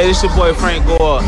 Hey, 0.00 0.06
this 0.06 0.22
your 0.22 0.34
boy 0.34 0.54
Frank 0.54 0.86
Gore. 0.86 1.20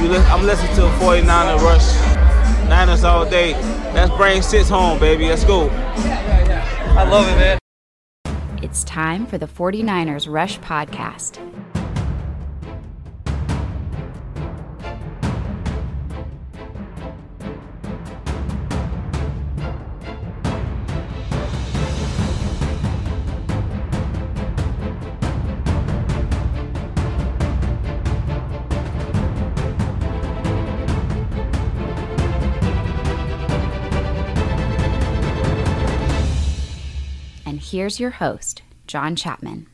You 0.00 0.08
li- 0.08 0.24
I'm 0.28 0.46
listening 0.46 0.72
to 0.76 0.82
49er 0.82 1.60
Rush. 1.60 2.68
Niners 2.68 3.02
all 3.02 3.28
day. 3.28 3.54
Let's 3.94 4.14
bring 4.14 4.42
six 4.42 4.68
home, 4.68 5.00
baby. 5.00 5.26
Let's 5.28 5.42
go. 5.42 5.68
I 5.70 7.02
love 7.10 7.26
it, 7.26 7.34
man. 7.34 7.58
It's 8.62 8.84
time 8.84 9.26
for 9.26 9.38
the 9.38 9.48
49ers 9.48 10.32
Rush 10.32 10.60
Podcast. 10.60 11.40
Here's 37.76 38.00
your 38.00 38.08
host, 38.08 38.62
John 38.86 39.14
Chapman. 39.14 39.66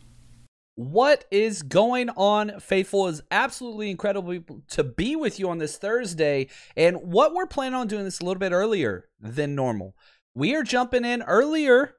What 0.75 1.25
is 1.31 1.63
going 1.63 2.11
on, 2.11 2.59
Faithful? 2.59 3.07
is 3.07 3.23
absolutely 3.31 3.93
incredible 3.93 4.41
to 4.71 4.83
be 4.83 5.15
with 5.15 5.39
you 5.39 5.49
on 5.49 5.59
this 5.59 5.77
Thursday. 5.77 6.49
And 6.77 6.97
what 6.97 7.33
we're 7.33 7.47
planning 7.47 7.77
on 7.77 7.87
doing 7.87 8.03
this 8.03 8.19
a 8.19 8.25
little 8.25 8.41
bit 8.41 8.51
earlier 8.51 9.09
than 9.21 9.55
normal. 9.55 9.95
We 10.35 10.57
are 10.57 10.65
jumping 10.65 11.05
in 11.05 11.23
earlier 11.23 11.95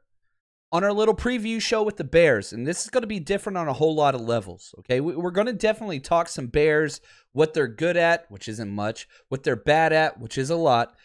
on 0.73 0.83
our 0.83 0.91
little 0.91 1.15
preview 1.15 1.61
show 1.61 1.83
with 1.83 1.95
the 1.95 2.03
Bears. 2.03 2.51
And 2.51 2.67
this 2.67 2.83
is 2.83 2.89
going 2.89 3.03
to 3.03 3.07
be 3.07 3.21
different 3.21 3.57
on 3.57 3.69
a 3.69 3.73
whole 3.73 3.95
lot 3.95 4.13
of 4.13 4.19
levels. 4.19 4.75
Okay. 4.79 4.99
We're 4.99 5.31
going 5.31 5.47
to 5.47 5.53
definitely 5.53 6.01
talk 6.01 6.27
some 6.27 6.47
Bears, 6.47 6.99
what 7.31 7.53
they're 7.53 7.67
good 7.69 7.95
at, 7.95 8.29
which 8.29 8.49
isn't 8.49 8.69
much, 8.69 9.07
what 9.29 9.43
they're 9.43 9.55
bad 9.55 9.93
at, 9.93 10.19
which 10.19 10.37
is 10.37 10.49
a 10.49 10.57
lot. 10.57 10.97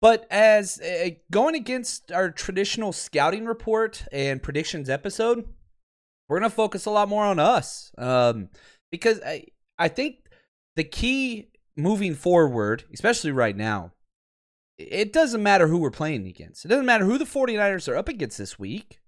But 0.00 0.26
as 0.30 0.80
uh, 0.80 1.10
going 1.30 1.54
against 1.54 2.10
our 2.10 2.30
traditional 2.30 2.92
scouting 2.92 3.44
report 3.44 4.04
and 4.12 4.42
predictions 4.42 4.88
episode, 4.88 5.46
we're 6.28 6.38
going 6.38 6.50
to 6.50 6.56
focus 6.56 6.86
a 6.86 6.90
lot 6.90 7.08
more 7.08 7.24
on 7.24 7.38
us 7.38 7.92
um, 7.98 8.48
because 8.90 9.20
I, 9.24 9.46
I 9.78 9.88
think 9.88 10.26
the 10.76 10.84
key 10.84 11.50
moving 11.76 12.14
forward, 12.14 12.84
especially 12.94 13.32
right 13.32 13.56
now, 13.56 13.92
it 14.78 15.12
doesn't 15.12 15.42
matter 15.42 15.66
who 15.66 15.78
we're 15.78 15.90
playing 15.90 16.26
against. 16.26 16.64
It 16.64 16.68
doesn't 16.68 16.86
matter 16.86 17.04
who 17.04 17.18
the 17.18 17.24
49ers 17.24 17.88
are 17.88 17.96
up 17.96 18.08
against 18.08 18.38
this 18.38 18.58
week. 18.58 19.00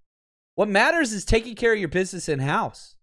What 0.55 0.69
matters 0.69 1.15
is 1.15 1.25
taking 1.25 1.55
care 1.55 1.73
of 1.73 1.79
your 1.79 1.89
business 1.89 2.29
in 2.29 2.41
house 2.41 2.97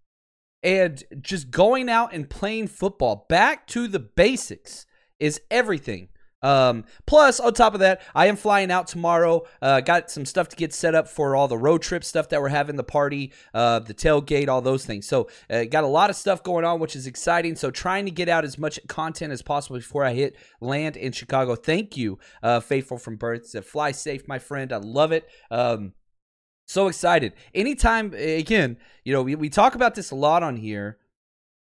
and 0.62 1.04
just 1.20 1.50
going 1.50 1.90
out 1.90 2.14
and 2.14 2.30
playing 2.30 2.68
football. 2.68 3.26
Back 3.28 3.66
to 3.68 3.88
the 3.88 4.00
basics 4.00 4.86
is 5.20 5.42
everything 5.50 6.10
um, 6.42 6.86
plus, 7.06 7.40
on 7.40 7.54
top 7.54 7.74
of 7.74 7.82
that, 7.82 8.02
I 8.16 8.28
am 8.28 8.36
flying 8.36 8.72
out 8.72 8.88
tomorrow. 8.88 9.46
Uh, 9.62 9.82
got 9.82 10.10
some 10.10 10.26
stuff 10.26 10.50
to 10.50 10.56
get 10.56 10.74
set 10.74 10.96
up 10.96 11.08
for 11.08 11.36
all 11.36 11.48
the 11.48 11.58
road 11.58 11.82
trip 11.82 12.04
stuff 12.04 12.30
that 12.30 12.42
we're 12.42 12.50
having, 12.50 12.76
the 12.76 12.84
party, 12.84 13.34
uh, 13.54 13.80
the 13.80 13.94
tailgate, 13.94 14.48
all 14.48 14.62
those 14.62 14.86
things. 14.86 15.08
So, 15.08 15.30
uh, 15.50 15.66
got 15.66 15.84
a 15.84 15.88
lot 15.88 16.10
of 16.10 16.16
stuff 16.16 16.44
going 16.44 16.66
on, 16.66 16.80
which 16.80 16.96
is 16.96 17.08
exciting. 17.08 17.56
So, 17.56 17.72
trying 17.72 18.06
to 18.06 18.12
get 18.12 18.30
out 18.30 18.46
as 18.46 18.58
much 18.58 18.80
content 18.88 19.34
as 19.34 19.42
possible 19.42 19.78
before 19.78 20.06
I 20.06 20.14
hit 20.14 20.36
land 20.62 20.96
in 20.96 21.12
Chicago. 21.12 21.56
Thank 21.56 21.98
you, 21.98 22.20
uh, 22.42 22.60
Faithful 22.60 22.98
from 22.98 23.18
Birth. 23.18 23.48
So 23.48 23.62
fly 23.62 23.92
safe, 23.92 24.28
my 24.28 24.40
friend. 24.40 24.72
I 24.72 24.78
love 24.78 25.12
it. 25.12 25.28
Um, 25.52 25.94
so 26.68 26.88
excited. 26.88 27.34
Anytime, 27.54 28.14
again, 28.14 28.78
you 29.04 29.12
know, 29.12 29.24
we, 29.24 29.36
we 29.36 29.50
talk 29.50 29.76
about 29.76 29.96
this 29.96 30.12
a 30.12 30.16
lot 30.16 30.44
on 30.44 30.56
here. 30.56 31.00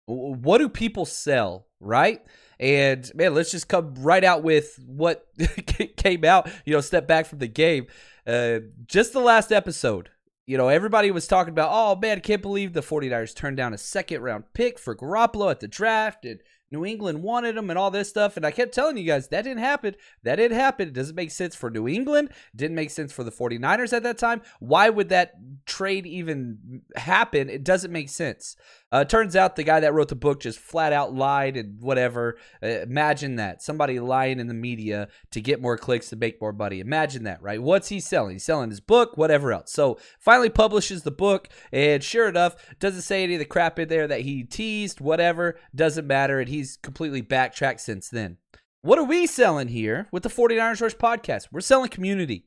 What 0.08 0.60
do 0.60 0.70
people 0.70 1.06
sell, 1.06 1.68
right? 1.80 2.22
And 2.60 3.10
man, 3.16 3.34
let's 3.34 3.52
just 3.52 3.68
come 3.68 3.94
right 3.96 4.24
out 4.24 4.44
with 4.44 4.80
what 4.86 5.28
came 5.98 6.26
out. 6.26 6.50
You 6.66 6.74
know, 6.74 6.82
step 6.82 7.08
back 7.08 7.26
from 7.26 7.40
the 7.40 7.48
game. 7.48 7.88
Uh, 8.26 8.60
just 8.88 9.14
the 9.14 9.20
last 9.20 9.52
episode, 9.52 10.10
you 10.48 10.58
know, 10.58 10.70
everybody 10.70 11.12
was 11.12 11.28
talking 11.28 11.52
about, 11.52 11.70
oh 11.72 12.00
man, 12.00 12.18
I 12.18 12.22
can't 12.22 12.42
believe 12.42 12.74
the 12.74 12.82
49ers 12.82 13.36
turned 13.36 13.58
down 13.58 13.74
a 13.74 13.78
second 13.78 14.22
round 14.22 14.46
pick 14.54 14.80
for 14.80 14.96
Garoppolo 14.96 15.52
at 15.52 15.60
the 15.60 15.68
draft. 15.68 16.26
And 16.26 16.40
New 16.72 16.86
England 16.86 17.24
wanted 17.24 17.58
him 17.58 17.70
and 17.70 17.80
all 17.80 17.92
this 17.92 18.10
stuff. 18.10 18.38
And 18.38 18.46
I 18.46 18.52
kept 18.52 18.74
telling 18.74 18.98
you 18.98 19.06
guys 19.06 19.28
that 19.30 19.44
didn't 19.44 19.60
happen. 19.60 19.96
That 20.24 20.38
didn't 20.38 20.58
happen. 20.58 20.90
It 20.90 20.94
doesn't 20.94 21.16
make 21.16 21.32
sense 21.32 21.56
for 21.56 21.70
New 21.70 21.88
England. 21.88 22.30
Didn't 22.56 22.76
make 22.76 22.92
sense 22.92 23.12
for 23.12 23.24
the 23.24 23.32
49ers 23.32 23.94
at 23.94 24.04
that 24.04 24.18
time. 24.18 24.42
Why 24.60 24.90
would 24.90 25.10
that 25.10 25.34
trade 25.66 26.06
even 26.06 26.82
happen? 26.96 27.50
It 27.50 27.64
doesn't 27.64 27.92
make 27.92 28.10
sense. 28.10 28.56
Uh, 28.92 29.04
turns 29.04 29.36
out 29.36 29.58
the 29.58 29.64
guy 29.64 29.82
that 29.82 29.94
wrote 29.94 30.08
the 30.08 30.16
book 30.16 30.40
just 30.40 30.58
flat 30.58 30.94
out 30.94 31.14
lied 31.14 31.58
and 31.58 31.82
whatever. 31.82 32.38
Uh, 32.64 32.68
imagine 32.68 33.36
that. 33.36 33.62
Somebody 33.62 34.00
lying 34.00 34.40
in 34.40 34.48
the 34.48 34.54
media 34.54 35.10
to 35.32 35.42
get 35.42 35.62
more 35.62 35.78
clicks 35.78 36.10
to 36.10 36.16
make 36.16 36.40
more 36.40 36.54
money. 36.54 36.80
Imagine 36.80 37.24
that, 37.24 37.42
right? 37.42 37.62
What's 37.62 37.90
he 37.90 38.00
selling? 38.00 38.36
He's 38.36 38.46
selling 38.46 38.70
his 38.70 38.80
book, 38.80 39.18
whatever 39.18 39.52
else. 39.52 39.74
So 39.74 40.00
finally 40.18 40.50
publishes 40.50 41.04
the 41.04 41.12
book, 41.12 41.50
and 41.74 42.02
sure 42.02 42.30
enough, 42.30 42.56
doesn't 42.80 43.02
say 43.02 43.24
any 43.24 43.34
of 43.34 43.40
the 43.40 43.46
crap 43.46 43.80
in 43.80 43.90
there 43.90 44.08
that 44.08 44.22
he 44.22 44.44
teased, 44.44 45.02
whatever. 45.02 45.58
Doesn't 45.76 46.08
matter. 46.08 46.40
And 46.40 46.48
he's 46.56 46.78
completely 46.78 47.22
backtracked 47.22 47.82
since 47.82 48.10
then. 48.10 48.38
What 48.82 49.00
are 49.00 49.04
we 49.04 49.26
selling 49.26 49.68
here 49.68 50.08
with 50.12 50.24
the 50.24 50.30
49ers 50.30 50.82
Rush 50.82 50.96
podcast? 50.96 51.48
We're 51.52 51.62
selling 51.62 51.90
community. 51.90 52.46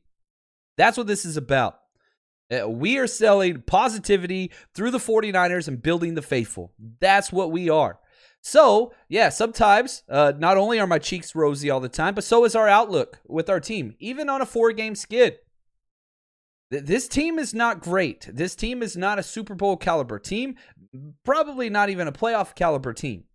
That's 0.77 0.97
what 0.97 1.07
this 1.07 1.25
is 1.25 1.37
about. 1.37 1.79
Uh, 2.51 2.67
we 2.67 2.97
are 2.97 3.07
selling 3.07 3.61
positivity 3.61 4.51
through 4.73 4.91
the 4.91 4.97
49ers 4.97 5.67
and 5.67 5.81
building 5.81 6.15
the 6.15 6.21
faithful. 6.21 6.73
That's 6.99 7.31
what 7.31 7.51
we 7.51 7.69
are. 7.69 7.99
So, 8.41 8.93
yeah, 9.09 9.29
sometimes 9.29 10.03
uh, 10.09 10.33
not 10.37 10.57
only 10.57 10.79
are 10.79 10.87
my 10.87 10.99
cheeks 10.99 11.35
rosy 11.35 11.69
all 11.69 11.81
the 11.81 11.89
time, 11.89 12.15
but 12.15 12.23
so 12.23 12.45
is 12.45 12.55
our 12.55 12.69
outlook 12.69 13.19
with 13.27 13.49
our 13.49 13.59
team, 13.59 13.95
even 13.99 14.29
on 14.29 14.41
a 14.41 14.45
four 14.45 14.71
game 14.71 14.95
skid. 14.95 15.39
This 16.71 17.07
team 17.07 17.39
is 17.39 17.53
not 17.53 17.81
great. 17.81 18.29
This 18.31 18.55
team 18.55 18.81
is 18.81 18.95
not 18.95 19.19
a 19.19 19.23
Super 19.23 19.55
Bowl 19.55 19.75
caliber 19.75 20.19
team, 20.19 20.55
probably 21.25 21.69
not 21.69 21.89
even 21.89 22.07
a 22.07 22.11
playoff 22.11 22.55
caliber 22.55 22.93
team. 22.93 23.25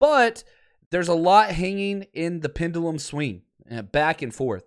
But 0.00 0.42
there's 0.90 1.08
a 1.08 1.14
lot 1.14 1.50
hanging 1.50 2.06
in 2.12 2.40
the 2.40 2.48
pendulum 2.48 2.98
swing, 2.98 3.42
uh, 3.70 3.82
back 3.82 4.22
and 4.22 4.34
forth. 4.34 4.64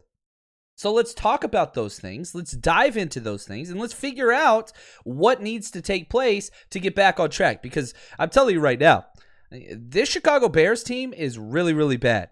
So 0.76 0.92
let's 0.92 1.14
talk 1.14 1.44
about 1.44 1.74
those 1.74 2.00
things. 2.00 2.34
Let's 2.34 2.54
dive 2.54 2.98
into 2.98 3.20
those 3.20 3.46
things 3.46 3.70
and 3.70 3.80
let's 3.80 3.94
figure 3.94 4.32
out 4.32 4.72
what 5.04 5.42
needs 5.42 5.70
to 5.72 5.82
take 5.82 6.10
place 6.10 6.50
to 6.72 6.80
get 6.80 6.96
back 6.96 7.20
on 7.20 7.30
track. 7.30 7.62
Because 7.62 7.94
I'm 8.18 8.30
telling 8.30 8.56
you 8.56 8.62
right 8.62 8.80
now, 8.80 9.06
this 9.52 10.10
Chicago 10.10 10.50
Bears 10.50 10.84
team 10.84 11.14
is 11.14 11.38
really, 11.38 11.74
really 11.74 11.98
bad. 11.98 12.30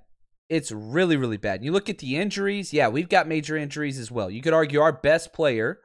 It's 0.49 0.71
really, 0.71 1.17
really 1.17 1.37
bad. 1.37 1.63
You 1.63 1.71
look 1.71 1.89
at 1.89 1.99
the 1.99 2.17
injuries. 2.17 2.73
Yeah, 2.73 2.87
we've 2.87 3.09
got 3.09 3.27
major 3.27 3.55
injuries 3.55 3.99
as 3.99 4.11
well. 4.11 4.29
You 4.29 4.41
could 4.41 4.53
argue 4.53 4.81
our 4.81 4.91
best 4.91 5.33
player, 5.33 5.79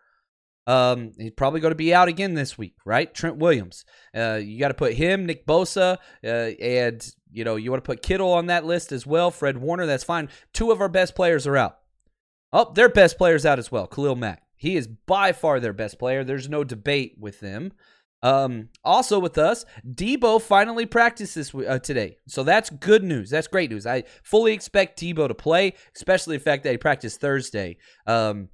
um, 0.67 1.13
he's 1.17 1.33
probably 1.33 1.61
going 1.61 1.71
to 1.71 1.77
be 1.77 1.95
out 1.95 2.09
again 2.09 2.35
this 2.35 2.59
week, 2.59 2.75
right? 2.85 3.13
Trent 3.15 3.37
Williams. 3.37 3.85
Uh, 4.15 4.41
you 4.43 4.59
got 4.59 4.69
to 4.69 4.75
put 4.75 4.95
him, 4.95 5.27
Nick 5.27 5.47
Bosa, 5.47 5.99
uh, 6.25 6.27
and 6.27 7.09
you 7.31 7.45
know 7.45 7.57
you 7.57 7.71
want 7.71 7.83
to 7.83 7.87
put 7.87 8.03
Kittle 8.03 8.33
on 8.33 8.47
that 8.47 8.65
list 8.65 8.93
as 8.93 9.07
well. 9.07 9.31
Fred 9.31 9.59
Warner, 9.59 9.87
that's 9.87 10.05
fine. 10.05 10.29
Two 10.53 10.73
of 10.73 10.81
our 10.81 10.89
best 10.89 11.15
players 11.15 11.47
are 11.47 11.57
out. 11.57 11.79
Oh, 12.53 12.73
their 12.73 12.89
best 12.89 13.19
player's 13.19 13.47
out 13.47 13.59
as 13.59 13.71
well. 13.71 13.87
Khalil 13.87 14.17
Mack. 14.17 14.43
He 14.57 14.77
is 14.77 14.89
by 14.89 15.33
far 15.33 15.61
their 15.61 15.75
best 15.75 15.99
player. 15.99 16.25
There's 16.25 16.49
no 16.49 16.65
debate 16.65 17.17
with 17.19 17.41
them. 17.41 17.73
Um, 18.23 18.71
also 18.83 19.19
with 19.19 19.39
us, 19.39 19.65
Deebo 19.87 20.41
finally 20.41 20.87
practiced 20.87 21.35
this 21.35 21.55
uh, 21.55 21.79
today, 21.79 22.17
so 22.27 22.43
that's 22.43 22.71
good 22.71 23.05
news. 23.05 23.31
That's 23.31 23.47
great 23.47 23.71
news. 23.71 23.87
I 23.87 24.05
fully 24.25 24.53
expect 24.53 24.99
Deebo 24.99 25.29
to 25.29 25.35
play, 25.35 25.75
especially 25.95 26.39
the 26.39 26.43
fact 26.43 26.65
that 26.65 26.73
he 26.73 26.79
practiced 26.79 27.21
Thursday. 27.21 27.77
Um, 28.07 28.49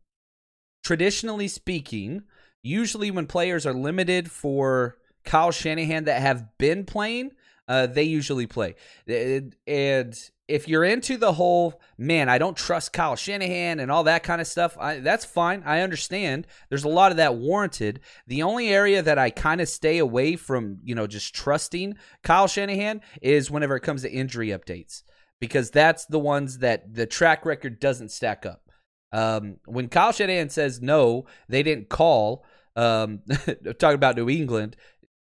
traditionally 0.82 1.48
speaking, 1.48 2.22
usually 2.62 3.10
when 3.10 3.26
players 3.26 3.66
are 3.66 3.74
limited 3.74 4.30
for 4.30 4.96
Kyle 5.24 5.52
Shanahan 5.52 6.04
that 6.04 6.20
have 6.20 6.58
been 6.58 6.84
playing, 6.84 7.32
uh, 7.68 7.86
they 7.86 8.02
usually 8.02 8.46
play, 8.46 8.74
and 9.06 10.30
if 10.48 10.68
you're 10.68 10.84
into 10.84 11.16
the 11.16 11.32
whole 11.32 11.80
man, 11.96 12.28
I 12.28 12.36
don't 12.36 12.56
trust 12.56 12.92
Kyle 12.92 13.16
Shanahan 13.16 13.80
and 13.80 13.90
all 13.90 14.04
that 14.04 14.22
kind 14.22 14.40
of 14.40 14.46
stuff, 14.46 14.76
I, 14.78 14.98
that's 14.98 15.24
fine. 15.24 15.62
I 15.64 15.80
understand. 15.80 16.46
There's 16.68 16.84
a 16.84 16.88
lot 16.88 17.10
of 17.10 17.16
that 17.16 17.36
warranted. 17.36 18.00
The 18.26 18.42
only 18.42 18.68
area 18.68 19.00
that 19.00 19.18
I 19.18 19.30
kind 19.30 19.62
of 19.62 19.68
stay 19.68 19.96
away 19.96 20.36
from, 20.36 20.78
you 20.84 20.94
know, 20.94 21.06
just 21.06 21.34
trusting 21.34 21.96
Kyle 22.22 22.48
Shanahan 22.48 23.00
is 23.22 23.50
whenever 23.50 23.76
it 23.76 23.82
comes 23.82 24.02
to 24.02 24.12
injury 24.12 24.48
updates 24.48 25.04
because 25.40 25.70
that's 25.70 26.04
the 26.04 26.18
ones 26.18 26.58
that 26.58 26.94
the 26.94 27.06
track 27.06 27.46
record 27.46 27.80
doesn't 27.80 28.10
stack 28.10 28.44
up. 28.44 28.68
Um, 29.12 29.56
when 29.66 29.88
Kyle 29.88 30.12
Shanahan 30.12 30.48
says 30.48 30.80
no, 30.80 31.26
they 31.48 31.62
didn't 31.62 31.88
call. 31.88 32.44
Um, 32.74 33.20
talking 33.78 33.94
about 33.94 34.16
New 34.16 34.30
England, 34.30 34.76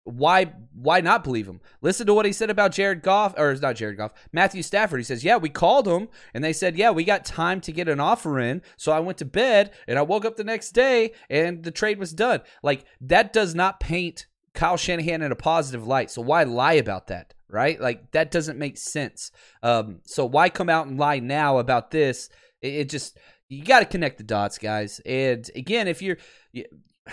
why 0.06 0.52
why 0.73 1.00
not 1.00 1.25
believe 1.25 1.49
him? 1.49 1.61
Listen 1.82 2.06
to 2.06 2.14
what 2.14 2.26
he 2.26 2.32
said 2.32 2.49
about 2.49 2.73
Jared 2.73 3.02
Goff, 3.02 3.34
or 3.37 3.50
it's 3.50 3.61
not 3.61 3.75
Jared 3.75 3.96
Goff, 3.96 4.12
Matthew 4.32 4.62
Stafford. 4.62 5.00
He 5.00 5.05
says, 5.05 5.25
"Yeah, 5.25 5.37
we 5.37 5.49
called 5.49 5.88
him, 5.88 6.08
and 6.32 6.44
they 6.44 6.52
said, 6.52 6.76
yeah, 6.76 6.93
we 6.93 7.02
got 7.02 7.25
time 7.25 7.61
to 7.62 7.73
get 7.73 7.88
an 7.88 7.99
offer 7.99 8.38
in. 8.38 8.62
So 8.76 8.93
I 8.93 9.00
went 9.00 9.19
to 9.19 9.25
bed, 9.25 9.73
and 9.88 9.99
I 9.99 10.02
woke 10.02 10.25
up 10.25 10.37
the 10.37 10.44
next 10.44 10.70
day, 10.70 11.12
and 11.28 11.64
the 11.64 11.73
trade 11.73 11.99
was 11.99 12.12
done. 12.12 12.43
Like 12.62 12.84
that 13.00 13.32
does 13.32 13.55
not 13.55 13.81
paint 13.81 14.26
Kyle 14.55 14.76
Shanahan 14.76 15.23
in 15.23 15.32
a 15.32 15.37
positive 15.37 15.87
light. 15.87 16.11
So 16.11 16.23
why 16.23 16.44
lie 16.44 16.75
about 16.75 17.08
that, 17.08 17.34
right? 17.48 17.81
Like 17.81 18.10
that 18.12 18.31
doesn't 18.31 18.58
make 18.58 18.78
sense. 18.78 19.31
Um, 19.62 20.00
so 20.04 20.25
why 20.25 20.48
come 20.48 20.69
out 20.69 20.87
and 20.87 20.98
lie 20.98 21.19
now 21.19 21.58
about 21.58 21.90
this? 21.90 22.28
It, 22.60 22.75
it 22.75 22.88
just 22.88 23.19
you 23.48 23.64
got 23.64 23.81
to 23.81 23.87
connect 23.87 24.19
the 24.19 24.25
dots, 24.25 24.58
guys. 24.58 25.00
And 25.06 25.48
again, 25.54 25.88
if 25.88 26.02
you're 26.02 26.19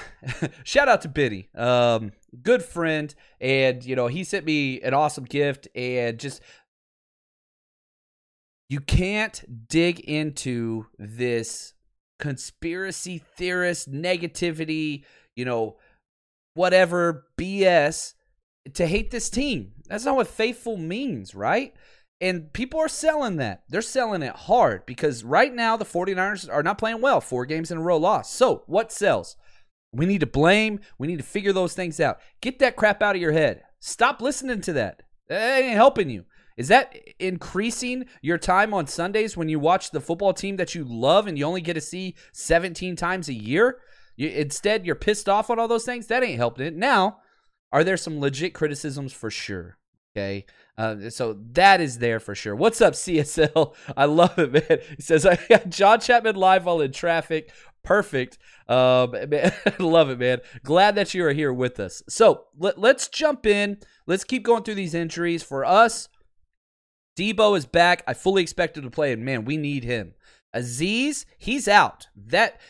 shout 0.64 0.88
out 0.88 1.02
to 1.02 1.08
Biddy, 1.08 1.50
um, 1.56 2.12
good 2.42 2.64
friend, 2.64 3.14
and 3.40 3.84
you 3.84 3.96
know 3.96 4.08
he 4.08 4.24
sent 4.24 4.46
me 4.46 4.82
an 4.82 4.94
awesome 4.94 5.26
gift, 5.26 5.68
and 5.76 6.20
just 6.20 6.42
you 8.70 8.80
can't 8.80 9.68
dig 9.68 10.00
into 10.00 10.88
this 10.98 11.74
conspiracy 12.20 13.22
theorist 13.38 13.92
negativity, 13.92 15.04
you 15.36 15.46
know, 15.46 15.78
whatever 16.54 17.26
BS 17.38 18.14
to 18.74 18.88
hate 18.88 19.12
this 19.12 19.30
team. 19.30 19.74
That's 19.88 20.06
not 20.06 20.16
what 20.16 20.28
faithful 20.28 20.78
means, 20.78 21.36
right? 21.36 21.74
And 22.22 22.54
people 22.54 22.80
are 22.80 22.88
selling 22.88 23.36
that. 23.38 23.64
They're 23.68 23.82
selling 23.82 24.22
it 24.22 24.36
hard 24.36 24.86
because 24.86 25.24
right 25.24 25.54
now 25.54 25.76
the 25.76 25.86
49ers 25.86 26.52
are 26.52 26.64
not 26.64 26.78
playing 26.78 27.02
well. 27.02 27.20
Four 27.20 27.46
games 27.46 27.72
in 27.72 27.78
a 27.78 27.82
row 27.82 27.98
lost. 27.98 28.34
So, 28.34 28.64
what 28.66 28.92
sells? 28.92 29.36
We 29.92 30.06
need 30.06 30.22
to 30.22 30.26
blame. 30.26 30.80
We 30.98 31.08
need 31.08 31.18
to 31.18 31.24
figure 31.24 31.54
those 31.54 31.74
things 31.74 32.00
out. 32.00 32.20
Get 32.42 32.60
that 32.60 32.76
crap 32.76 33.04
out 33.04 33.16
of 33.16 33.22
your 33.22 33.34
head. 33.34 33.64
Stop 33.80 34.22
listening 34.22 34.62
to 34.62 34.74
that. 34.74 35.04
That 35.28 35.62
ain't 35.62 35.76
helping 35.76 36.10
you. 36.10 36.26
Is 36.56 36.68
that 36.68 36.96
increasing 37.20 38.06
your 38.22 38.38
time 38.38 38.74
on 38.74 38.88
Sundays 38.88 39.36
when 39.36 39.50
you 39.50 39.60
watch 39.60 39.92
the 39.92 40.02
football 40.02 40.34
team 40.34 40.58
that 40.58 40.76
you 40.76 40.84
love 40.84 41.28
and 41.28 41.38
you 41.38 41.46
only 41.46 41.62
get 41.62 41.74
to 41.74 41.82
see 41.82 42.16
17 42.32 42.96
times 42.96 43.28
a 43.28 43.34
year? 43.34 43.80
You, 44.16 44.30
instead, 44.30 44.86
you're 44.86 44.96
pissed 44.96 45.28
off 45.28 45.50
on 45.50 45.60
all 45.60 45.68
those 45.68 45.86
things. 45.86 46.08
That 46.08 46.24
ain't 46.24 46.38
helping 46.38 46.66
it. 46.66 46.76
Now, 46.76 47.18
are 47.74 47.84
there 47.84 47.98
some 47.98 48.20
legit 48.20 48.54
criticisms 48.54 49.12
for 49.12 49.32
sure? 49.32 49.78
Okay. 50.16 50.46
Uh, 50.78 51.10
so 51.10 51.40
that 51.54 51.82
is 51.82 51.98
there 51.98 52.20
for 52.20 52.36
sure. 52.36 52.56
What's 52.56 52.82
up, 52.82 52.94
CSL? 52.94 53.74
I 53.98 54.06
love 54.06 54.38
it, 54.38 54.54
man. 54.54 54.80
He 54.96 55.02
says, 55.02 55.26
I 55.26 55.38
got 55.50 55.70
John 55.70 56.00
Chapman 56.00 56.36
live 56.36 56.66
while 56.66 56.82
in 56.82 56.92
traffic. 56.92 57.52
Perfect. 57.84 58.38
Um, 58.70 59.12
man, 59.30 59.52
love 59.80 60.12
it, 60.12 60.20
man. 60.20 60.40
Glad 60.64 60.96
that 60.96 61.16
you 61.16 61.26
are 61.26 61.34
here 61.34 61.52
with 61.52 61.80
us. 61.80 62.04
So 62.08 62.46
let, 62.58 62.78
let's 62.78 63.10
jump 63.10 63.46
in. 63.48 63.80
Let's 64.06 64.24
keep 64.24 64.44
going 64.44 64.64
through 64.64 64.76
these 64.76 64.94
injuries. 64.94 65.42
For 65.42 65.66
us, 65.66 66.10
Deebo 67.18 67.58
is 67.58 67.66
back. 67.66 68.04
I 68.08 68.14
fully 68.14 68.44
expected 68.44 68.84
to 68.84 68.92
play, 68.92 69.14
and 69.14 69.26
man, 69.26 69.46
we 69.46 69.58
need 69.58 69.84
him. 69.84 70.14
Azeez, 70.56 71.26
he's 71.40 71.68
out. 71.68 72.08
That 72.16 72.62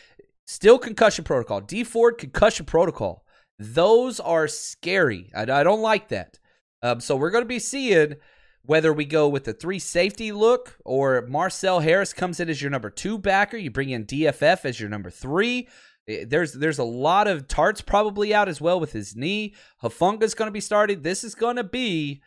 still 0.46 0.78
concussion 0.78 1.24
protocol. 1.24 1.60
Dee 1.60 1.84
Ford 1.84 2.16
concussion 2.16 2.64
protocol. 2.64 3.23
Those 3.58 4.20
are 4.20 4.48
scary. 4.48 5.30
I, 5.34 5.42
I 5.42 5.62
don't 5.62 5.82
like 5.82 6.08
that. 6.08 6.38
Um, 6.82 7.00
so 7.00 7.16
we're 7.16 7.30
going 7.30 7.44
to 7.44 7.48
be 7.48 7.58
seeing 7.58 8.16
whether 8.62 8.92
we 8.92 9.04
go 9.04 9.28
with 9.28 9.44
the 9.44 9.52
three 9.52 9.78
safety 9.78 10.32
look 10.32 10.76
or 10.84 11.26
Marcel 11.28 11.80
Harris 11.80 12.12
comes 12.12 12.40
in 12.40 12.48
as 12.48 12.60
your 12.60 12.70
number 12.70 12.90
two 12.90 13.18
backer. 13.18 13.56
You 13.56 13.70
bring 13.70 13.90
in 13.90 14.06
DFF 14.06 14.64
as 14.64 14.80
your 14.80 14.88
number 14.88 15.10
three. 15.10 15.68
Eh, 16.08 16.24
there's 16.26 16.54
there's 16.54 16.78
a 16.78 16.84
lot 16.84 17.28
of 17.28 17.48
tarts 17.48 17.80
probably 17.80 18.34
out 18.34 18.48
as 18.48 18.60
well 18.60 18.80
with 18.80 18.92
his 18.92 19.14
knee. 19.14 19.54
Hufanga's 19.82 20.34
going 20.34 20.48
to 20.48 20.52
be 20.52 20.60
started. 20.60 21.02
This 21.02 21.24
is 21.24 21.34
going 21.34 21.56
to 21.56 21.64
be 21.64 22.22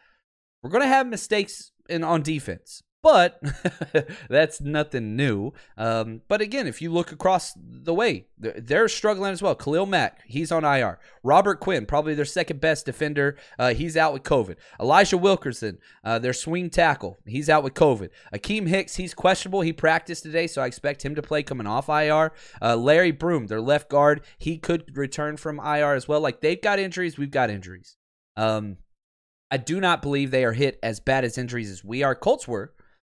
we're 0.61 0.69
going 0.69 0.83
to 0.83 0.87
have 0.87 1.07
mistakes 1.07 1.71
in 1.89 2.03
on 2.03 2.21
defense 2.21 2.83
but 3.03 3.41
that's 4.29 4.59
nothing 4.59 5.15
new. 5.15 5.53
Um, 5.77 6.21
but 6.27 6.41
again, 6.41 6.67
if 6.67 6.81
you 6.81 6.91
look 6.91 7.11
across 7.11 7.53
the 7.55 7.93
way, 7.93 8.27
they're 8.37 8.89
struggling 8.89 9.31
as 9.31 9.41
well. 9.41 9.55
Khalil 9.55 9.85
Mack, 9.85 10.21
he's 10.25 10.51
on 10.51 10.65
IR. 10.65 10.99
Robert 11.23 11.59
Quinn, 11.59 11.85
probably 11.85 12.15
their 12.15 12.25
second 12.25 12.59
best 12.59 12.85
defender, 12.85 13.37
uh, 13.59 13.73
he's 13.73 13.95
out 13.95 14.13
with 14.13 14.23
COVID. 14.23 14.55
Elijah 14.79 15.17
Wilkinson, 15.17 15.77
uh, 16.03 16.19
their 16.19 16.33
swing 16.33 16.69
tackle, 16.69 17.17
he's 17.25 17.49
out 17.49 17.63
with 17.63 17.73
COVID. 17.73 18.09
Akiem 18.33 18.67
Hicks, 18.67 18.95
he's 18.95 19.13
questionable. 19.13 19.61
He 19.61 19.73
practiced 19.73 20.23
today, 20.23 20.47
so 20.47 20.61
I 20.61 20.67
expect 20.67 21.05
him 21.05 21.15
to 21.15 21.21
play 21.21 21.43
coming 21.43 21.67
off 21.67 21.89
IR. 21.89 22.33
Uh, 22.61 22.75
Larry 22.75 23.13
Borom, 23.13 23.47
their 23.47 23.61
left 23.61 23.89
guard, 23.89 24.21
he 24.37 24.57
could 24.57 24.97
return 24.97 25.37
from 25.37 25.59
IR 25.59 25.93
as 25.93 26.07
well. 26.07 26.19
Like 26.19 26.41
they've 26.41 26.61
got 26.61 26.79
injuries, 26.79 27.17
we've 27.17 27.31
got 27.31 27.49
injuries. 27.49 27.95
Um, 28.35 28.77
I 29.49 29.57
do 29.57 29.79
not 29.79 30.01
believe 30.01 30.31
they 30.31 30.43
are 30.43 30.53
hit 30.53 30.77
as 30.83 30.99
bad 30.99 31.23
as 31.23 31.37
injuries 31.37 31.71
as 31.71 31.83
we 31.83 32.03
are. 32.03 32.15
Colts 32.15 32.47
were. 32.47 32.73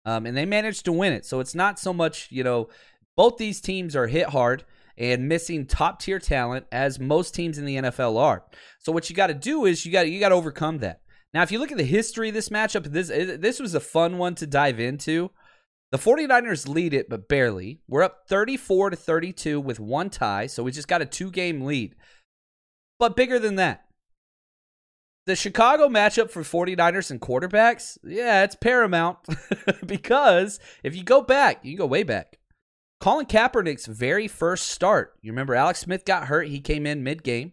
Um, 0.09 0.25
and 0.25 0.35
they 0.35 0.47
managed 0.47 0.87
to 0.87 0.93
win 0.93 1.13
it. 1.13 1.27
So 1.27 1.39
it's 1.39 1.55
not 1.55 1.79
so 1.79 1.93
much, 1.93 2.29
you 2.31 2.43
know, 2.43 2.71
both 3.15 3.37
these 3.37 3.61
teams 3.61 3.95
are 3.95 4.07
hit 4.07 4.31
hard 4.31 4.65
and 4.97 5.29
missing 5.29 5.67
top 5.67 6.01
tier 6.01 6.19
talent 6.19 6.65
as 6.73 6.99
most 6.99 7.35
teams 7.35 7.59
in 7.59 7.67
the 7.67 7.77
NFL 7.77 8.17
are. 8.17 8.43
So 8.79 8.91
what 8.91 9.11
you 9.11 9.15
got 9.15 9.27
to 9.27 9.35
do 9.35 9.67
is 9.67 9.85
you 9.85 9.93
got 9.93 10.09
you 10.09 10.19
got 10.19 10.31
to 10.31 10.35
overcome 10.35 10.79
that. 10.79 11.03
Now, 11.35 11.43
if 11.43 11.53
you 11.53 11.59
look 11.59 11.73
at 11.73 11.77
the 11.77 11.85
history 11.85 12.29
of 12.29 12.35
this 12.35 12.49
matchup, 12.49 12.85
this 12.85 13.09
this 13.09 13.61
was 13.61 13.75
a 13.75 13.81
fun 13.81 14.17
one 14.17 14.35
to 14.37 14.47
dive 14.47 14.81
into. 14.81 15.31
The 15.93 15.99
49ers 15.99 16.67
lead 16.67 16.95
it, 16.95 17.11
but 17.11 17.29
barely. 17.29 17.83
We're 17.87 18.03
up 18.03 18.23
34 18.29 18.91
to 18.91 18.97
32 18.97 19.61
with 19.61 19.79
one 19.79 20.09
tie, 20.09 20.47
so 20.47 20.63
we 20.63 20.73
just 20.73 20.89
got 20.89 21.03
a 21.03 21.07
two 21.07 21.31
game 21.31 21.67
lead. 21.67 21.95
But 22.99 23.15
bigger 23.15 23.39
than 23.39 23.57
that, 23.57 23.85
the 25.29 25.37
Chicago 25.37 25.89
matchup 25.89 26.31
for 26.31 26.43
49ers 26.43 27.11
and 27.11 27.21
quarterbacks, 27.21 27.99
yeah, 28.03 28.45
it's 28.45 28.57
paramount 28.57 29.19
because 29.87 30.59
if 30.83 30.97
you 30.97 31.05
go 31.05 31.21
back, 31.21 31.63
you 31.63 31.77
go 31.77 31.85
way 31.85 32.03
back. 32.03 32.39
Colin 32.99 33.27
Kaepernick's 33.27 33.85
very 33.85 34.27
first 34.27 34.69
start, 34.69 35.19
you 35.21 35.31
remember 35.31 35.55
Alex 35.55 35.81
Smith 35.81 36.07
got 36.07 36.29
hurt, 36.29 36.49
he 36.49 36.61
came 36.61 36.87
in 36.87 37.05
mid 37.05 37.23
game. 37.23 37.53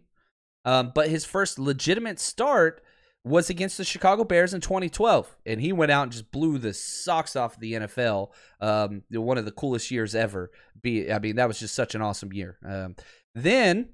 Um, 0.64 0.90
but 0.94 1.10
his 1.10 1.26
first 1.26 1.58
legitimate 1.58 2.18
start 2.18 2.82
was 3.24 3.50
against 3.50 3.76
the 3.76 3.84
Chicago 3.84 4.24
Bears 4.24 4.54
in 4.54 4.62
2012, 4.62 5.36
and 5.44 5.60
he 5.60 5.72
went 5.74 5.92
out 5.92 6.04
and 6.04 6.12
just 6.12 6.32
blew 6.32 6.56
the 6.56 6.72
socks 6.72 7.36
off 7.36 7.60
the 7.60 7.74
NFL. 7.74 8.30
Um, 8.58 9.02
one 9.10 9.36
of 9.36 9.44
the 9.44 9.52
coolest 9.52 9.90
years 9.90 10.14
ever. 10.14 10.50
Be 10.80 11.12
I 11.12 11.18
mean, 11.18 11.36
that 11.36 11.46
was 11.46 11.60
just 11.60 11.74
such 11.74 11.94
an 11.94 12.00
awesome 12.00 12.32
year. 12.32 12.56
Um, 12.66 12.96
then 13.34 13.90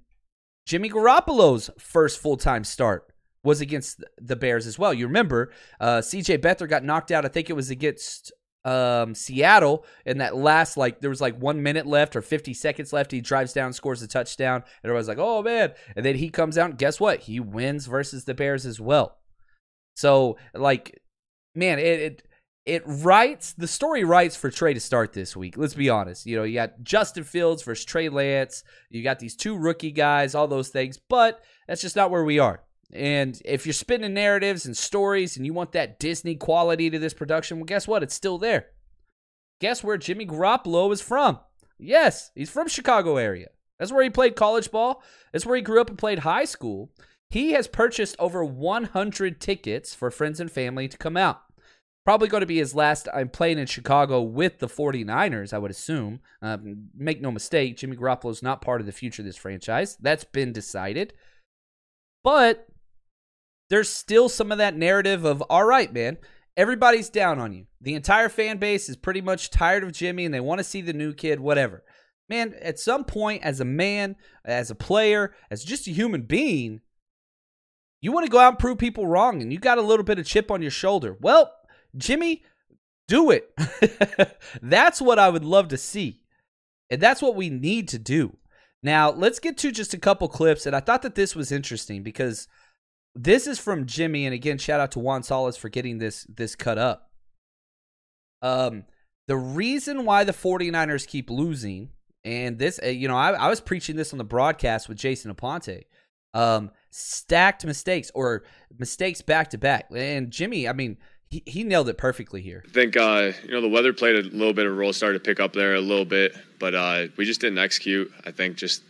Jimmy 0.66 0.88
Garoppolo's 0.88 1.68
first 1.78 2.20
full 2.20 2.36
time 2.36 2.62
start 2.62 3.11
was 3.44 3.60
against 3.60 4.04
the 4.18 4.36
Bears 4.36 4.66
as 4.66 4.78
well. 4.78 4.94
You 4.94 5.06
remember, 5.06 5.50
uh, 5.80 5.98
CJ 5.98 6.38
Beathard 6.38 6.68
got 6.68 6.84
knocked 6.84 7.10
out. 7.10 7.24
I 7.24 7.28
think 7.28 7.50
it 7.50 7.56
was 7.56 7.70
against 7.70 8.32
um, 8.64 9.14
Seattle 9.14 9.84
in 10.06 10.18
that 10.18 10.36
last 10.36 10.76
like 10.76 11.00
there 11.00 11.10
was 11.10 11.20
like 11.20 11.36
one 11.36 11.62
minute 11.62 11.86
left 11.86 12.14
or 12.14 12.22
50 12.22 12.54
seconds 12.54 12.92
left. 12.92 13.10
He 13.10 13.20
drives 13.20 13.52
down, 13.52 13.72
scores 13.72 14.02
a 14.02 14.08
touchdown, 14.08 14.56
and 14.56 14.90
everyone's 14.90 15.08
like, 15.08 15.18
"Oh 15.18 15.42
man!" 15.42 15.72
And 15.96 16.04
then 16.04 16.16
he 16.16 16.30
comes 16.30 16.56
out, 16.56 16.70
and 16.70 16.78
guess 16.78 17.00
what? 17.00 17.20
He 17.20 17.40
wins 17.40 17.86
versus 17.86 18.24
the 18.24 18.34
Bears 18.34 18.64
as 18.66 18.80
well. 18.80 19.18
So 19.96 20.36
like, 20.54 21.00
man, 21.54 21.78
it. 21.78 22.00
it 22.00 22.22
it 22.64 22.84
writes 22.86 23.54
the 23.54 23.66
story 23.66 24.04
writes 24.04 24.36
for 24.36 24.48
Trey 24.48 24.72
to 24.72 24.78
start 24.78 25.12
this 25.14 25.36
week. 25.36 25.56
Let's 25.56 25.74
be 25.74 25.90
honest. 25.90 26.26
You 26.26 26.36
know, 26.36 26.44
you 26.44 26.54
got 26.54 26.80
Justin 26.84 27.24
Fields 27.24 27.64
versus 27.64 27.84
Trey 27.84 28.08
Lance. 28.08 28.62
You 28.88 29.02
got 29.02 29.18
these 29.18 29.34
two 29.34 29.58
rookie 29.58 29.90
guys, 29.90 30.36
all 30.36 30.46
those 30.46 30.68
things, 30.68 30.96
but 31.08 31.42
that's 31.66 31.82
just 31.82 31.96
not 31.96 32.12
where 32.12 32.22
we 32.22 32.38
are. 32.38 32.62
And 32.92 33.40
if 33.44 33.64
you're 33.64 33.72
spinning 33.72 34.14
narratives 34.14 34.66
and 34.66 34.76
stories 34.76 35.36
and 35.36 35.46
you 35.46 35.54
want 35.54 35.72
that 35.72 35.98
Disney 35.98 36.34
quality 36.34 36.90
to 36.90 36.98
this 36.98 37.14
production, 37.14 37.58
well, 37.58 37.64
guess 37.64 37.88
what? 37.88 38.02
It's 38.02 38.14
still 38.14 38.38
there. 38.38 38.66
Guess 39.60 39.82
where 39.82 39.96
Jimmy 39.96 40.26
Garoppolo 40.26 40.92
is 40.92 41.00
from? 41.00 41.38
Yes, 41.78 42.30
he's 42.34 42.50
from 42.50 42.68
Chicago 42.68 43.16
area. 43.16 43.48
That's 43.78 43.92
where 43.92 44.04
he 44.04 44.10
played 44.10 44.36
college 44.36 44.70
ball. 44.70 45.02
That's 45.32 45.46
where 45.46 45.56
he 45.56 45.62
grew 45.62 45.80
up 45.80 45.88
and 45.88 45.98
played 45.98 46.20
high 46.20 46.44
school. 46.44 46.90
He 47.30 47.52
has 47.52 47.66
purchased 47.66 48.14
over 48.18 48.44
100 48.44 49.40
tickets 49.40 49.94
for 49.94 50.10
friends 50.10 50.38
and 50.38 50.50
family 50.50 50.86
to 50.86 50.98
come 50.98 51.16
out. 51.16 51.40
Probably 52.04 52.28
going 52.28 52.42
to 52.42 52.46
be 52.46 52.58
his 52.58 52.74
last 52.74 53.04
time 53.04 53.28
playing 53.28 53.58
in 53.58 53.66
Chicago 53.66 54.20
with 54.20 54.58
the 54.58 54.66
49ers, 54.66 55.52
I 55.52 55.58
would 55.58 55.70
assume. 55.70 56.20
Um, 56.42 56.88
make 56.94 57.20
no 57.22 57.30
mistake, 57.30 57.76
Jimmy 57.76 57.96
Garoppolo 57.96 58.30
is 58.32 58.42
not 58.42 58.60
part 58.60 58.80
of 58.80 58.86
the 58.86 58.92
future 58.92 59.22
of 59.22 59.26
this 59.26 59.36
franchise. 59.36 59.96
That's 59.96 60.24
been 60.24 60.52
decided. 60.52 61.14
But 62.22 62.68
there's 63.72 63.88
still 63.88 64.28
some 64.28 64.52
of 64.52 64.58
that 64.58 64.76
narrative 64.76 65.24
of 65.24 65.40
all 65.48 65.64
right, 65.64 65.90
man. 65.90 66.18
everybody's 66.58 67.08
down 67.08 67.38
on 67.38 67.54
you. 67.54 67.64
The 67.80 67.94
entire 67.94 68.28
fan 68.28 68.58
base 68.58 68.90
is 68.90 68.98
pretty 68.98 69.22
much 69.22 69.48
tired 69.48 69.82
of 69.82 69.92
Jimmy 69.92 70.26
and 70.26 70.34
they 70.34 70.40
want 70.40 70.58
to 70.58 70.64
see 70.64 70.82
the 70.82 70.92
new 70.92 71.14
kid, 71.14 71.40
whatever. 71.40 71.82
Man, 72.28 72.54
at 72.60 72.78
some 72.78 73.02
point, 73.02 73.42
as 73.42 73.60
a 73.60 73.64
man, 73.64 74.16
as 74.44 74.70
a 74.70 74.74
player, 74.74 75.34
as 75.50 75.64
just 75.64 75.86
a 75.86 75.90
human 75.90 76.24
being, 76.24 76.82
you 78.02 78.12
want 78.12 78.26
to 78.26 78.30
go 78.30 78.40
out 78.40 78.50
and 78.50 78.58
prove 78.58 78.76
people 78.76 79.06
wrong 79.06 79.40
and 79.40 79.50
you 79.50 79.58
got 79.58 79.78
a 79.78 79.82
little 79.82 80.04
bit 80.04 80.18
of 80.18 80.26
chip 80.26 80.50
on 80.50 80.60
your 80.60 80.70
shoulder. 80.70 81.16
Well, 81.18 81.50
Jimmy, 81.96 82.42
do 83.08 83.30
it. 83.30 83.54
that's 84.62 85.00
what 85.00 85.18
I 85.18 85.30
would 85.30 85.46
love 85.46 85.68
to 85.68 85.78
see. 85.78 86.20
And 86.90 87.00
that's 87.00 87.22
what 87.22 87.36
we 87.36 87.48
need 87.48 87.88
to 87.88 87.98
do. 87.98 88.36
Now, 88.82 89.10
let's 89.10 89.38
get 89.38 89.56
to 89.58 89.72
just 89.72 89.94
a 89.94 89.98
couple 89.98 90.28
clips. 90.28 90.66
And 90.66 90.76
I 90.76 90.80
thought 90.80 91.00
that 91.00 91.14
this 91.14 91.34
was 91.34 91.50
interesting 91.50 92.02
because 92.02 92.48
this 93.14 93.46
is 93.46 93.58
from 93.58 93.86
Jimmy. 93.86 94.26
And 94.26 94.34
again, 94.34 94.58
shout 94.58 94.80
out 94.80 94.92
to 94.92 94.98
Juan 94.98 95.22
Solis 95.22 95.56
for 95.56 95.68
getting 95.68 95.98
this 95.98 96.24
this 96.24 96.54
cut 96.54 96.78
up. 96.78 97.10
Um, 98.40 98.84
the 99.28 99.36
reason 99.36 100.04
why 100.04 100.24
the 100.24 100.32
49ers 100.32 101.06
keep 101.06 101.30
losing, 101.30 101.90
and 102.24 102.58
this, 102.58 102.80
uh, 102.82 102.88
you 102.88 103.06
know, 103.06 103.16
I, 103.16 103.30
I 103.30 103.48
was 103.48 103.60
preaching 103.60 103.96
this 103.96 104.12
on 104.12 104.18
the 104.18 104.24
broadcast 104.24 104.88
with 104.88 104.98
Jason 104.98 105.32
Aponte. 105.32 105.84
Um, 106.34 106.70
stacked 106.90 107.64
mistakes 107.64 108.10
or 108.14 108.44
mistakes 108.78 109.20
back 109.22 109.50
to 109.50 109.58
back. 109.58 109.86
And 109.94 110.30
Jimmy, 110.30 110.66
I 110.66 110.72
mean, 110.72 110.96
he, 111.28 111.42
he 111.46 111.64
nailed 111.64 111.88
it 111.88 111.98
perfectly 111.98 112.42
here. 112.42 112.62
I 112.66 112.72
think 112.72 112.96
uh, 112.96 113.32
you 113.44 113.52
know 113.52 113.60
the 113.60 113.68
weather 113.68 113.92
played 113.92 114.16
a 114.16 114.22
little 114.22 114.52
bit 114.52 114.66
of 114.66 114.72
a 114.72 114.74
role, 114.74 114.92
started 114.92 115.22
to 115.22 115.24
pick 115.24 115.40
up 115.40 115.52
there 115.52 115.74
a 115.74 115.80
little 115.80 116.04
bit, 116.04 116.36
but 116.58 116.74
uh, 116.74 117.06
we 117.16 117.24
just 117.24 117.40
didn't 117.40 117.58
execute. 117.58 118.10
I 118.24 118.30
think 118.30 118.56
just 118.56 118.82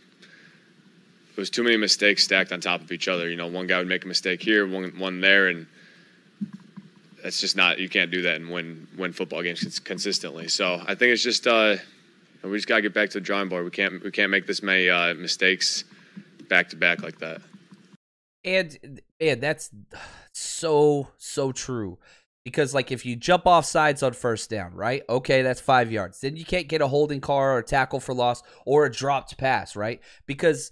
it 1.33 1.39
was 1.39 1.49
too 1.49 1.63
many 1.63 1.77
mistakes 1.77 2.23
stacked 2.23 2.51
on 2.51 2.61
top 2.61 2.81
of 2.81 2.91
each 2.91 3.07
other. 3.07 3.27
You 3.27 3.35
know, 3.35 3.47
one 3.47 3.65
guy 3.65 3.79
would 3.79 3.87
make 3.87 4.05
a 4.05 4.07
mistake 4.07 4.41
here, 4.41 4.67
one 4.67 4.93
one 4.99 5.19
there, 5.19 5.47
and 5.47 5.65
that's 7.23 7.41
just 7.41 7.55
not 7.55 7.79
you 7.79 7.89
can't 7.89 8.11
do 8.11 8.21
that 8.21 8.35
and 8.35 8.51
win 8.51 8.87
win 8.97 9.13
football 9.13 9.41
games 9.41 9.79
consistently. 9.79 10.47
So 10.47 10.81
I 10.85 10.93
think 10.93 11.11
it's 11.11 11.23
just 11.23 11.47
uh, 11.47 11.77
we 12.43 12.57
just 12.57 12.67
gotta 12.67 12.83
get 12.83 12.93
back 12.93 13.09
to 13.11 13.19
the 13.19 13.21
drawing 13.21 13.49
board. 13.49 13.65
We 13.65 13.71
can't 13.71 14.03
we 14.03 14.11
can't 14.11 14.29
make 14.29 14.45
this 14.45 14.61
many 14.61 14.89
uh, 14.89 15.15
mistakes 15.15 15.85
back 16.49 16.69
to 16.69 16.75
back 16.75 17.01
like 17.01 17.17
that. 17.19 17.41
And 18.45 19.01
and 19.19 19.41
that's 19.41 19.71
so 20.33 21.07
so 21.17 21.51
true. 21.51 21.97
Because 22.43 22.73
like 22.73 22.91
if 22.91 23.05
you 23.05 23.15
jump 23.15 23.47
off 23.47 23.65
sides 23.65 24.03
on 24.03 24.11
first 24.11 24.49
down, 24.49 24.73
right? 24.73 25.01
Okay, 25.07 25.41
that's 25.41 25.61
five 25.61 25.91
yards. 25.91 26.19
Then 26.19 26.35
you 26.35 26.43
can't 26.43 26.67
get 26.67 26.81
a 26.81 26.87
holding 26.87 27.21
car 27.21 27.53
or 27.53 27.59
a 27.59 27.63
tackle 27.63 28.01
for 28.01 28.13
loss 28.13 28.43
or 28.65 28.85
a 28.85 28.91
dropped 28.91 29.37
pass, 29.37 29.77
right? 29.77 30.01
Because 30.27 30.69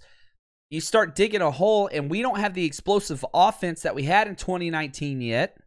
you 0.72 0.80
start 0.80 1.14
digging 1.14 1.42
a 1.42 1.50
hole, 1.50 1.86
and 1.92 2.10
we 2.10 2.22
don't 2.22 2.40
have 2.40 2.54
the 2.54 2.64
explosive 2.64 3.26
offense 3.34 3.82
that 3.82 3.94
we 3.94 4.04
had 4.04 4.26
in 4.26 4.36
2019 4.36 5.20
yet 5.20 5.58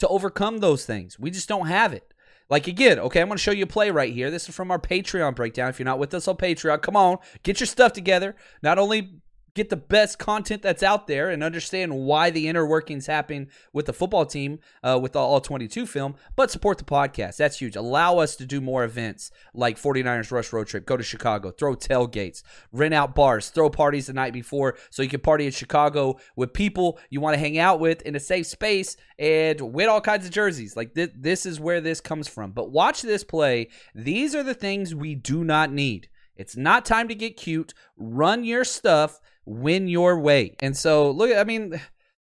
to 0.00 0.08
overcome 0.08 0.58
those 0.58 0.84
things. 0.84 1.16
We 1.20 1.30
just 1.30 1.48
don't 1.48 1.68
have 1.68 1.92
it. 1.92 2.12
Like 2.50 2.66
again, 2.66 2.98
okay, 2.98 3.20
I'm 3.20 3.28
going 3.28 3.36
to 3.36 3.42
show 3.42 3.52
you 3.52 3.62
a 3.62 3.68
play 3.68 3.92
right 3.92 4.12
here. 4.12 4.28
This 4.28 4.48
is 4.48 4.56
from 4.56 4.72
our 4.72 4.78
Patreon 4.80 5.36
breakdown. 5.36 5.68
If 5.68 5.78
you're 5.78 5.84
not 5.84 6.00
with 6.00 6.14
us 6.14 6.26
on 6.26 6.36
Patreon, 6.36 6.82
come 6.82 6.96
on, 6.96 7.18
get 7.44 7.60
your 7.60 7.68
stuff 7.68 7.92
together. 7.92 8.34
Not 8.60 8.78
only 8.78 9.20
get 9.58 9.70
the 9.70 9.76
best 9.76 10.18
content 10.18 10.62
that's 10.62 10.82
out 10.82 11.08
there 11.08 11.30
and 11.30 11.42
understand 11.42 11.92
why 11.92 12.30
the 12.30 12.46
inner 12.48 12.64
workings 12.64 13.06
happen 13.06 13.48
with 13.72 13.86
the 13.86 13.92
football 13.92 14.24
team 14.24 14.60
uh, 14.84 14.98
with 15.02 15.12
the 15.12 15.18
all 15.18 15.40
22 15.40 15.84
film 15.84 16.14
but 16.36 16.50
support 16.50 16.78
the 16.78 16.84
podcast. 16.84 17.36
That's 17.36 17.58
huge. 17.58 17.74
Allow 17.74 18.18
us 18.18 18.36
to 18.36 18.46
do 18.46 18.60
more 18.60 18.84
events 18.84 19.32
like 19.52 19.76
49ers 19.76 20.30
rush 20.30 20.52
road 20.52 20.68
trip. 20.68 20.86
Go 20.86 20.96
to 20.96 21.02
chicago. 21.02 21.50
Throw 21.50 21.74
tailgates. 21.74 22.42
Rent 22.72 22.94
out 22.94 23.14
bars. 23.14 23.50
Throw 23.50 23.68
parties 23.68 24.06
the 24.06 24.12
night 24.12 24.32
before 24.32 24.78
so 24.90 25.02
you 25.02 25.08
can 25.08 25.20
party 25.20 25.46
in 25.46 25.50
chicago 25.50 26.18
with 26.36 26.52
people 26.52 26.98
you 27.10 27.20
want 27.20 27.34
to 27.34 27.40
hang 27.40 27.58
out 27.58 27.80
with 27.80 28.00
in 28.02 28.14
a 28.14 28.20
safe 28.20 28.46
space 28.46 28.96
and 29.18 29.60
win 29.60 29.88
all 29.88 30.00
kinds 30.00 30.24
of 30.24 30.30
jerseys. 30.30 30.76
Like 30.76 30.94
th- 30.94 31.12
this 31.16 31.44
is 31.44 31.58
where 31.58 31.80
this 31.80 32.00
comes 32.00 32.28
from. 32.28 32.52
But 32.52 32.70
watch 32.70 33.02
this 33.02 33.24
play. 33.24 33.70
These 33.92 34.36
are 34.36 34.44
the 34.44 34.54
things 34.54 34.94
we 34.94 35.16
do 35.16 35.42
not 35.42 35.72
need. 35.72 36.08
It's 36.38 36.56
not 36.56 36.84
time 36.84 37.08
to 37.08 37.16
get 37.16 37.36
cute. 37.36 37.74
Run 37.96 38.44
your 38.44 38.64
stuff 38.64 39.20
win 39.48 39.88
your 39.88 40.18
way. 40.18 40.54
And 40.60 40.76
so, 40.76 41.10
look, 41.10 41.34
I 41.34 41.44
mean, 41.44 41.80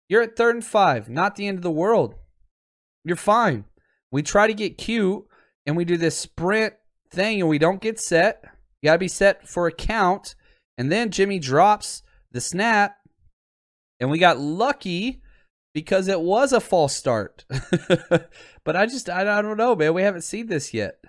you're 0.10 0.24
at 0.24 0.36
third 0.36 0.56
and 0.56 0.66
five, 0.66 1.10
not 1.10 1.36
the 1.36 1.48
end 1.48 1.58
of 1.58 1.63
the 1.63 1.72
world. 1.72 2.16
You're 3.04 3.16
fine. 3.16 3.66
We 4.12 4.24
try 4.24 4.48
to 4.48 4.54
get 4.54 4.78
cute 4.78 5.24
and 5.66 5.78
we 5.78 5.86
do 5.86 5.98
this 5.98 6.18
sprint 6.18 6.74
thing 7.12 7.40
and 7.40 7.50
we 7.50 7.60
don't 7.60 7.82
get 7.82 8.00
set. 8.00 8.44
You 8.82 8.88
got 8.88 8.94
to 8.94 9.00
be 9.00 9.08
set 9.08 9.48
for 9.48 9.68
a 9.68 9.72
count. 9.72 10.36
And 10.78 10.92
then 10.92 11.12
Jimmy 11.12 11.40
drops 11.40 12.01
the 12.32 12.42
snap 12.42 12.98
and 14.00 14.10
we 14.10 14.18
got 14.18 14.40
lucky 14.40 15.22
because 15.74 16.08
it 16.08 16.20
was 16.20 16.51
a 16.51 16.60
false 16.60 16.96
start. 16.96 17.46
but 18.63 18.75
I 18.75 18.86
just, 18.88 19.10
I, 19.10 19.24
don't 19.24 19.58
know, 19.58 19.75
man. 19.75 19.94
We 19.94 20.01
haven't 20.01 20.24
seen 20.24 20.48
this 20.48 20.74
yet. 20.74 21.00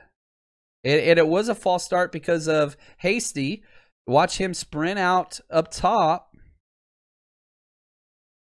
And 0.85 1.19
it 1.19 1.27
was 1.27 1.49
a 1.49 1.55
false 1.55 1.85
start 1.85 2.13
because 2.13 2.49
of 2.49 2.77
Hasty 2.99 3.63
Watch 4.07 4.39
him 4.39 4.55
sprint 4.55 4.99
out 4.99 5.41
up 5.51 5.71
top. 5.71 6.37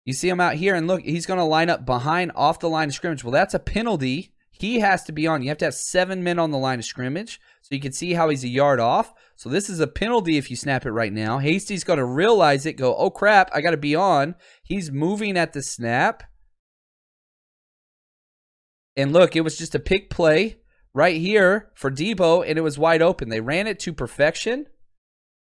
You 0.05 0.12
see 0.12 0.29
him 0.29 0.41
out 0.41 0.55
here, 0.55 0.75
and 0.75 0.87
look, 0.87 1.03
he's 1.03 1.26
going 1.26 1.38
to 1.38 1.45
line 1.45 1.69
up 1.69 1.85
behind 1.85 2.33
off 2.35 2.61
the 2.61 2.69
line 2.69 2.88
of 2.88 2.95
scrimmage. 2.95 3.25
Well, 3.25 3.33
that's 3.33 3.55
a 3.55 3.59
penalty. 3.59 4.33
He 4.50 4.81
has 4.81 5.03
to 5.05 5.12
be 5.12 5.26
on. 5.26 5.43
You 5.43 5.49
have 5.49 5.59
to 5.59 5.65
have 5.67 5.75
seven 5.75 6.23
men 6.23 6.38
on 6.38 6.50
the 6.50 6.59
line 6.59 6.79
of 6.79 6.85
scrimmage. 6.85 7.41
So 7.61 7.75
you 7.75 7.81
can 7.81 7.93
see 7.93 8.15
how 8.15 8.29
he's 8.29 8.45
a 8.45 8.49
yard 8.49 8.81
off. 8.81 9.12
So 9.35 9.49
this 9.49 9.69
is 9.69 9.81
a 9.81 9.87
penalty 9.87 10.38
if 10.38 10.49
you 10.49 10.57
snap 10.57 10.87
it 10.87 10.93
right 10.93 11.12
now. 11.12 11.38
Hasty's 11.38 11.85
going 11.85 11.99
to 11.99 12.05
realize 12.05 12.65
it, 12.65 12.75
go, 12.75 12.95
oh 12.97 13.11
crap, 13.11 13.50
I 13.53 13.61
got 13.61 13.73
to 13.73 13.76
be 13.76 13.95
on. 13.95 14.37
He's 14.62 14.91
moving 14.91 15.37
at 15.37 15.53
the 15.53 15.62
snap. 15.62 16.23
And 18.97 19.12
look, 19.12 19.37
it 19.37 19.43
was 19.43 19.59
just 19.59 19.75
a 19.75 19.81
pick 19.81 20.09
play 20.09 20.59
right 20.95 21.21
here 21.21 21.71
for 21.75 21.91
Deebo, 21.91 22.49
and 22.49 22.57
it 22.57 22.62
was 22.62 22.79
wide 22.79 23.03
open. 23.03 23.29
They 23.29 23.41
ran 23.41 23.67
it 23.67 23.79
to 23.81 23.93
perfection. 23.93 24.67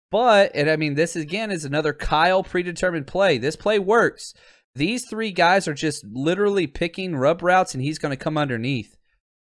But, 0.09 0.51
and 0.55 0.69
I 0.69 0.77
mean, 0.77 0.95
this 0.95 1.15
again 1.15 1.51
is 1.51 1.65
another 1.65 1.93
Kyle 1.93 2.43
predetermined 2.43 3.07
play. 3.07 3.37
This 3.37 3.55
play 3.55 3.77
works. 3.79 4.33
These 4.73 5.05
three 5.09 5.31
guys 5.31 5.67
are 5.67 5.73
just 5.73 6.05
literally 6.05 6.67
picking 6.67 7.15
rub 7.15 7.41
routes, 7.41 7.73
and 7.73 7.83
he's 7.83 7.97
going 7.97 8.11
to 8.11 8.23
come 8.23 8.37
underneath. 8.37 8.95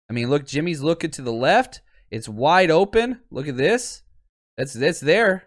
I 0.10 0.14
mean, 0.14 0.30
look, 0.30 0.46
Jimmy's 0.46 0.82
looking 0.82 1.12
to 1.12 1.22
the 1.22 1.34
left. 1.34 1.82
It's 2.12 2.30
wide 2.30 2.70
open. 2.70 3.22
Look 3.32 3.48
at 3.48 3.58
this. 3.58 4.04
That's 4.58 4.74
that's 4.74 5.00
there. 5.00 5.46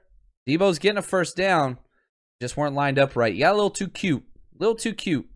Deebo's 0.48 0.80
getting 0.80 0.98
a 0.98 1.02
first 1.02 1.36
down. 1.36 1.78
Just 2.42 2.56
weren't 2.56 2.74
lined 2.74 2.98
up 2.98 3.16
right. 3.16 3.34
Yeah, 3.34 3.52
a 3.52 3.54
little 3.54 3.70
too 3.70 3.88
cute. 3.88 4.24
A 4.54 4.58
little 4.58 4.74
too 4.74 4.92
cute. 4.92 5.28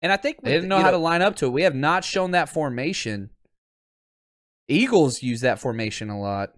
And 0.00 0.10
I 0.10 0.16
think 0.16 0.42
they 0.42 0.52
didn't 0.52 0.68
know 0.68 0.78
how 0.78 0.86
know, 0.86 0.92
to 0.92 0.98
line 0.98 1.22
up 1.22 1.36
to 1.36 1.46
it. 1.46 1.52
We 1.52 1.62
have 1.62 1.74
not 1.74 2.04
shown 2.04 2.32
that 2.32 2.48
formation. 2.48 3.30
Eagles 4.66 5.22
use 5.22 5.42
that 5.42 5.60
formation 5.60 6.10
a 6.10 6.18
lot. 6.18 6.54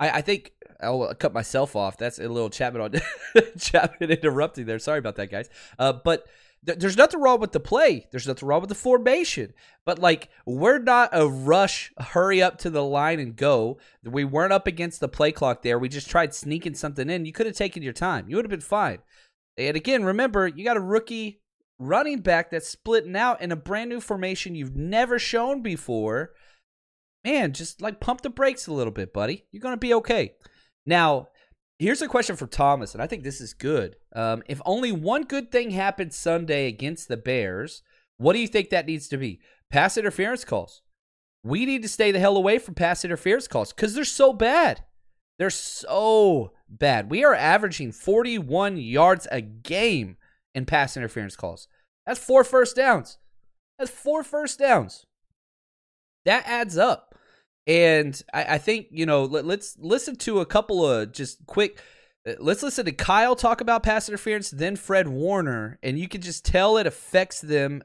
I, 0.00 0.10
I 0.10 0.20
think 0.22 0.52
I'll 0.82 1.14
cut 1.14 1.32
myself 1.32 1.76
off. 1.76 1.98
That's 1.98 2.18
a 2.18 2.28
little 2.28 2.50
Chapman 2.50 2.82
on 2.82 2.94
Chapman 3.58 4.10
interrupting 4.10 4.64
there. 4.64 4.78
Sorry 4.78 4.98
about 4.98 5.16
that, 5.16 5.30
guys. 5.30 5.48
Uh, 5.78 5.92
but 5.92 6.26
th- 6.66 6.78
there's 6.78 6.96
nothing 6.96 7.20
wrong 7.20 7.38
with 7.38 7.52
the 7.52 7.60
play. 7.60 8.08
There's 8.10 8.26
nothing 8.26 8.48
wrong 8.48 8.62
with 8.62 8.70
the 8.70 8.74
formation. 8.74 9.52
But 9.84 9.98
like, 9.98 10.30
we're 10.46 10.78
not 10.78 11.10
a 11.12 11.28
rush, 11.28 11.92
hurry 11.98 12.42
up 12.42 12.58
to 12.58 12.70
the 12.70 12.82
line 12.82 13.20
and 13.20 13.36
go. 13.36 13.78
We 14.02 14.24
weren't 14.24 14.52
up 14.52 14.66
against 14.66 15.00
the 15.00 15.08
play 15.08 15.32
clock 15.32 15.62
there. 15.62 15.78
We 15.78 15.88
just 15.88 16.10
tried 16.10 16.34
sneaking 16.34 16.74
something 16.74 17.08
in. 17.10 17.26
You 17.26 17.32
could 17.32 17.46
have 17.46 17.56
taken 17.56 17.82
your 17.82 17.92
time. 17.92 18.28
You 18.28 18.36
would 18.36 18.46
have 18.46 18.50
been 18.50 18.60
fine. 18.60 18.98
And 19.58 19.76
again, 19.76 20.04
remember, 20.04 20.48
you 20.48 20.64
got 20.64 20.78
a 20.78 20.80
rookie 20.80 21.42
running 21.78 22.20
back 22.20 22.50
that's 22.50 22.68
splitting 22.68 23.16
out 23.16 23.40
in 23.40 23.52
a 23.52 23.56
brand 23.56 23.90
new 23.90 24.00
formation 24.00 24.54
you've 24.54 24.76
never 24.76 25.18
shown 25.18 25.62
before 25.62 26.32
man, 27.24 27.52
just 27.52 27.80
like 27.80 28.00
pump 28.00 28.22
the 28.22 28.30
brakes 28.30 28.66
a 28.66 28.72
little 28.72 28.92
bit, 28.92 29.12
buddy. 29.12 29.44
You're 29.50 29.60
going 29.60 29.74
to 29.74 29.78
be 29.78 29.94
okay. 29.94 30.34
Now, 30.86 31.28
here's 31.78 32.02
a 32.02 32.08
question 32.08 32.36
for 32.36 32.46
Thomas, 32.46 32.94
and 32.94 33.02
I 33.02 33.06
think 33.06 33.22
this 33.22 33.40
is 33.40 33.54
good. 33.54 33.96
Um, 34.14 34.42
if 34.46 34.60
only 34.64 34.92
one 34.92 35.24
good 35.24 35.50
thing 35.50 35.70
happened 35.70 36.12
Sunday 36.12 36.66
against 36.66 37.08
the 37.08 37.16
Bears, 37.16 37.82
what 38.16 38.34
do 38.34 38.38
you 38.38 38.48
think 38.48 38.70
that 38.70 38.86
needs 38.86 39.08
to 39.08 39.16
be? 39.16 39.40
Pass 39.70 39.96
interference 39.96 40.44
calls. 40.44 40.82
We 41.42 41.64
need 41.64 41.82
to 41.82 41.88
stay 41.88 42.10
the 42.10 42.18
hell 42.18 42.36
away 42.36 42.58
from 42.58 42.74
pass 42.74 43.04
interference 43.04 43.48
calls 43.48 43.72
because 43.72 43.94
they're 43.94 44.04
so 44.04 44.32
bad. 44.32 44.84
They're 45.38 45.48
so 45.48 46.52
bad. 46.68 47.10
We 47.10 47.24
are 47.24 47.34
averaging 47.34 47.92
41 47.92 48.76
yards 48.76 49.26
a 49.32 49.40
game 49.40 50.18
in 50.54 50.66
pass 50.66 50.98
interference 50.98 51.36
calls. 51.36 51.66
That's 52.06 52.20
four 52.20 52.44
first 52.44 52.76
downs. 52.76 53.16
That's 53.78 53.90
four 53.90 54.22
first 54.22 54.58
downs. 54.58 55.06
That 56.26 56.46
adds 56.46 56.76
up. 56.76 57.09
And 57.70 58.20
I, 58.34 58.54
I 58.54 58.58
think, 58.58 58.88
you 58.90 59.06
know, 59.06 59.22
let, 59.22 59.44
let's 59.44 59.76
listen 59.78 60.16
to 60.16 60.40
a 60.40 60.46
couple 60.46 60.84
of 60.84 61.12
just 61.12 61.46
quick. 61.46 61.80
Uh, 62.26 62.32
let's 62.40 62.64
listen 62.64 62.84
to 62.84 62.90
Kyle 62.90 63.36
talk 63.36 63.60
about 63.60 63.84
pass 63.84 64.08
interference, 64.08 64.50
then 64.50 64.74
Fred 64.74 65.06
Warner, 65.06 65.78
and 65.80 65.96
you 65.96 66.08
can 66.08 66.20
just 66.20 66.44
tell 66.44 66.78
it 66.78 66.88
affects 66.88 67.40
them 67.40 67.84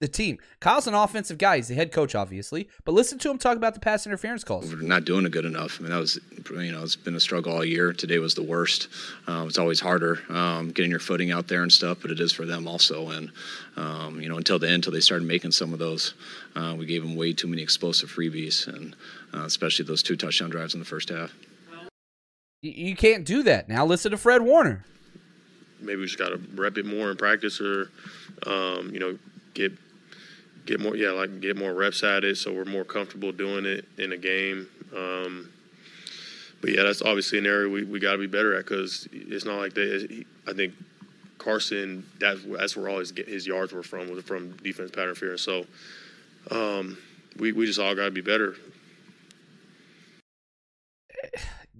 the 0.00 0.08
team. 0.08 0.38
Kyle's 0.60 0.86
an 0.86 0.94
offensive 0.94 1.38
guy. 1.38 1.56
He's 1.56 1.68
the 1.68 1.74
head 1.74 1.90
coach, 1.90 2.14
obviously. 2.14 2.68
But 2.84 2.92
listen 2.92 3.18
to 3.18 3.30
him 3.30 3.38
talk 3.38 3.56
about 3.56 3.74
the 3.74 3.80
pass 3.80 4.06
interference 4.06 4.44
calls. 4.44 4.72
We're 4.72 4.82
not 4.82 5.04
doing 5.04 5.26
it 5.26 5.32
good 5.32 5.44
enough. 5.44 5.78
I 5.78 5.82
mean, 5.82 5.90
that 5.90 5.98
was, 5.98 6.20
you 6.50 6.72
know, 6.72 6.82
it's 6.82 6.94
been 6.94 7.16
a 7.16 7.20
struggle 7.20 7.52
all 7.52 7.64
year. 7.64 7.92
Today 7.92 8.18
was 8.18 8.34
the 8.34 8.42
worst. 8.42 8.88
Uh, 9.26 9.44
it's 9.48 9.58
always 9.58 9.80
harder 9.80 10.20
um, 10.30 10.70
getting 10.70 10.90
your 10.90 11.00
footing 11.00 11.32
out 11.32 11.48
there 11.48 11.62
and 11.62 11.72
stuff, 11.72 11.98
but 12.00 12.10
it 12.10 12.20
is 12.20 12.32
for 12.32 12.46
them 12.46 12.68
also. 12.68 13.10
And, 13.10 13.32
um, 13.76 14.20
you 14.20 14.28
know, 14.28 14.36
until 14.36 14.58
the 14.58 14.66
end, 14.66 14.76
until 14.76 14.92
they 14.92 15.00
started 15.00 15.26
making 15.26 15.50
some 15.50 15.72
of 15.72 15.80
those, 15.80 16.14
uh, 16.54 16.76
we 16.78 16.86
gave 16.86 17.02
them 17.02 17.16
way 17.16 17.32
too 17.32 17.48
many 17.48 17.62
explosive 17.62 18.10
freebies, 18.10 18.68
and 18.68 18.94
uh, 19.34 19.44
especially 19.44 19.84
those 19.84 20.02
two 20.02 20.16
touchdown 20.16 20.50
drives 20.50 20.74
in 20.74 20.80
the 20.80 20.86
first 20.86 21.08
half. 21.08 21.34
You 22.62 22.96
can't 22.96 23.24
do 23.24 23.42
that. 23.44 23.68
Now 23.68 23.84
listen 23.84 24.10
to 24.10 24.16
Fred 24.16 24.42
Warner. 24.42 24.84
Maybe 25.80 26.00
we 26.00 26.06
just 26.06 26.18
got 26.18 26.30
to 26.30 26.40
rep 26.54 26.76
it 26.76 26.86
more 26.86 27.10
in 27.10 27.16
practice 27.16 27.60
or, 27.60 27.90
um, 28.46 28.90
you 28.92 28.98
know, 28.98 29.16
get 29.54 29.72
get 30.68 30.80
more 30.80 30.94
yeah 30.94 31.10
like 31.10 31.40
get 31.40 31.56
more 31.56 31.72
reps 31.72 32.04
at 32.04 32.24
it 32.24 32.36
so 32.36 32.52
we're 32.52 32.66
more 32.66 32.84
comfortable 32.84 33.32
doing 33.32 33.64
it 33.64 33.86
in 33.96 34.12
a 34.12 34.16
game. 34.16 34.68
Um, 34.94 35.50
but 36.60 36.70
yeah 36.70 36.82
that's 36.82 37.00
obviously 37.02 37.38
an 37.38 37.46
area 37.46 37.68
we, 37.68 37.84
we 37.84 37.98
got 37.98 38.12
to 38.12 38.18
be 38.18 38.26
better 38.26 38.54
at 38.54 38.64
because 38.64 39.08
it's 39.12 39.44
not 39.44 39.58
like 39.58 39.74
they 39.74 40.24
i 40.46 40.52
think 40.52 40.74
carson 41.38 42.04
that's, 42.18 42.40
that's 42.44 42.76
where 42.76 42.88
all 42.88 42.98
his, 42.98 43.12
his 43.16 43.46
yards 43.46 43.72
were 43.72 43.82
from 43.82 44.10
was 44.10 44.24
from 44.24 44.50
defense 44.58 44.90
pattern 44.90 45.10
interference 45.10 45.42
so 45.42 45.64
um, 46.50 46.98
we, 47.38 47.52
we 47.52 47.66
just 47.66 47.78
all 47.78 47.94
got 47.94 48.06
to 48.06 48.10
be 48.10 48.20
better 48.20 48.56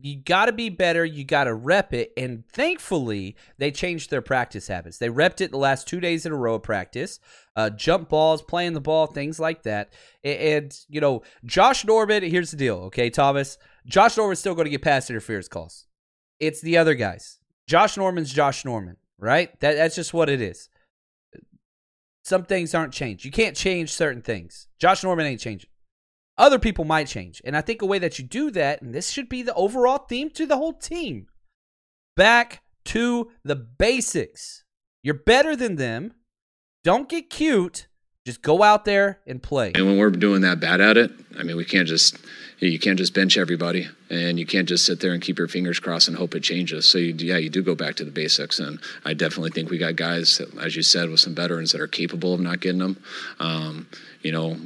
you 0.01 0.17
got 0.17 0.47
to 0.47 0.53
be 0.53 0.69
better. 0.69 1.05
You 1.05 1.25
got 1.25 1.45
to 1.45 1.55
rep 1.55 1.93
it. 1.93 2.13
And 2.17 2.47
thankfully, 2.49 3.37
they 3.59 3.71
changed 3.71 4.11
their 4.11 4.23
practice 4.23 4.69
habits. 4.69 4.99
They 4.99 5.09
repped 5.09 5.41
it 5.41 5.51
the 5.51 5.59
last 5.59 5.89
two 5.89 6.01
days 6.01 6.27
in 6.27 6.33
a 6.33 6.37
row 6.37 6.55
of 6.55 6.63
practice. 6.63 7.21
Uh, 7.57 7.71
jump 7.71 8.09
balls, 8.09 8.43
playing 8.43 8.75
the 8.75 8.81
ball, 8.81 9.07
things 9.07 9.41
like 9.41 9.63
that. 9.65 9.93
And, 10.23 10.39
and, 10.39 10.81
you 10.89 11.01
know, 11.01 11.23
Josh 11.45 11.85
Norman, 11.85 12.23
here's 12.23 12.51
the 12.51 12.57
deal, 12.57 12.77
okay, 12.87 13.11
Thomas? 13.11 13.59
Josh 13.87 14.17
Norman's 14.17 14.39
still 14.39 14.55
going 14.55 14.67
to 14.67 14.71
get 14.71 14.83
pass 14.83 15.11
interference 15.11 15.49
calls. 15.49 15.87
It's 16.39 16.61
the 16.61 16.79
other 16.79 16.95
guys. 16.95 17.39
Josh 17.67 17.97
Norman's 17.97 18.33
Josh 18.33 18.65
Norman, 18.65 18.97
right? 19.19 19.59
That, 19.61 19.77
that's 19.77 19.97
just 19.97 20.15
what 20.15 20.31
it 20.31 20.41
is. 20.41 20.69
Some 22.23 22.45
things 22.45 22.75
aren't 22.75 22.93
changed. 22.93 23.25
You 23.25 23.31
can't 23.31 23.57
change 23.57 23.91
certain 23.91 24.23
things. 24.23 24.69
Josh 24.79 25.03
Norman 25.03 25.27
ain't 25.27 25.41
changing. 25.41 25.71
Other 26.39 26.59
people 26.59 26.85
might 26.85 27.09
change. 27.09 27.43
And 27.45 27.57
I 27.57 27.61
think 27.61 27.83
a 27.83 27.87
way 27.87 27.99
that 27.99 28.19
you 28.19 28.25
do 28.25 28.51
that, 28.53 28.81
and 28.81 28.95
this 28.95 29.11
should 29.11 29.29
be 29.29 29.43
the 29.43 29.55
overall 29.55 29.99
theme 29.99 30.31
to 30.31 30.47
the 30.47 30.57
whole 30.57 30.73
team 30.73 31.27
back 32.17 32.63
to 32.87 33.31
the 33.45 33.57
basics. 33.57 34.65
You're 35.03 35.15
better 35.15 35.57
than 35.57 35.77
them. 35.77 36.15
Don't 36.85 37.09
get 37.09 37.29
cute. 37.29 37.89
Just 38.25 38.43
go 38.43 38.63
out 38.63 38.85
there 38.85 39.21
and 39.27 39.43
play. 39.43 39.73
And 39.75 39.87
when 39.87 39.99
we're 39.99 40.11
doing 40.11 40.43
that 40.43 40.61
bad 40.61 40.81
at 40.81 40.97
it, 40.97 41.11
I 41.39 41.43
mean, 41.43 41.57
we 41.57 41.65
can't 41.65 41.89
just 41.89 42.19
you 42.59 42.79
can't 42.79 42.99
just 42.99 43.15
bench 43.15 43.39
everybody, 43.39 43.89
and 44.11 44.39
you 44.39 44.45
can't 44.45 44.69
just 44.69 44.85
sit 44.85 45.01
there 45.01 45.13
and 45.13 45.23
keep 45.23 45.39
your 45.39 45.49
fingers 45.49 45.79
crossed 45.79 46.09
and 46.09 46.17
hope 46.17 46.35
it 46.35 46.43
changes. 46.43 46.87
So 46.87 46.99
you, 46.99 47.15
yeah, 47.15 47.37
you 47.37 47.49
do 47.49 47.63
go 47.63 47.75
back 47.75 47.95
to 47.97 48.05
the 48.05 48.11
basics, 48.11 48.59
and 48.59 48.81
I 49.05 49.15
definitely 49.15 49.51
think 49.51 49.71
we 49.71 49.79
got 49.79 49.97
guys, 49.97 50.41
as 50.61 50.77
you 50.77 50.83
said, 50.83 51.09
with 51.09 51.21
some 51.21 51.35
veterans 51.35 51.73
that 51.73 51.81
are 51.81 51.87
capable 51.87 52.35
of 52.35 52.41
not 52.41 52.61
getting 52.61 52.81
them. 52.81 53.03
Um, 53.39 53.87
you 54.23 54.33
know, 54.33 54.59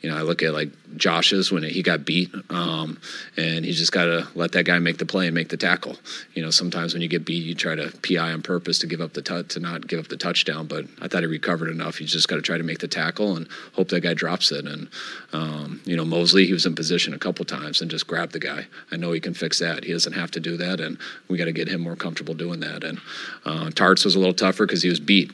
you 0.00 0.10
know, 0.10 0.16
I 0.16 0.22
look 0.22 0.42
at 0.42 0.52
like 0.52 0.70
Josh's 0.96 1.50
when 1.50 1.62
he 1.62 1.82
got 1.82 2.04
beat, 2.04 2.30
um, 2.50 3.00
and 3.36 3.64
he 3.64 3.72
just 3.72 3.92
got 3.92 4.04
to 4.04 4.28
let 4.34 4.52
that 4.52 4.64
guy 4.64 4.78
make 4.78 4.98
the 4.98 5.06
play 5.06 5.26
and 5.26 5.34
make 5.34 5.48
the 5.48 5.56
tackle. 5.56 5.96
You 6.34 6.42
know, 6.42 6.50
sometimes 6.50 6.92
when 6.92 7.02
you 7.02 7.08
get 7.08 7.24
beat, 7.24 7.44
you 7.44 7.54
try 7.54 7.74
to 7.74 7.92
PI 8.02 8.32
on 8.32 8.42
purpose 8.42 8.78
to 8.80 8.86
give 8.86 9.00
up 9.00 9.12
the 9.12 9.22
t- 9.22 9.42
to 9.42 9.60
not 9.60 9.86
give 9.86 9.98
up 9.98 10.08
the 10.08 10.16
touchdown. 10.16 10.66
But 10.66 10.86
I 11.00 11.08
thought 11.08 11.22
he 11.22 11.26
recovered 11.26 11.68
enough. 11.68 12.00
You 12.00 12.06
just 12.06 12.28
got 12.28 12.36
to 12.36 12.42
try 12.42 12.56
to 12.56 12.62
make 12.62 12.78
the 12.78 12.88
tackle 12.88 13.36
and 13.36 13.48
hope 13.72 13.88
that 13.88 14.00
guy 14.00 14.14
drops 14.14 14.52
it. 14.52 14.66
And 14.66 14.88
um, 15.32 15.80
you 15.84 15.96
know, 15.96 16.04
Moseley, 16.04 16.46
he 16.46 16.52
was 16.52 16.66
in 16.66 16.74
position 16.74 17.12
a 17.12 17.18
couple 17.18 17.44
times 17.44 17.80
and 17.80 17.90
just 17.90 18.06
grabbed 18.06 18.32
the 18.32 18.38
guy. 18.38 18.66
I 18.92 18.96
know 18.96 19.12
he 19.12 19.20
can 19.20 19.34
fix 19.34 19.58
that. 19.58 19.84
He 19.84 19.92
doesn't 19.92 20.12
have 20.12 20.30
to 20.32 20.40
do 20.40 20.56
that, 20.58 20.80
and 20.80 20.96
we 21.28 21.38
got 21.38 21.46
to 21.46 21.52
get 21.52 21.68
him 21.68 21.80
more 21.80 21.96
comfortable 21.96 22.34
doing 22.34 22.60
that. 22.60 22.84
And 22.84 23.00
uh, 23.44 23.70
Tartt's 23.70 24.04
was 24.04 24.14
a 24.14 24.18
little 24.18 24.34
tougher 24.34 24.64
because 24.64 24.82
he 24.82 24.88
was 24.88 25.00
beat. 25.00 25.32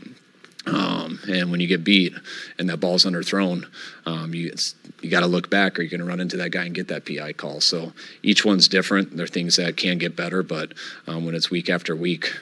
Um, 0.66 1.20
and 1.28 1.50
when 1.50 1.60
you 1.60 1.66
get 1.66 1.84
beat 1.84 2.14
and 2.58 2.68
that 2.70 2.78
ball's 2.78 3.04
underthrown, 3.04 3.66
um, 4.06 4.34
you 4.34 4.54
you 5.02 5.10
got 5.10 5.20
to 5.20 5.26
look 5.26 5.50
back, 5.50 5.78
or 5.78 5.82
you're 5.82 5.90
going 5.90 6.00
to 6.00 6.06
run 6.06 6.20
into 6.20 6.38
that 6.38 6.50
guy 6.50 6.64
and 6.64 6.74
get 6.74 6.88
that 6.88 7.04
PI 7.04 7.34
call. 7.34 7.60
So 7.60 7.92
each 8.22 8.44
one's 8.44 8.68
different. 8.68 9.16
There 9.16 9.24
are 9.24 9.28
things 9.28 9.56
that 9.56 9.76
can 9.76 9.98
get 9.98 10.16
better, 10.16 10.42
but 10.42 10.72
um, 11.06 11.26
when 11.26 11.34
it's 11.34 11.50
week 11.50 11.68
after 11.68 11.94
week, 11.94 12.34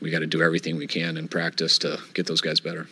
we 0.00 0.10
got 0.10 0.18
to 0.18 0.26
do 0.26 0.42
everything 0.42 0.76
we 0.76 0.86
can 0.86 1.16
in 1.16 1.28
practice 1.28 1.78
to 1.78 1.98
get 2.12 2.26
those 2.26 2.42
guys 2.42 2.60
better. 2.60 2.86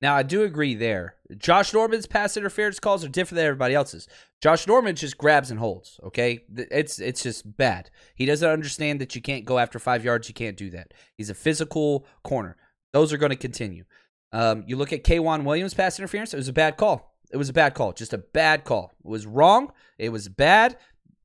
Now 0.00 0.14
I 0.14 0.22
do 0.22 0.44
agree 0.44 0.74
there. 0.74 1.16
Josh 1.36 1.74
Norman's 1.74 2.06
pass 2.06 2.36
interference 2.36 2.78
calls 2.78 3.04
are 3.04 3.08
different 3.08 3.36
than 3.38 3.46
everybody 3.46 3.74
else's. 3.74 4.06
Josh 4.40 4.66
Norman 4.66 4.94
just 4.94 5.18
grabs 5.18 5.50
and 5.50 5.58
holds. 5.58 5.98
Okay, 6.04 6.44
it's 6.56 7.00
it's 7.00 7.24
just 7.24 7.56
bad. 7.56 7.90
He 8.14 8.24
doesn't 8.24 8.48
understand 8.48 9.00
that 9.00 9.16
you 9.16 9.20
can't 9.20 9.44
go 9.44 9.58
after 9.58 9.80
five 9.80 10.04
yards. 10.04 10.28
You 10.28 10.34
can't 10.34 10.56
do 10.56 10.70
that. 10.70 10.94
He's 11.16 11.30
a 11.30 11.34
physical 11.34 12.06
corner. 12.22 12.56
Those 12.92 13.12
are 13.12 13.18
going 13.18 13.30
to 13.30 13.36
continue. 13.36 13.84
Um, 14.32 14.64
you 14.66 14.76
look 14.76 14.92
at 14.92 15.04
K'Waun 15.04 15.44
Williams 15.44 15.74
pass 15.74 15.98
interference. 15.98 16.34
It 16.34 16.38
was 16.38 16.48
a 16.48 16.52
bad 16.52 16.76
call. 16.76 17.14
It 17.30 17.36
was 17.36 17.48
a 17.48 17.54
bad 17.54 17.74
call. 17.74 17.92
Just 17.92 18.12
a 18.12 18.18
bad 18.18 18.64
call. 18.64 18.92
It 19.04 19.08
was 19.08 19.26
wrong. 19.26 19.72
It 19.98 20.10
was 20.10 20.28
bad. 20.28 20.76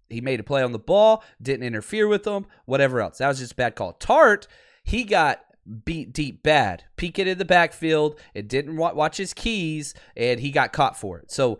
He 0.10 0.21
made 0.21 0.39
a 0.39 0.43
play 0.43 0.62
on 0.62 0.73
the 0.73 0.80
ball, 0.80 1.23
didn't 1.41 1.65
interfere 1.65 2.08
with 2.08 2.23
them, 2.23 2.45
whatever 2.65 3.02
else. 3.02 3.17
That 3.17 3.30
was 3.30 3.39
just 3.39 3.54
a 3.54 3.56
bad 3.56 3.76
call. 3.76 3.93
Tartt. 3.93 4.47
he 4.84 5.04
got 5.06 5.41
beat 5.86 6.13
deep 6.13 6.43
bad. 6.43 6.84
Peeking 6.97 7.28
in 7.28 7.38
the 7.38 7.45
backfield, 7.45 8.19
it 8.34 8.47
didn't 8.47 8.76
watch 8.76 9.17
his 9.17 9.34
keys, 9.34 9.93
and 10.15 10.39
he 10.39 10.52
got 10.52 10.73
caught 10.73 10.97
for 10.97 11.19
it. 11.19 11.32
So 11.32 11.58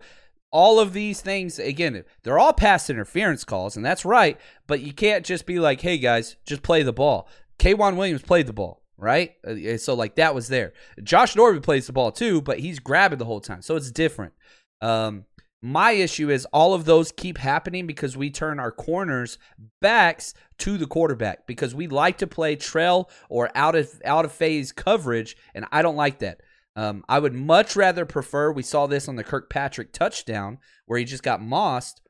all 0.50 0.78
of 0.78 0.92
these 0.92 1.20
things, 1.20 1.58
again, 1.58 2.04
they're 2.22 2.38
all 2.38 2.52
pass 2.52 2.88
interference 2.88 3.44
calls, 3.44 3.76
and 3.76 3.84
that's 3.84 4.04
right, 4.04 4.38
but 4.66 4.82
you 4.82 4.92
can't 4.92 5.24
just 5.24 5.46
be 5.46 5.58
like, 5.58 5.80
hey 5.80 5.98
guys, 5.98 6.36
just 6.46 6.62
play 6.62 6.82
the 6.82 6.92
ball. 6.92 7.28
K'Waun 7.58 7.96
Williams 7.96 8.22
played 8.22 8.46
the 8.46 8.52
ball 8.52 8.83
right? 8.96 9.34
Uh, 9.46 9.76
so 9.76 9.94
like 9.94 10.16
that 10.16 10.34
was 10.34 10.48
there. 10.48 10.72
Josh 11.02 11.36
Norman 11.36 11.62
plays 11.62 11.86
the 11.86 11.92
ball 11.92 12.12
too, 12.12 12.40
but 12.40 12.60
he's 12.60 12.78
grabbing 12.78 13.18
the 13.18 13.24
whole 13.24 13.40
time, 13.40 13.62
so 13.62 13.76
it's 13.76 13.90
different. 13.90 14.32
Um, 14.80 15.24
my 15.62 15.92
issue 15.92 16.28
is 16.28 16.46
all 16.52 16.74
of 16.74 16.84
those 16.84 17.10
keep 17.10 17.38
happening 17.38 17.86
because 17.86 18.18
we 18.18 18.28
turn 18.28 18.60
our 18.60 18.70
corners 18.70 19.38
backs 19.80 20.34
to 20.58 20.76
the 20.76 20.86
quarterback 20.86 21.46
because 21.46 21.74
we 21.74 21.86
like 21.86 22.18
to 22.18 22.26
play 22.26 22.54
trail 22.54 23.08
or 23.30 23.50
out 23.54 23.74
of 23.74 23.90
out 24.04 24.26
of 24.26 24.32
phase 24.32 24.72
coverage, 24.72 25.36
and 25.54 25.64
I 25.72 25.80
don't 25.80 25.96
like 25.96 26.18
that. 26.18 26.42
Um, 26.76 27.02
I 27.08 27.18
would 27.18 27.32
much 27.32 27.76
rather 27.76 28.04
prefer. 28.04 28.52
We 28.52 28.62
saw 28.62 28.86
this 28.86 29.08
on 29.08 29.16
the 29.16 29.24
Kirkpatrick 29.24 29.92
touchdown 29.92 30.58
where 30.84 30.98
he 30.98 31.04
just 31.06 31.22
got 31.22 31.40
mossed 31.40 32.02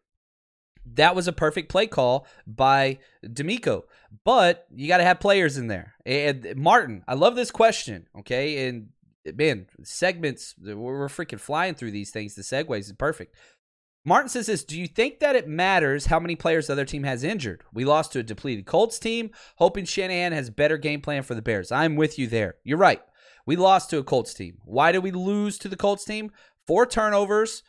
that 0.95 1.15
was 1.15 1.29
a 1.29 1.33
perfect 1.33 1.69
play 1.69 1.87
call 1.87 2.27
by 2.47 2.99
DeMeco. 3.25 3.85
But 4.25 4.67
you 4.75 4.89
got 4.89 4.99
to 4.99 5.05
have 5.05 5.21
players 5.21 5.57
in 5.57 5.67
there. 5.67 5.95
And 6.07 6.55
Martin, 6.57 7.05
I 7.09 7.15
love 7.15 7.35
this 7.35 7.51
question. 7.51 8.07
Okay. 8.19 8.69
And 8.69 8.89
man, 9.35 9.67
segments, 9.83 10.55
we're 10.59 11.09
freaking 11.09 11.41
flying 11.41 11.75
through 11.75 11.91
these 11.91 12.11
things. 12.11 12.35
The 12.35 12.43
segues 12.43 12.81
is 12.81 12.93
perfect. 12.93 13.35
Martin 14.05 14.29
says 14.29 14.47
this 14.47 14.65
Do 14.65 14.79
you 14.79 14.87
think 14.87 15.21
that 15.21 15.37
it 15.37 15.49
matters 15.49 16.07
how 16.07 16.21
many 16.21 16.37
players 16.37 16.67
the 16.67 16.75
other 16.75 16.85
team 16.85 17.05
has 17.05 17.25
injured? 17.25 17.65
We 17.73 17.85
lost 17.85 18.13
to 18.13 18.19
a 18.19 18.23
depleted 18.23 18.67
Colts 18.67 18.99
team, 18.99 19.31
hoping 19.57 19.87
Shanahan 19.87 20.33
has 20.33 20.51
better 20.51 20.77
game 20.77 21.01
plan 21.01 21.23
for 21.23 21.35
the 21.35 21.43
Bears. 21.43 21.73
I'm 21.73 21.97
with 21.97 22.19
you 22.19 22.27
there. 22.27 22.57
You're 22.65 22.79
right. 22.79 23.03
We 23.47 23.57
lost 23.57 23.91
to 23.91 23.99
a 23.99 24.05
Colts 24.05 24.35
team. 24.35 24.59
Why 24.65 24.93
did 24.93 25.03
we 25.03 25.11
lose 25.11 25.59
to 25.59 25.69
the 25.69 25.77
Colts 25.77 26.05
team? 26.05 26.31
Four 26.67 26.87
turnovers 26.87 27.63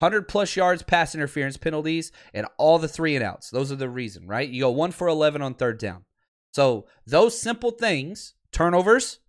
100 0.00 0.28
plus 0.28 0.56
yards 0.56 0.82
pass 0.82 1.14
interference 1.14 1.56
penalties 1.56 2.12
and 2.32 2.46
all 2.58 2.78
the 2.78 2.88
three 2.88 3.14
and 3.14 3.24
outs. 3.24 3.50
Those 3.50 3.72
are 3.72 3.76
the 3.76 3.88
reason, 3.88 4.26
right? 4.26 4.48
You 4.48 4.62
go 4.62 4.70
1 4.70 4.90
for 4.92 5.08
11 5.08 5.40
on 5.42 5.54
third 5.54 5.78
down. 5.78 6.04
So, 6.52 6.86
those 7.06 7.38
simple 7.40 7.70
things, 7.70 8.34
turnovers, 8.52 9.20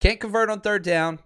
can't 0.00 0.20
convert 0.20 0.50
on 0.50 0.60
third 0.60 0.82
down, 0.82 1.18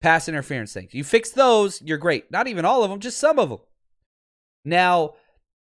pass 0.00 0.28
interference 0.28 0.72
things. 0.72 0.94
You 0.94 1.02
fix 1.02 1.30
those, 1.30 1.80
you're 1.82 1.98
great. 1.98 2.30
Not 2.30 2.46
even 2.46 2.64
all 2.64 2.84
of 2.84 2.90
them, 2.90 3.00
just 3.00 3.18
some 3.18 3.38
of 3.38 3.48
them. 3.48 3.60
Now, 4.64 5.14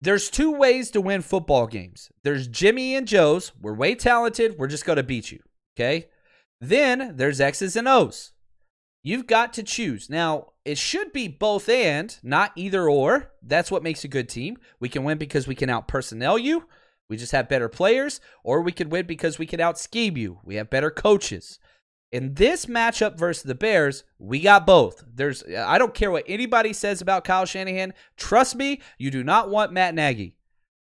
there's 0.01 0.31
two 0.31 0.53
ways 0.53 0.91
to 0.93 1.01
win 1.01 1.23
football 1.23 1.67
games. 1.67 2.11
There's 2.23 2.47
Jimmy 2.47 2.95
and 2.95 3.07
Joe's. 3.07 3.53
We're 3.61 3.75
way 3.75 3.95
talented. 3.95 4.57
We're 4.59 4.69
just 4.69 4.85
going 4.85 4.97
to 4.97 5.03
beat 5.03 5.33
you. 5.33 5.41
Okay. 5.77 6.07
Then 6.61 7.17
there's 7.17 7.41
X's 7.41 7.77
and 7.77 7.89
O's. 7.89 8.33
You've 9.09 9.27
got 9.27 9.55
to 9.55 9.63
choose. 9.63 10.11
Now, 10.11 10.53
it 10.67 10.77
should 10.77 11.15
be 11.15 11.29
both 11.29 11.67
and, 11.71 12.15
not 12.23 12.53
either 12.57 12.91
or. 12.91 13.33
That's 13.43 13.71
what 13.71 13.83
makes 13.83 14.05
a 14.05 14.09
good 14.09 14.29
team. 14.29 14.59
We 14.81 14.91
can 14.91 15.03
win 15.03 15.17
because 15.17 15.49
we 15.49 15.55
can 15.55 15.71
out 15.71 15.89
personnel 15.89 16.37
you. 16.37 16.67
We 17.09 17.17
just 17.17 17.33
have 17.33 17.49
better 17.49 17.71
players, 17.71 18.21
or 18.45 18.61
we 18.61 18.71
could 18.71 18.93
win 18.93 19.07
because 19.07 19.39
we 19.39 19.47
can 19.47 19.63
out 19.63 19.79
scheme 19.79 20.19
you. 20.19 20.41
We 20.45 20.57
have 20.57 20.69
better 20.69 20.91
coaches. 20.91 21.59
In 22.13 22.35
this 22.35 22.67
matchup 22.67 23.17
versus 23.17 23.45
the 23.45 23.55
Bears, 23.55 24.05
we 24.19 24.41
got 24.41 24.67
both. 24.67 25.03
There's 25.11 25.43
I 25.57 25.79
don't 25.79 25.95
care 25.95 26.11
what 26.11 26.25
anybody 26.29 26.75
says 26.75 27.01
about 27.01 27.25
Kyle 27.25 27.47
Shanahan. 27.47 27.95
Trust 28.19 28.57
me, 28.57 28.83
you 28.99 29.11
do 29.11 29.25
not 29.25 29.49
want 29.49 29.73
Matt 29.73 29.95
Nagy. 29.95 30.37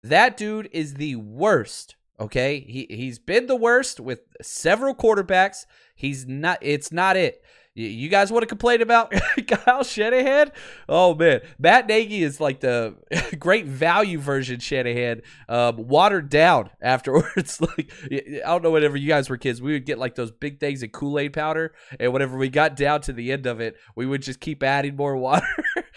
That 0.04 0.36
dude 0.36 0.68
is 0.70 0.94
the 0.94 1.16
worst. 1.16 1.96
Okay? 2.20 2.60
He 2.60 2.86
he's 2.88 3.18
been 3.18 3.48
the 3.48 3.56
worst 3.56 3.98
with 3.98 4.20
several 4.40 4.94
quarterbacks. 4.94 5.66
He's 5.96 6.24
not 6.24 6.58
it's 6.60 6.92
not 6.92 7.16
it. 7.16 7.42
You, 7.74 8.10
guys 8.10 8.30
want 8.30 8.42
to 8.42 8.46
complain 8.46 8.82
about 8.82 9.14
Kyle 9.48 9.82
Shanahan? 9.82 10.52
Oh 10.90 11.14
man, 11.14 11.40
Matt 11.58 11.86
Nagy 11.86 12.22
is 12.22 12.38
like 12.38 12.60
the 12.60 12.96
great 13.38 13.64
value 13.64 14.18
version 14.18 14.60
Shanahan, 14.60 15.22
um, 15.48 15.88
watered 15.88 16.28
down 16.28 16.68
afterwards. 16.82 17.60
like 17.62 17.90
I 18.10 18.40
don't 18.44 18.62
know, 18.62 18.72
whenever 18.72 18.98
you 18.98 19.08
guys 19.08 19.30
were 19.30 19.38
kids, 19.38 19.62
we 19.62 19.72
would 19.72 19.86
get 19.86 19.98
like 19.98 20.16
those 20.16 20.30
big 20.30 20.60
things 20.60 20.82
of 20.82 20.92
Kool 20.92 21.18
Aid 21.18 21.32
powder, 21.32 21.72
and 21.98 22.12
whenever 22.12 22.36
we 22.36 22.50
got 22.50 22.76
down 22.76 23.00
to 23.02 23.12
the 23.14 23.32
end 23.32 23.46
of 23.46 23.58
it, 23.58 23.76
we 23.96 24.04
would 24.04 24.20
just 24.20 24.40
keep 24.40 24.62
adding 24.62 24.94
more 24.94 25.16
water, 25.16 25.46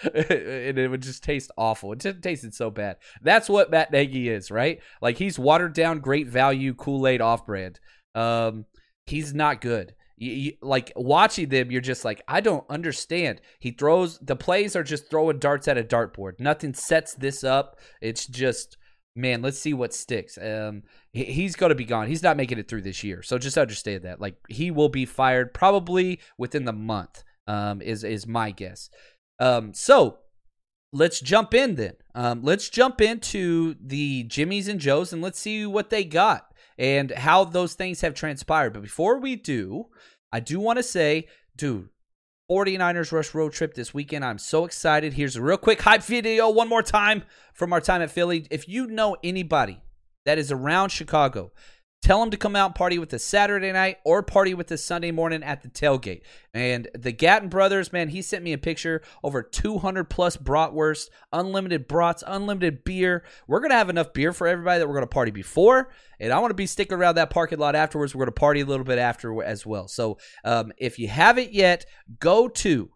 and 0.02 0.80
it 0.80 0.90
would 0.90 1.02
just 1.02 1.26
taste 1.26 1.52
awful. 1.58 1.92
It 1.92 2.00
just 2.00 2.22
tasted 2.22 2.54
so 2.54 2.72
bad. 2.72 2.98
That's 3.22 3.50
what 3.50 3.70
Matt 3.70 3.92
Nagy 3.92 4.30
is, 4.30 4.50
right? 4.50 4.80
Like 5.02 5.18
he's 5.18 5.38
watered 5.38 5.74
down, 5.74 6.00
great 6.00 6.28
value 6.28 6.74
Kool 6.74 7.06
Aid 7.06 7.20
off 7.20 7.46
brand. 7.46 7.82
Um, 8.14 8.64
he's 9.06 9.34
not 9.34 9.60
good. 9.60 9.94
You, 10.18 10.32
you, 10.32 10.54
like 10.62 10.94
watching 10.96 11.50
them, 11.50 11.72
you're 11.72 11.82
just 11.82 12.06
like, 12.06 12.22
I 12.28 12.42
don't 12.42 12.66
understand. 12.70 13.42
He 13.60 13.72
throws 13.72 14.18
the 14.20 14.36
plays 14.36 14.76
are 14.76 14.84
just 14.84 15.10
throwing 15.10 15.40
darts 15.40 15.68
at 15.68 15.78
a 15.78 15.84
dartboard. 15.84 16.40
Nothing 16.40 16.74
sets 16.74 17.14
this 17.14 17.44
up. 17.44 17.80
It's 18.02 18.26
just, 18.26 18.78
man, 19.16 19.42
let's 19.42 19.60
see 19.60 19.74
what 19.74 19.94
sticks. 19.94 20.38
Um, 20.38 20.84
he, 21.12 21.26
he's 21.26 21.56
going 21.56 21.70
to 21.70 21.76
be 21.76 21.86
gone. 21.86 22.08
He's 22.08 22.24
not 22.24 22.38
making 22.38 22.60
it 22.60 22.68
through 22.68 22.84
this 22.84 23.04
year. 23.04 23.22
So 23.24 23.38
just 23.38 23.58
understand 23.58 24.04
that. 24.04 24.22
Like 24.22 24.36
he 24.48 24.72
will 24.72 24.90
be 24.90 25.06
fired 25.06 25.54
probably 25.54 26.20
within 26.38 26.66
the 26.66 26.74
month. 26.74 27.24
Um, 27.48 27.82
is 27.82 28.04
is 28.04 28.26
my 28.26 28.50
guess. 28.50 28.90
Um, 29.40 29.74
so 29.74 30.20
let's 30.92 31.20
jump 31.20 31.54
in 31.54 31.76
then. 31.76 31.94
Um, 32.16 32.42
let's 32.42 32.70
jump 32.70 33.02
into 33.02 33.76
the 33.80 34.24
Jimmys 34.24 34.68
and 34.68 34.80
Joes 34.80 35.14
and 35.14 35.22
let's 35.22 35.40
see 35.40 35.66
what 35.66 35.90
they 35.90 36.04
got 36.04 36.48
and 36.78 37.12
how 37.12 37.44
those 37.44 37.74
things 37.74 38.02
have 38.02 38.14
transpired. 38.14 38.74
But 38.74 38.84
before 38.84 39.20
we 39.20 39.36
do, 39.36 39.86
I 40.32 40.40
do 40.40 40.60
want 40.60 40.78
to 40.78 40.84
say, 40.84 41.28
dude, 41.56 41.90
49ers 42.50 43.12
Rush 43.12 43.34
road 43.34 43.54
trip 43.54 43.74
this 43.74 43.94
weekend. 43.94 44.24
I'm 44.24 44.38
so 44.38 44.66
excited. 44.66 45.14
Here's 45.14 45.36
a 45.36 45.42
real 45.42 45.58
quick 45.58 45.82
hype 45.82 46.04
video 46.04 46.50
one 46.50 46.70
more 46.70 46.84
time 46.84 47.24
from 47.54 47.74
our 47.74 47.82
time 47.82 48.02
at 48.02 48.12
Philly. 48.12 48.48
If 48.52 48.70
you 48.70 48.88
know 48.88 49.18
anybody 49.24 49.82
that 50.26 50.38
is 50.38 50.52
around 50.52 50.90
Chicago 50.90 51.52
Tell 52.06 52.20
them 52.20 52.30
to 52.30 52.38
come 52.38 52.56
out 52.56 52.76
party 52.76 53.00
with 53.00 53.12
us 53.16 53.24
Saturday 53.24 53.72
night 53.72 53.98
or 54.04 54.22
party 54.22 54.54
with 54.54 54.72
us 54.72 54.84
Sunday 54.84 55.10
morning 55.10 55.42
at 55.42 55.64
the 55.64 55.70
tailgate. 55.70 56.22
And 56.54 56.88
the 56.94 57.12
Gatton 57.12 57.50
brothers, 57.50 57.92
man, 57.92 58.10
he 58.10 58.22
sent 58.22 58.44
me 58.44 58.54
a 58.54 58.60
picture 58.60 59.02
over 59.24 59.42
200 59.42 60.04
plus 60.04 60.38
bratwurst, 60.38 61.10
unlimited 61.34 61.88
brats, 61.88 62.24
unlimited 62.28 62.84
beer. 62.84 63.24
We're 63.48 63.60
going 63.60 63.72
to 63.72 63.78
have 63.78 63.90
enough 63.90 64.14
beer 64.14 64.34
for 64.34 64.46
everybody 64.46 64.78
that 64.78 64.88
we're 64.88 64.94
going 64.94 65.02
to 65.02 65.08
party 65.08 65.32
before. 65.32 65.90
And 66.20 66.32
I 66.32 66.38
want 66.38 66.52
to 66.52 66.56
be 66.56 66.68
sticking 66.68 66.96
around 66.96 67.16
that 67.16 67.32
parking 67.32 67.58
lot 67.58 67.76
afterwards. 67.76 68.14
We're 68.14 68.26
going 68.26 68.36
to 68.36 68.40
party 68.40 68.62
a 68.62 68.66
little 68.68 68.86
bit 68.86 69.00
after 69.00 69.42
as 69.42 69.66
well. 69.66 69.88
So 69.88 70.20
um, 70.44 70.74
if 70.78 71.00
you 71.00 71.08
haven't 71.08 71.54
yet, 71.54 71.88
go 72.20 72.48
to 72.50 72.92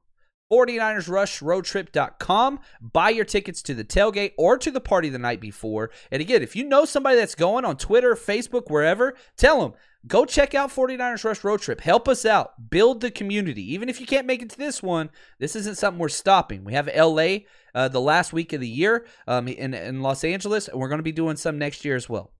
49ersrushroadtrip.com. 0.51 2.59
Buy 2.81 3.09
your 3.09 3.25
tickets 3.25 3.61
to 3.63 3.73
the 3.73 3.83
tailgate 3.83 4.33
or 4.37 4.57
to 4.57 4.71
the 4.71 4.81
party 4.81 5.09
the 5.09 5.19
night 5.19 5.41
before. 5.41 5.91
And 6.11 6.21
again, 6.21 6.41
if 6.41 6.55
you 6.55 6.63
know 6.63 6.85
somebody 6.85 7.17
that's 7.17 7.35
going 7.35 7.65
on 7.65 7.77
Twitter, 7.77 8.15
Facebook, 8.15 8.69
wherever, 8.69 9.15
tell 9.37 9.61
them 9.61 9.73
go 10.07 10.25
check 10.25 10.55
out 10.55 10.71
49ers 10.71 11.23
Rush 11.23 11.43
Road 11.43 11.61
Trip. 11.61 11.81
Help 11.81 12.07
us 12.07 12.25
out. 12.25 12.69
Build 12.69 13.01
the 13.01 13.11
community. 13.11 13.73
Even 13.73 13.89
if 13.89 13.99
you 13.99 14.05
can't 14.05 14.27
make 14.27 14.41
it 14.41 14.49
to 14.51 14.57
this 14.57 14.81
one, 14.81 15.09
this 15.39 15.55
isn't 15.55 15.77
something 15.77 15.99
we're 15.99 16.09
stopping. 16.09 16.63
We 16.63 16.73
have 16.73 16.89
LA 16.95 17.39
uh, 17.75 17.87
the 17.87 18.01
last 18.01 18.33
week 18.33 18.53
of 18.53 18.61
the 18.61 18.67
year 18.67 19.05
um, 19.27 19.47
in, 19.47 19.73
in 19.73 20.01
Los 20.01 20.23
Angeles, 20.23 20.67
and 20.67 20.79
we're 20.79 20.87
going 20.87 20.99
to 20.99 21.03
be 21.03 21.11
doing 21.11 21.35
some 21.35 21.57
next 21.57 21.85
year 21.85 21.95
as 21.95 22.09
well. 22.09 22.31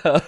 Uh, 0.04 0.20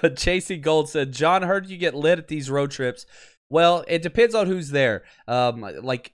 Gold 0.61 0.89
said, 0.89 1.13
John 1.13 1.43
heard 1.43 1.67
you 1.67 1.77
get 1.77 1.95
lit 1.95 2.19
at 2.19 2.29
these 2.29 2.51
road 2.51 2.71
trips. 2.71 3.07
Well, 3.49 3.85
it 3.89 4.03
depends 4.03 4.35
on 4.35 4.47
who's 4.47 4.71
there. 4.71 5.03
Um, 5.27 5.61
like 5.83 6.13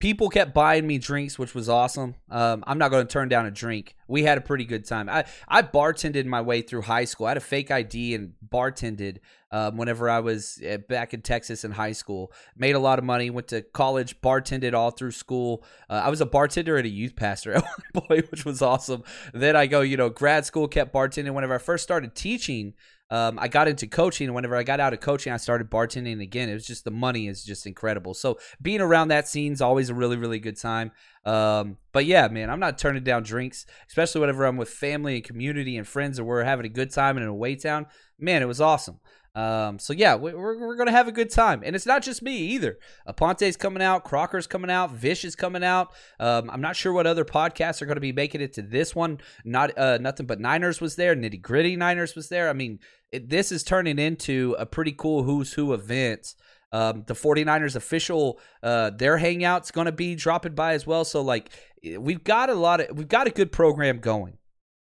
people 0.00 0.30
kept 0.30 0.54
buying 0.54 0.86
me 0.86 0.98
drinks, 0.98 1.38
which 1.38 1.54
was 1.54 1.68
awesome. 1.68 2.14
Um, 2.30 2.64
I'm 2.66 2.78
not 2.78 2.90
going 2.90 3.06
to 3.06 3.12
turn 3.12 3.28
down 3.28 3.44
a 3.44 3.50
drink. 3.50 3.94
We 4.08 4.24
had 4.24 4.38
a 4.38 4.40
pretty 4.40 4.64
good 4.64 4.86
time. 4.86 5.08
I, 5.08 5.24
I 5.46 5.62
bartended 5.62 6.24
my 6.24 6.40
way 6.40 6.62
through 6.62 6.82
high 6.82 7.04
school. 7.04 7.26
I 7.26 7.30
had 7.30 7.36
a 7.36 7.40
fake 7.40 7.70
ID 7.70 8.14
and 8.14 8.32
bartended 8.46 9.18
um, 9.52 9.76
whenever 9.76 10.08
I 10.08 10.20
was 10.20 10.58
eh, 10.64 10.78
back 10.78 11.12
in 11.12 11.20
Texas 11.20 11.64
in 11.64 11.72
high 11.72 11.92
school. 11.92 12.32
Made 12.56 12.74
a 12.74 12.78
lot 12.78 12.98
of 12.98 13.04
money. 13.04 13.28
Went 13.28 13.48
to 13.48 13.60
college, 13.60 14.20
bartended 14.22 14.72
all 14.72 14.90
through 14.90 15.12
school. 15.12 15.64
Uh, 15.88 16.00
I 16.04 16.08
was 16.08 16.22
a 16.22 16.26
bartender 16.26 16.78
and 16.78 16.86
a 16.86 16.90
youth 16.90 17.14
pastor 17.14 17.52
at 17.56 17.62
one 17.62 18.04
point, 18.06 18.30
which 18.30 18.46
was 18.46 18.62
awesome. 18.62 19.04
Then 19.34 19.54
I 19.54 19.66
go, 19.66 19.82
you 19.82 19.98
know, 19.98 20.08
grad 20.08 20.46
school, 20.46 20.66
kept 20.66 20.94
bartending. 20.94 21.34
Whenever 21.34 21.54
I 21.54 21.58
first 21.58 21.84
started 21.84 22.14
teaching, 22.14 22.72
um, 23.10 23.38
I 23.38 23.48
got 23.48 23.68
into 23.68 23.86
coaching. 23.86 24.28
And 24.28 24.34
whenever 24.34 24.56
I 24.56 24.62
got 24.62 24.80
out 24.80 24.92
of 24.92 25.00
coaching, 25.00 25.32
I 25.32 25.36
started 25.36 25.70
bartending 25.70 26.22
again. 26.22 26.48
It 26.48 26.54
was 26.54 26.66
just 26.66 26.84
the 26.84 26.90
money 26.90 27.28
is 27.28 27.44
just 27.44 27.66
incredible. 27.66 28.14
So 28.14 28.38
being 28.60 28.80
around 28.80 29.08
that 29.08 29.28
scene 29.28 29.52
is 29.52 29.60
always 29.60 29.90
a 29.90 29.94
really, 29.94 30.16
really 30.16 30.38
good 30.38 30.56
time. 30.56 30.92
Um, 31.24 31.76
but 31.92 32.06
yeah, 32.06 32.28
man, 32.28 32.50
I'm 32.50 32.60
not 32.60 32.78
turning 32.78 33.04
down 33.04 33.22
drinks, 33.22 33.66
especially 33.88 34.20
whenever 34.20 34.44
I'm 34.44 34.56
with 34.56 34.70
family 34.70 35.16
and 35.16 35.24
community 35.24 35.76
and 35.76 35.86
friends 35.86 36.18
and 36.18 36.26
we're 36.26 36.44
having 36.44 36.66
a 36.66 36.70
good 36.70 36.90
time 36.90 37.16
in 37.16 37.24
a 37.24 37.30
away 37.30 37.56
town. 37.56 37.86
Man, 38.18 38.42
it 38.42 38.46
was 38.46 38.60
awesome. 38.60 39.00
Um, 39.34 39.78
so 39.78 39.92
yeah, 39.92 40.16
we're, 40.16 40.36
we're 40.36 40.76
gonna 40.76 40.90
have 40.90 41.06
a 41.06 41.12
good 41.12 41.30
time, 41.30 41.62
and 41.64 41.76
it's 41.76 41.86
not 41.86 42.02
just 42.02 42.20
me 42.20 42.36
either. 42.36 42.78
Aponte's 43.06 43.56
coming 43.56 43.82
out, 43.82 44.04
Crocker's 44.04 44.48
coming 44.48 44.70
out, 44.70 44.90
Vish 44.90 45.24
is 45.24 45.36
coming 45.36 45.62
out. 45.62 45.92
Um, 46.18 46.50
I'm 46.50 46.60
not 46.60 46.74
sure 46.74 46.92
what 46.92 47.06
other 47.06 47.24
podcasts 47.24 47.80
are 47.80 47.86
going 47.86 47.96
to 47.96 48.00
be 48.00 48.12
making 48.12 48.40
it 48.40 48.52
to 48.54 48.62
this 48.62 48.94
one. 48.94 49.20
Not 49.44 49.76
uh, 49.78 49.98
nothing 49.98 50.26
but 50.26 50.40
Niners 50.40 50.80
was 50.80 50.96
there, 50.96 51.14
Nitty 51.14 51.40
Gritty 51.40 51.76
Niners 51.76 52.16
was 52.16 52.28
there. 52.28 52.50
I 52.50 52.54
mean, 52.54 52.80
it, 53.12 53.28
this 53.28 53.52
is 53.52 53.62
turning 53.62 53.98
into 53.98 54.56
a 54.58 54.66
pretty 54.66 54.92
cool 54.92 55.22
who's 55.22 55.52
who 55.52 55.72
event. 55.72 56.34
Um, 56.72 57.02
the 57.08 57.14
49ers 57.14 57.74
official 57.74 58.38
uh, 58.62 58.90
their 58.90 59.18
hangout's 59.18 59.72
going 59.72 59.86
to 59.86 59.92
be 59.92 60.14
dropping 60.14 60.54
by 60.54 60.74
as 60.74 60.86
well. 60.86 61.04
So 61.04 61.20
like 61.20 61.50
we've 61.98 62.22
got 62.22 62.48
a 62.48 62.54
lot 62.54 62.80
of 62.80 62.96
we've 62.96 63.08
got 63.08 63.26
a 63.26 63.30
good 63.30 63.50
program 63.50 63.98
going, 63.98 64.38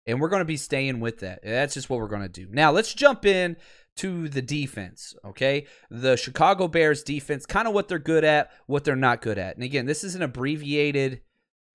and 0.07 0.21
we're 0.21 0.31
going 0.31 0.41
to 0.41 0.47
be 0.47 0.57
staying 0.57 1.01
with 1.01 1.19
that. 1.19 1.41
That's 1.43 1.75
just 1.75 1.91
what 1.91 1.99
we're 1.99 2.09
going 2.09 2.23
to 2.23 2.29
do. 2.29 2.49
Now 2.51 2.73
let's 2.73 2.95
jump 2.95 3.27
in 3.27 3.57
to 3.97 4.29
the 4.29 4.43
defense, 4.43 5.15
okay? 5.25 5.67
The 5.91 6.17
Chicago 6.17 6.69
Bears 6.69 7.03
defense, 7.03 7.47
kind 7.47 7.67
of 7.67 7.73
what 7.73 7.89
they're 7.89 7.99
good 7.99 8.25
at, 8.25 8.51
what 8.67 8.85
they're 8.85 8.95
not 8.95 9.23
good 9.23 9.39
at. 9.39 9.55
And 9.55 9.65
again, 9.65 9.87
this 9.87 10.05
is 10.05 10.15
an 10.15 10.23
abbreviated 10.23 11.23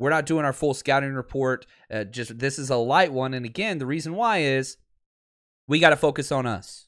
we're 0.01 0.09
not 0.09 0.25
doing 0.25 0.45
our 0.45 0.53
full 0.53 0.73
scouting 0.73 1.13
report. 1.13 1.67
Uh, 1.93 2.05
just 2.05 2.39
this 2.39 2.57
is 2.57 2.71
a 2.71 2.75
light 2.75 3.13
one 3.13 3.35
and 3.35 3.45
again, 3.45 3.77
the 3.77 3.85
reason 3.85 4.15
why 4.15 4.39
is 4.39 4.77
we 5.71 5.79
got 5.79 5.91
to 5.91 5.95
focus 5.95 6.31
on 6.31 6.45
us. 6.45 6.87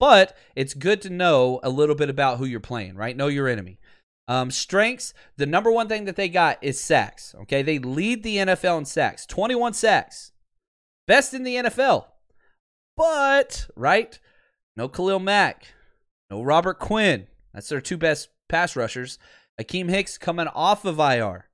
But 0.00 0.36
it's 0.56 0.74
good 0.74 1.00
to 1.02 1.10
know 1.10 1.60
a 1.62 1.70
little 1.70 1.94
bit 1.94 2.10
about 2.10 2.38
who 2.38 2.44
you're 2.44 2.58
playing, 2.58 2.96
right? 2.96 3.16
Know 3.16 3.28
your 3.28 3.46
enemy. 3.46 3.78
Um, 4.26 4.50
strengths, 4.50 5.14
the 5.36 5.46
number 5.46 5.70
one 5.70 5.88
thing 5.88 6.06
that 6.06 6.16
they 6.16 6.28
got 6.28 6.58
is 6.60 6.80
sacks. 6.80 7.34
Okay, 7.42 7.62
they 7.62 7.78
lead 7.78 8.22
the 8.22 8.38
NFL 8.38 8.78
in 8.78 8.84
sacks, 8.84 9.26
21 9.26 9.74
sacks, 9.74 10.32
best 11.06 11.34
in 11.34 11.44
the 11.44 11.54
NFL. 11.54 12.06
But 12.96 13.68
right, 13.76 14.18
no 14.76 14.88
Khalil 14.88 15.20
Mack. 15.20 15.68
No 16.30 16.42
Robert 16.42 16.78
Quinn. 16.78 17.28
That's 17.54 17.68
their 17.68 17.80
two 17.80 17.96
best 17.96 18.28
pass 18.48 18.74
rushers. 18.74 19.18
Akiem 19.60 19.88
Hicks 19.88 20.18
coming 20.18 20.48
off 20.48 20.84
of 20.84 20.98
IR. 20.98 21.48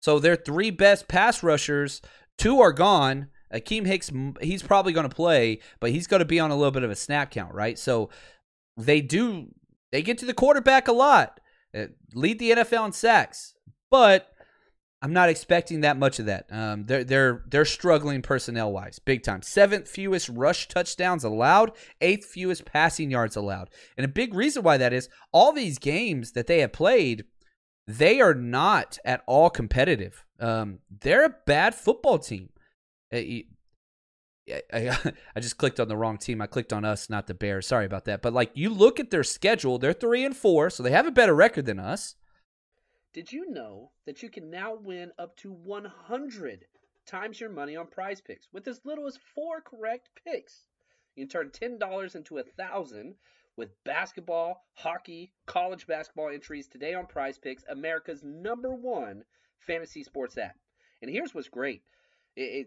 So 0.00 0.18
their 0.18 0.36
three 0.36 0.70
best 0.70 1.08
pass 1.08 1.42
rushers, 1.42 2.02
two 2.36 2.60
are 2.60 2.72
gone. 2.72 3.28
Akiem 3.52 3.86
Hicks, 3.86 4.10
he's 4.40 4.62
probably 4.62 4.92
going 4.92 5.08
to 5.08 5.14
play, 5.14 5.60
but 5.80 5.90
he's 5.90 6.06
going 6.06 6.20
to 6.20 6.26
be 6.26 6.40
on 6.40 6.50
a 6.50 6.56
little 6.56 6.70
bit 6.70 6.82
of 6.82 6.90
a 6.90 6.96
snap 6.96 7.30
count, 7.30 7.54
right? 7.54 7.78
So 7.78 8.10
they 8.76 9.00
do, 9.00 9.48
they 9.90 10.02
get 10.02 10.18
to 10.18 10.26
the 10.26 10.34
quarterback 10.34 10.88
a 10.88 10.92
lot, 10.92 11.40
uh, 11.76 11.86
lead 12.14 12.38
the 12.38 12.52
NFL 12.52 12.86
in 12.86 12.92
sacks. 12.92 13.54
But 13.90 14.32
I'm 15.02 15.12
not 15.12 15.28
expecting 15.28 15.80
that 15.80 15.98
much 15.98 16.20
of 16.20 16.26
that. 16.26 16.46
Um, 16.50 16.84
they're 16.86 17.02
they're 17.02 17.44
they're 17.48 17.64
struggling 17.64 18.22
personnel 18.22 18.72
wise, 18.72 19.00
big 19.00 19.24
time. 19.24 19.42
Seventh 19.42 19.88
fewest 19.88 20.28
rush 20.28 20.68
touchdowns 20.68 21.24
allowed, 21.24 21.72
eighth 22.00 22.24
fewest 22.24 22.64
passing 22.64 23.10
yards 23.10 23.34
allowed, 23.34 23.68
and 23.96 24.04
a 24.04 24.08
big 24.08 24.32
reason 24.32 24.62
why 24.62 24.76
that 24.76 24.92
is 24.92 25.08
all 25.32 25.52
these 25.52 25.78
games 25.78 26.32
that 26.32 26.46
they 26.46 26.60
have 26.60 26.72
played, 26.72 27.24
they 27.86 28.20
are 28.20 28.34
not 28.34 28.96
at 29.04 29.24
all 29.26 29.50
competitive. 29.50 30.24
Um, 30.38 30.78
they're 30.88 31.24
a 31.26 31.36
bad 31.46 31.74
football 31.74 32.20
team. 32.20 32.50
Uh, 33.12 33.16
I, 34.48 34.62
I, 34.72 35.12
I 35.36 35.40
just 35.40 35.58
clicked 35.58 35.80
on 35.80 35.88
the 35.88 35.96
wrong 35.96 36.18
team. 36.18 36.40
I 36.40 36.46
clicked 36.46 36.72
on 36.72 36.84
us, 36.84 37.10
not 37.10 37.26
the 37.26 37.34
Bears. 37.34 37.66
Sorry 37.66 37.86
about 37.86 38.04
that. 38.06 38.22
But 38.22 38.32
like 38.32 38.50
you 38.54 38.70
look 38.70 38.98
at 38.98 39.10
their 39.10 39.24
schedule, 39.24 39.78
they're 39.78 39.92
three 39.92 40.24
and 40.24 40.36
four, 40.36 40.70
so 40.70 40.82
they 40.82 40.90
have 40.90 41.06
a 41.06 41.12
better 41.12 41.34
record 41.34 41.66
than 41.66 41.78
us. 41.78 42.16
Did 43.12 43.30
you 43.30 43.50
know 43.50 43.90
that 44.06 44.22
you 44.22 44.30
can 44.30 44.50
now 44.50 44.74
win 44.74 45.12
up 45.18 45.36
to 45.38 45.52
100 45.52 46.64
times 47.06 47.40
your 47.40 47.50
money 47.50 47.76
on 47.76 47.86
prize 47.86 48.22
picks 48.22 48.48
with 48.52 48.66
as 48.66 48.80
little 48.84 49.06
as 49.06 49.18
four 49.34 49.60
correct 49.60 50.08
picks? 50.24 50.62
You 51.14 51.26
can 51.26 51.30
turn 51.30 51.78
$10 51.78 52.16
into 52.16 52.38
a 52.38 52.42
thousand 52.42 53.16
with 53.56 53.84
basketball, 53.84 54.64
hockey, 54.72 55.32
college 55.46 55.86
basketball 55.86 56.30
entries 56.30 56.68
today 56.68 56.94
on 56.94 57.06
prize 57.06 57.38
picks, 57.38 57.64
America's 57.68 58.22
number 58.24 58.74
one 58.74 59.24
fantasy 59.58 60.02
sports 60.02 60.38
app. 60.38 60.56
And 61.02 61.10
here's 61.10 61.34
what's 61.34 61.48
great. 61.48 61.82
It, 62.34 62.40
it, 62.40 62.66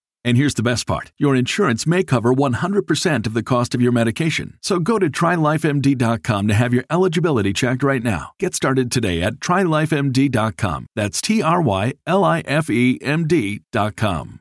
And 0.23 0.37
here's 0.37 0.53
the 0.53 0.63
best 0.63 0.87
part 0.87 1.11
your 1.17 1.35
insurance 1.35 1.87
may 1.87 2.03
cover 2.03 2.33
100% 2.33 3.27
of 3.27 3.33
the 3.33 3.43
cost 3.43 3.73
of 3.73 3.81
your 3.81 3.91
medication. 3.91 4.57
So 4.61 4.79
go 4.79 4.99
to 4.99 5.09
trylifemd.com 5.09 6.47
to 6.47 6.53
have 6.53 6.73
your 6.73 6.85
eligibility 6.89 7.53
checked 7.53 7.83
right 7.83 8.03
now. 8.03 8.31
Get 8.39 8.55
started 8.55 8.91
today 8.91 9.21
at 9.21 9.35
trylifemd.com. 9.35 10.87
That's 10.95 11.21
T 11.21 11.41
R 11.41 11.61
Y 11.61 11.93
L 12.05 12.23
I 12.23 12.41
F 12.41 12.69
E 12.69 12.99
M 13.01 13.27
D.com. 13.27 14.39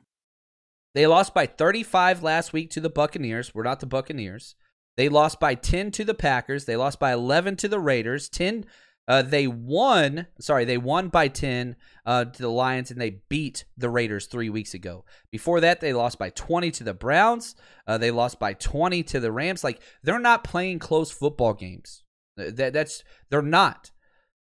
They 0.95 1.07
lost 1.07 1.35
by 1.35 1.47
35 1.47 2.23
last 2.23 2.53
week 2.53 2.71
to 2.71 2.81
the 2.81 2.91
Buccaneers. 2.91 3.55
We're 3.55 3.63
not 3.63 3.81
the 3.81 3.87
Buccaneers. 3.87 4.57
They 4.97 5.09
lost 5.09 5.39
by 5.41 5.55
10 5.55 5.93
to 5.93 6.05
the 6.05 6.15
Packers. 6.15 6.65
They 6.65 6.77
lost 6.77 6.99
by 6.99 7.13
11 7.13 7.57
to 7.57 7.69
the 7.69 7.79
Raiders. 7.79 8.29
10 8.29 8.67
uh, 9.11 9.23
they 9.23 9.49
won, 9.49 10.29
sorry, 10.39 10.65
they 10.65 10.79
won 10.79 11.09
by 11.09 11.27
10 11.27 11.75
uh, 12.07 12.27
to 12.27 12.43
the 12.43 12.49
Lions 12.49 12.93
and 12.93 13.01
they 13.01 13.23
beat 13.29 13.65
the 13.77 13.91
Raiders 13.91 14.27
three 14.27 14.49
weeks 14.49 14.73
ago. 14.73 15.05
Before 15.33 15.59
that, 15.59 15.81
they 15.81 15.93
lost 15.93 16.17
by 16.17 16.31
20 16.31 16.71
to 16.71 16.85
the 16.85 16.95
Browns. 16.95 17.57
Uh, 17.89 17.99
they 17.99 18.13
lost 18.13 18.39
by 18.39 18.53
20 18.53 19.03
to 19.03 19.19
the 19.19 19.33
Rams. 19.33 19.65
Like, 19.65 19.83
they're 20.05 20.21
not 20.21 20.45
playing 20.45 20.79
close 20.79 21.11
football 21.11 21.55
games. 21.55 22.05
That, 22.37 22.73
that's, 22.73 23.03
they're 23.31 23.43
not. 23.43 23.91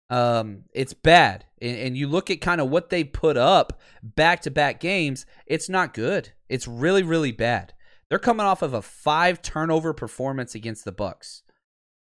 Um, 0.08 0.62
it's 0.72 0.94
bad. 0.94 1.46
And, 1.60 1.76
and 1.76 1.96
you 1.96 2.06
look 2.06 2.30
at 2.30 2.40
kind 2.40 2.60
of 2.60 2.70
what 2.70 2.90
they 2.90 3.02
put 3.02 3.36
up 3.36 3.80
back 4.04 4.40
to 4.42 4.52
back 4.52 4.78
games, 4.78 5.26
it's 5.46 5.68
not 5.68 5.94
good. 5.94 6.30
It's 6.48 6.68
really, 6.68 7.02
really 7.02 7.32
bad. 7.32 7.74
They're 8.08 8.20
coming 8.20 8.46
off 8.46 8.62
of 8.62 8.72
a 8.72 8.82
five 8.82 9.42
turnover 9.42 9.92
performance 9.92 10.54
against 10.54 10.84
the 10.84 10.92
Bucks. 10.92 11.42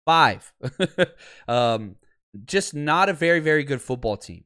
Five. 0.07 0.55
um, 1.49 1.97
just 2.45 2.75
not 2.75 3.09
a 3.09 3.13
very, 3.13 3.41
very 3.41 3.65
good 3.65 3.81
football 3.81 4.17
team. 4.17 4.45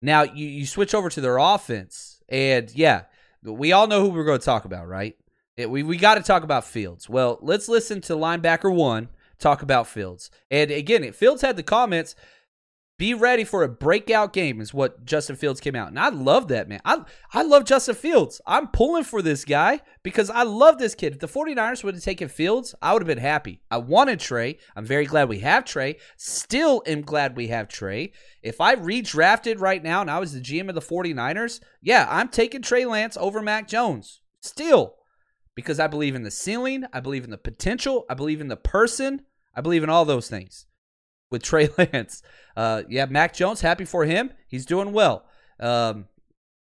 Now, 0.00 0.22
you, 0.22 0.46
you 0.46 0.66
switch 0.66 0.94
over 0.94 1.08
to 1.10 1.20
their 1.20 1.38
offense, 1.38 2.20
and 2.28 2.74
yeah, 2.74 3.02
we 3.42 3.72
all 3.72 3.86
know 3.86 4.00
who 4.00 4.08
we're 4.10 4.24
going 4.24 4.40
to 4.40 4.44
talk 4.44 4.64
about, 4.64 4.88
right? 4.88 5.16
It, 5.56 5.70
we 5.70 5.82
we 5.82 5.96
got 5.96 6.14
to 6.14 6.22
talk 6.22 6.42
about 6.42 6.64
Fields. 6.64 7.08
Well, 7.08 7.38
let's 7.42 7.68
listen 7.68 8.00
to 8.02 8.14
linebacker 8.14 8.74
one 8.74 9.08
talk 9.38 9.62
about 9.62 9.86
Fields. 9.86 10.30
And 10.50 10.70
again, 10.70 11.10
Fields 11.12 11.42
had 11.42 11.56
the 11.56 11.62
comments 11.62 12.14
be 13.02 13.14
ready 13.14 13.42
for 13.42 13.64
a 13.64 13.68
breakout 13.68 14.32
game 14.32 14.60
is 14.60 14.72
what 14.72 15.04
Justin 15.04 15.34
Fields 15.34 15.58
came 15.58 15.74
out. 15.74 15.88
And 15.88 15.98
I 15.98 16.10
love 16.10 16.46
that, 16.46 16.68
man. 16.68 16.78
I 16.84 17.02
I 17.32 17.42
love 17.42 17.64
Justin 17.64 17.96
Fields. 17.96 18.40
I'm 18.46 18.68
pulling 18.68 19.02
for 19.02 19.20
this 19.20 19.44
guy 19.44 19.80
because 20.04 20.30
I 20.30 20.44
love 20.44 20.78
this 20.78 20.94
kid. 20.94 21.14
If 21.14 21.18
the 21.18 21.26
49ers 21.26 21.82
would 21.82 21.96
have 21.96 22.04
taken 22.04 22.28
Fields, 22.28 22.76
I 22.80 22.92
would 22.92 23.02
have 23.02 23.08
been 23.08 23.18
happy. 23.18 23.60
I 23.72 23.78
wanted 23.78 24.20
Trey. 24.20 24.56
I'm 24.76 24.84
very 24.84 25.04
glad 25.04 25.28
we 25.28 25.40
have 25.40 25.64
Trey. 25.64 25.96
Still 26.16 26.80
am 26.86 27.02
glad 27.02 27.36
we 27.36 27.48
have 27.48 27.66
Trey. 27.66 28.12
If 28.40 28.60
I 28.60 28.76
redrafted 28.76 29.60
right 29.60 29.82
now 29.82 30.00
and 30.00 30.08
I 30.08 30.20
was 30.20 30.32
the 30.32 30.40
GM 30.40 30.68
of 30.68 30.76
the 30.76 30.80
49ers, 30.80 31.58
yeah, 31.80 32.06
I'm 32.08 32.28
taking 32.28 32.62
Trey 32.62 32.84
Lance 32.84 33.16
over 33.16 33.42
Mac 33.42 33.66
Jones. 33.66 34.20
Still. 34.42 34.94
Because 35.56 35.80
I 35.80 35.88
believe 35.88 36.14
in 36.14 36.22
the 36.22 36.30
ceiling, 36.30 36.84
I 36.92 37.00
believe 37.00 37.24
in 37.24 37.30
the 37.30 37.36
potential, 37.36 38.04
I 38.08 38.14
believe 38.14 38.40
in 38.40 38.46
the 38.46 38.56
person, 38.56 39.22
I 39.56 39.60
believe 39.60 39.82
in 39.82 39.90
all 39.90 40.04
those 40.04 40.28
things 40.28 40.66
with 41.32 41.42
Trey 41.42 41.68
Lance. 41.78 42.22
Uh, 42.56 42.82
yeah, 42.88 43.06
Mac 43.06 43.34
Jones, 43.34 43.62
happy 43.62 43.84
for 43.84 44.04
him. 44.04 44.32
He's 44.46 44.66
doing 44.66 44.92
well. 44.92 45.24
Um, 45.58 46.06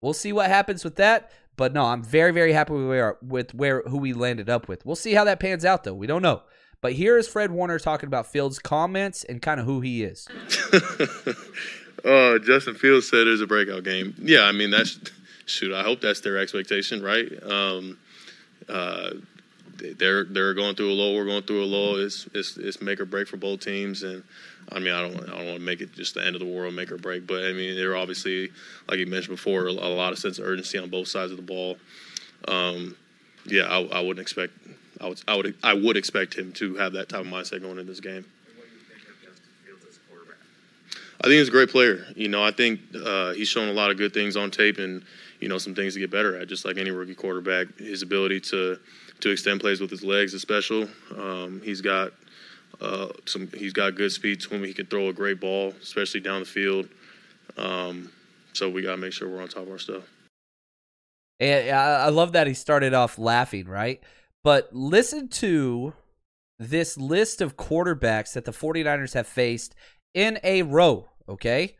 we'll 0.01 0.15
see 0.15 0.33
what 0.33 0.49
happens 0.49 0.85
with 0.85 0.97
that. 0.97 1.31
But 1.57 1.75
no, 1.75 1.85
I'm 1.85 2.03
very, 2.03 2.33
very 2.33 2.53
happy 2.55 2.73
with 2.73 2.89
where, 2.89 3.19
with 3.21 3.53
where 3.55 3.83
who 3.83 3.99
we 3.99 4.15
landed 4.15 4.49
up 4.49 4.69
with. 4.69 4.87
We'll 4.87 4.97
see 4.97 5.13
how 5.13 5.25
that 5.25 5.39
pans 5.39 5.65
out, 5.67 5.85
though. 5.85 5.93
We 5.93 6.07
don't 6.07 6.23
know. 6.23 6.43
But 6.81 6.95
here 6.95 7.19
is 7.19 7.29
Fred 7.29 7.51
Warner 7.53 7.79
talking 7.79 8.07
about 8.07 8.27
Fields' 8.27 8.59
comments 8.59 9.23
and 9.23 9.41
kind 9.41 9.61
of 9.61 9.67
who 9.67 9.81
he 9.81 10.03
is. 10.03 10.27
uh, 12.05 12.39
Justin 12.45 12.75
Fields 12.75 13.09
said 13.09 13.27
it's 13.27 13.43
a 13.43 13.47
breakout 13.47 13.85
game. 13.85 14.15
Yeah, 14.19 14.43
I 14.43 14.53
mean 14.53 14.71
that's 14.71 14.99
shoot. 15.47 15.73
I 15.73 15.83
hope 15.83 16.01
that's 16.01 16.21
their 16.23 16.39
expectation, 16.39 17.03
right? 17.03 17.27
Um, 17.45 17.99
uh, 18.69 19.11
they're 19.77 20.25
they're 20.25 20.55
going 20.55 20.75
through 20.75 20.91
a 20.91 20.95
low. 20.95 21.15
We're 21.15 21.25
going 21.25 21.43
through 21.43 21.65
a 21.65 21.67
low. 21.67 21.97
It's 21.97 22.29
it's 22.35 22.57
it's 22.57 22.81
make 22.81 23.01
or 23.01 23.05
break 23.05 23.29
for 23.29 23.37
both 23.37 23.61
teams, 23.61 24.03
and 24.03 24.23
I 24.71 24.79
mean 24.79 24.93
I 24.93 25.03
don't 25.03 25.17
I 25.29 25.39
don't 25.39 25.47
want 25.47 25.59
to 25.59 25.65
make 25.65 25.81
it 25.81 25.93
just 25.93 26.15
the 26.15 26.25
end 26.25 26.37
of 26.37 26.41
the 26.41 26.47
world, 26.47 26.75
make 26.75 26.91
or 26.91 26.99
break. 26.99 27.27
But 27.27 27.45
I 27.45 27.53
mean 27.53 27.77
they're 27.77 27.97
obviously 27.97 28.51
like 28.89 28.99
you 28.99 29.07
mentioned 29.07 29.37
before, 29.37 29.67
a, 29.67 29.73
lot 29.73 30.13
of 30.13 30.19
sense 30.19 30.39
of 30.39 30.47
urgency 30.47 30.79
on 30.79 30.91
both 30.91 31.09
sides 31.09 31.31
of 31.31 31.37
the 31.37 31.43
ball. 31.43 31.77
Um, 32.49 32.97
yeah, 33.47 33.65
I, 33.65 33.83
I 33.83 34.01
wouldn't 34.01 34.21
expect. 34.21 34.53
I 35.01 35.09
would 35.09 35.21
I 35.27 35.37
would 35.37 35.55
I 35.63 35.75
would 35.75 35.97
expect 35.97 36.35
him 36.35 36.53
to 36.55 36.77
have 36.77 36.93
that 36.95 37.09
type 37.09 37.21
of 37.21 37.27
mindset 37.27 37.61
going 37.61 37.79
into 37.79 37.85
this 37.85 38.01
game. 38.01 38.25
I 41.23 41.29
think 41.29 41.39
he's 41.39 41.49
a 41.49 41.53
great 41.53 41.71
player. 41.71 42.05
You 42.17 42.29
know, 42.29 42.43
I 42.43 42.51
think 42.51 42.81
uh, 42.95 43.33
he's 43.33 43.47
shown 43.47 43.69
a 43.69 43.73
lot 43.73 43.93
of 43.93 43.97
good 43.97 44.13
things 44.13 44.37
on 44.37 44.51
tape 44.51 44.79
and, 44.79 45.05
you 45.39 45.49
know, 45.49 45.57
some 45.57 45.73
things 45.73 45.95
to 45.95 46.01
get 46.01 46.11
better 46.11 46.37
at, 46.37 46.49
just 46.49 46.65
like 46.65 46.79
any 46.79 46.91
rookie 46.91 47.15
quarterback. 47.15 47.79
His 47.79 48.03
ability 48.03 48.41
to 48.41 48.81
to 49.23 49.31
extend 49.31 49.61
plays 49.61 49.81
with 49.81 49.91
his 49.91 50.05
legs 50.05 50.35
is 50.35 50.43
special. 50.43 50.87
Um, 51.17 51.61
he's 51.65 51.81
got 51.81 52.13
uh, 52.81 53.09
some. 53.25 53.49
He's 53.57 53.73
got 53.73 53.95
good 53.95 54.13
speed 54.13 54.41
to 54.43 54.51
him. 54.51 54.65
He 54.65 54.75
can 54.75 54.87
throw 54.87 55.09
a 55.09 55.13
great 55.13 55.41
ball, 55.41 55.75
especially 55.83 56.21
down 56.21 56.41
the 56.41 56.47
field. 56.47 56.89
Um, 57.57 58.11
so 58.53 58.69
we 58.69 58.83
got 58.83 58.93
to 58.93 58.97
make 58.97 59.13
sure 59.13 59.29
we're 59.29 59.43
on 59.43 59.49
top 59.49 59.63
of 59.63 59.71
our 59.71 59.79
stuff. 59.79 60.03
And 61.41 61.71
I 61.71 62.09
love 62.11 62.33
that 62.33 62.47
he 62.47 62.55
started 62.55 62.95
off 62.95 63.19
laughing, 63.19 63.67
right? 63.67 64.01
But 64.45 64.69
listen 64.73 65.29
to 65.29 65.95
this 66.59 66.97
list 66.97 67.41
of 67.41 67.57
quarterbacks 67.57 68.35
that 68.35 68.45
the 68.45 68.53
49ers 68.53 69.15
have 69.15 69.27
faced 69.27 69.75
in 70.15 70.39
a 70.45 70.63
row, 70.63 71.11
okay? 71.29 71.77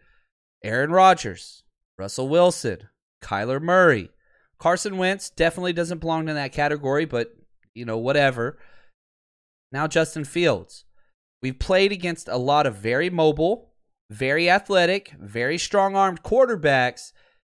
Aaron 0.65 0.91
Rodgers, 0.91 1.63
Russell 1.97 2.29
Wilson, 2.29 2.89
Kyler 3.23 3.61
Murray, 3.61 4.11
Carson 4.63 4.97
Wentz 4.97 5.29
definitely 5.29 5.73
doesn't 5.73 5.99
belong 5.99 6.29
in 6.29 6.37
that 6.37 6.53
category, 6.53 7.05
but 7.05 7.35
you 7.75 7.85
know, 7.85 7.99
whatever. 7.99 8.59
Now 9.73 9.89
Justin 9.89 10.25
Fields. 10.25 10.85
We've 11.43 11.59
played 11.59 11.91
against 11.91 12.29
a 12.29 12.37
lot 12.37 12.65
of 12.65 12.77
very 12.77 13.11
mobile, 13.11 13.73
very 14.09 14.49
athletic, 14.49 15.15
very 15.19 15.59
strong 15.59 15.97
armed 15.97 16.23
quarterbacks. 16.23 17.11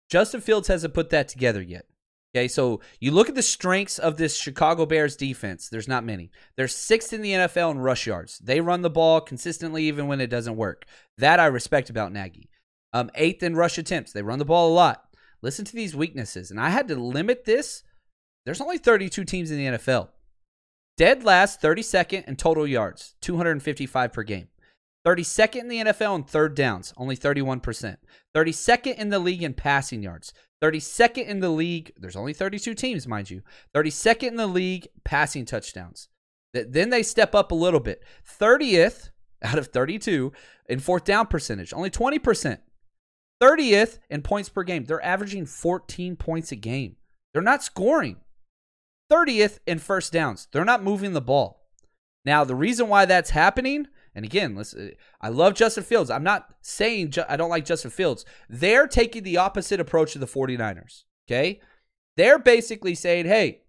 Justin 0.10 0.40
Fields 0.40 0.70
hasn't 0.70 0.94
put 0.94 1.10
that 1.10 1.28
together 1.28 1.62
yet. 1.62 1.88
Okay, 2.34 2.48
so 2.48 2.80
you 3.02 3.12
look 3.12 3.28
at 3.28 3.36
the 3.36 3.42
strengths 3.42 4.00
of 4.00 4.16
this 4.16 4.38
Chicago 4.38 4.86
Bears 4.86 5.18
defense. 5.18 5.68
There's 5.68 5.90
not 5.90 6.06
many. 6.06 6.32
They're 6.56 6.70
sixth 6.70 7.12
in 7.12 7.22
the 7.22 7.34
NFL 7.34 7.72
in 7.72 7.80
rush 7.80 8.08
yards. 8.08 8.40
They 8.40 8.62
run 8.62 8.82
the 8.82 8.90
ball 8.90 9.20
consistently 9.20 9.84
even 9.84 10.08
when 10.08 10.22
it 10.22 10.30
doesn't 10.30 10.56
work. 10.56 10.86
That 11.18 11.42
I 11.42 11.48
respect 11.48 11.90
about 11.90 12.14
Nagy. 12.14 12.50
Um, 12.94 13.12
eighth 13.16 13.44
in 13.44 13.58
rush 13.58 13.78
attempts. 13.78 14.14
They 14.14 14.22
run 14.22 14.40
the 14.40 14.46
ball 14.46 14.72
a 14.72 14.74
lot. 14.74 15.04
Listen 15.44 15.66
to 15.66 15.76
these 15.76 15.96
weaknesses. 15.96 16.50
And 16.50 16.60
I 16.60 16.70
had 16.70 16.88
to 16.88 16.96
limit 16.96 17.46
this. 17.46 17.84
There's 18.46 18.62
only 18.62 18.78
32 18.78 19.26
teams 19.26 19.52
in 19.52 19.58
the 19.58 19.78
NFL. 19.78 20.10
Dead 20.98 21.24
last, 21.24 21.62
32nd 21.62 22.26
in 22.28 22.36
total 22.36 22.66
yards, 22.66 23.16
255 23.22 24.14
per 24.14 24.24
game. 24.24 24.48
32nd 25.06 25.56
in 25.56 25.68
the 25.68 25.80
NFL 25.80 26.16
in 26.16 26.24
third 26.24 26.56
downs, 26.56 26.94
only 26.96 27.18
31%. 27.18 27.98
32nd 28.34 28.96
in 28.96 29.10
the 29.10 29.20
league 29.20 29.44
in 29.44 29.54
passing 29.54 30.02
yards. 30.02 30.34
32nd 30.64 31.28
in 31.28 31.40
the 31.42 31.50
league, 31.50 31.92
there's 31.98 32.16
only 32.16 32.32
32 32.32 32.74
teams, 32.74 33.06
mind 33.06 33.30
you. 33.30 33.42
32nd 33.76 34.28
in 34.30 34.36
the 34.38 34.48
league 34.48 34.88
passing 35.04 35.46
touchdowns. 35.46 36.08
Then 36.54 36.90
they 36.90 37.04
step 37.04 37.36
up 37.36 37.52
a 37.52 37.56
little 37.56 37.80
bit. 37.82 38.02
30th 38.40 39.10
out 39.42 39.58
of 39.58 39.68
32 39.68 40.32
in 40.70 40.80
fourth 40.80 41.04
down 41.04 41.28
percentage, 41.28 41.74
only 41.74 41.90
20%. 41.90 42.60
30th 43.44 44.00
in 44.10 44.22
points 44.22 44.48
per 44.48 44.64
game. 44.64 44.86
They're 44.86 45.04
averaging 45.04 45.46
14 45.46 46.16
points 46.16 46.52
a 46.52 46.56
game. 46.56 46.96
They're 47.34 47.42
not 47.42 47.64
scoring. 47.64 48.18
30th 49.12 49.60
in 49.68 49.80
first 49.80 50.14
downs. 50.14 50.48
They're 50.52 50.64
not 50.64 50.84
moving 50.84 51.14
the 51.14 51.22
ball. 51.22 51.68
Now, 52.26 52.46
the 52.46 52.56
reason 52.56 52.88
why 52.88 53.06
that's 53.06 53.32
happening, 53.32 53.88
and 54.16 54.24
again, 54.24 54.56
listen, 54.56 54.94
I 55.20 55.28
love 55.28 55.56
Justin 55.56 55.84
Fields. 55.84 56.10
I'm 56.10 56.24
not 56.24 56.48
saying 56.62 57.12
Ju- 57.12 57.26
I 57.28 57.36
don't 57.36 57.50
like 57.50 57.66
Justin 57.66 57.92
Fields. 57.92 58.24
They're 58.48 58.88
taking 58.88 59.24
the 59.24 59.38
opposite 59.38 59.82
approach 59.82 60.14
to 60.14 60.20
the 60.20 60.26
49ers. 60.26 61.04
Okay? 61.28 61.60
They're 62.16 62.40
basically 62.40 62.96
saying, 62.96 63.26
hey, 63.26 63.64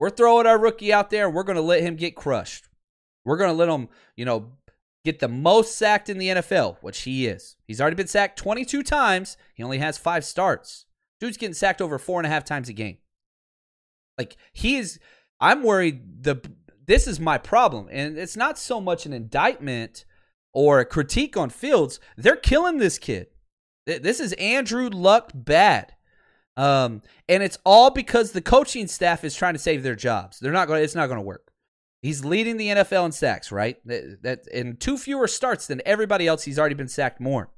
we're 0.00 0.10
throwing 0.10 0.46
our 0.46 0.58
rookie 0.58 0.92
out 0.92 1.10
there 1.10 1.28
we're 1.28 1.44
going 1.44 1.56
to 1.56 1.62
let 1.62 1.82
him 1.82 1.96
get 1.96 2.16
crushed. 2.16 2.68
We're 3.26 3.36
going 3.36 3.50
to 3.50 3.56
let 3.56 3.68
him, 3.68 3.88
you 4.16 4.24
know, 4.24 4.52
get 5.04 5.20
the 5.20 5.28
most 5.28 5.76
sacked 5.76 6.08
in 6.08 6.18
the 6.18 6.28
NFL, 6.28 6.78
which 6.80 7.02
he 7.02 7.26
is. 7.26 7.56
He's 7.66 7.80
already 7.80 7.96
been 7.96 8.06
sacked 8.06 8.38
22 8.38 8.82
times. 8.82 9.36
He 9.54 9.62
only 9.62 9.78
has 9.78 9.98
five 9.98 10.24
starts. 10.24 10.86
Dude's 11.20 11.36
getting 11.36 11.54
sacked 11.54 11.80
over 11.80 11.98
four 11.98 12.18
and 12.20 12.26
a 12.26 12.30
half 12.30 12.44
times 12.44 12.68
a 12.68 12.72
game. 12.72 12.98
Like 14.18 14.36
he 14.52 14.76
is. 14.76 14.98
I'm 15.40 15.62
worried. 15.62 16.22
The 16.24 16.40
this 16.86 17.06
is 17.06 17.18
my 17.18 17.38
problem, 17.38 17.88
and 17.90 18.18
it's 18.18 18.36
not 18.36 18.58
so 18.58 18.80
much 18.80 19.06
an 19.06 19.12
indictment 19.12 20.04
or 20.52 20.80
a 20.80 20.84
critique 20.84 21.36
on 21.36 21.50
Fields. 21.50 21.98
They're 22.16 22.36
killing 22.36 22.78
this 22.78 22.98
kid. 22.98 23.28
This 23.86 24.20
is 24.20 24.32
Andrew 24.34 24.88
Luck 24.88 25.30
bad. 25.34 25.94
Um, 26.56 27.02
and 27.28 27.42
it's 27.42 27.58
all 27.64 27.90
because 27.90 28.32
the 28.32 28.40
coaching 28.40 28.86
staff 28.86 29.24
is 29.24 29.34
trying 29.34 29.54
to 29.54 29.58
save 29.58 29.82
their 29.82 29.96
jobs. 29.96 30.38
They're 30.38 30.52
not 30.52 30.68
going. 30.68 30.82
It's 30.82 30.94
not 30.94 31.08
going 31.08 31.18
to 31.18 31.26
work. 31.26 31.50
He's 32.04 32.22
leading 32.22 32.58
the 32.58 32.68
NFL 32.68 33.06
in 33.06 33.12
sacks, 33.12 33.50
right? 33.50 33.78
That, 33.86 34.18
that 34.24 34.46
in 34.48 34.76
two 34.76 34.98
fewer 34.98 35.26
starts 35.26 35.66
than 35.66 35.80
everybody 35.86 36.26
else. 36.26 36.42
He's 36.42 36.58
already 36.58 36.74
been 36.74 36.86
sacked 36.86 37.18
more. 37.18 37.48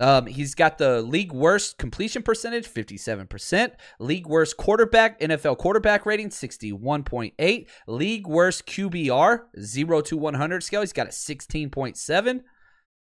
Um, 0.00 0.26
he's 0.26 0.56
got 0.56 0.78
the 0.78 1.00
league 1.02 1.30
worst 1.30 1.78
completion 1.78 2.24
percentage, 2.24 2.66
57%. 2.66 3.70
League 4.00 4.26
worst 4.26 4.56
quarterback, 4.56 5.20
NFL 5.20 5.58
quarterback 5.58 6.04
rating, 6.04 6.30
61.8. 6.30 7.68
League 7.86 8.26
worst 8.26 8.66
QBR, 8.66 9.42
0 9.60 10.00
to 10.00 10.16
100 10.16 10.62
scale. 10.64 10.80
He's 10.80 10.92
got 10.92 11.06
a 11.06 11.10
16.7. 11.10 12.40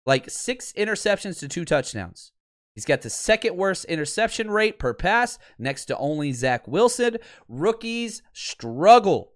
Like 0.06 0.30
six 0.30 0.74
interceptions 0.74 1.40
to 1.40 1.48
two 1.48 1.64
touchdowns. 1.64 2.34
He's 2.76 2.84
got 2.84 3.04
the 3.04 3.10
second 3.10 3.56
worst 3.56 3.86
interception 3.86 4.52
rate 4.52 4.80
per 4.80 4.94
pass, 4.94 5.40
next 5.58 5.86
to 5.86 5.98
only 5.98 6.34
Zach 6.34 6.68
Wilson. 6.68 7.20
Rookies 7.48 8.22
struggle. 8.34 9.32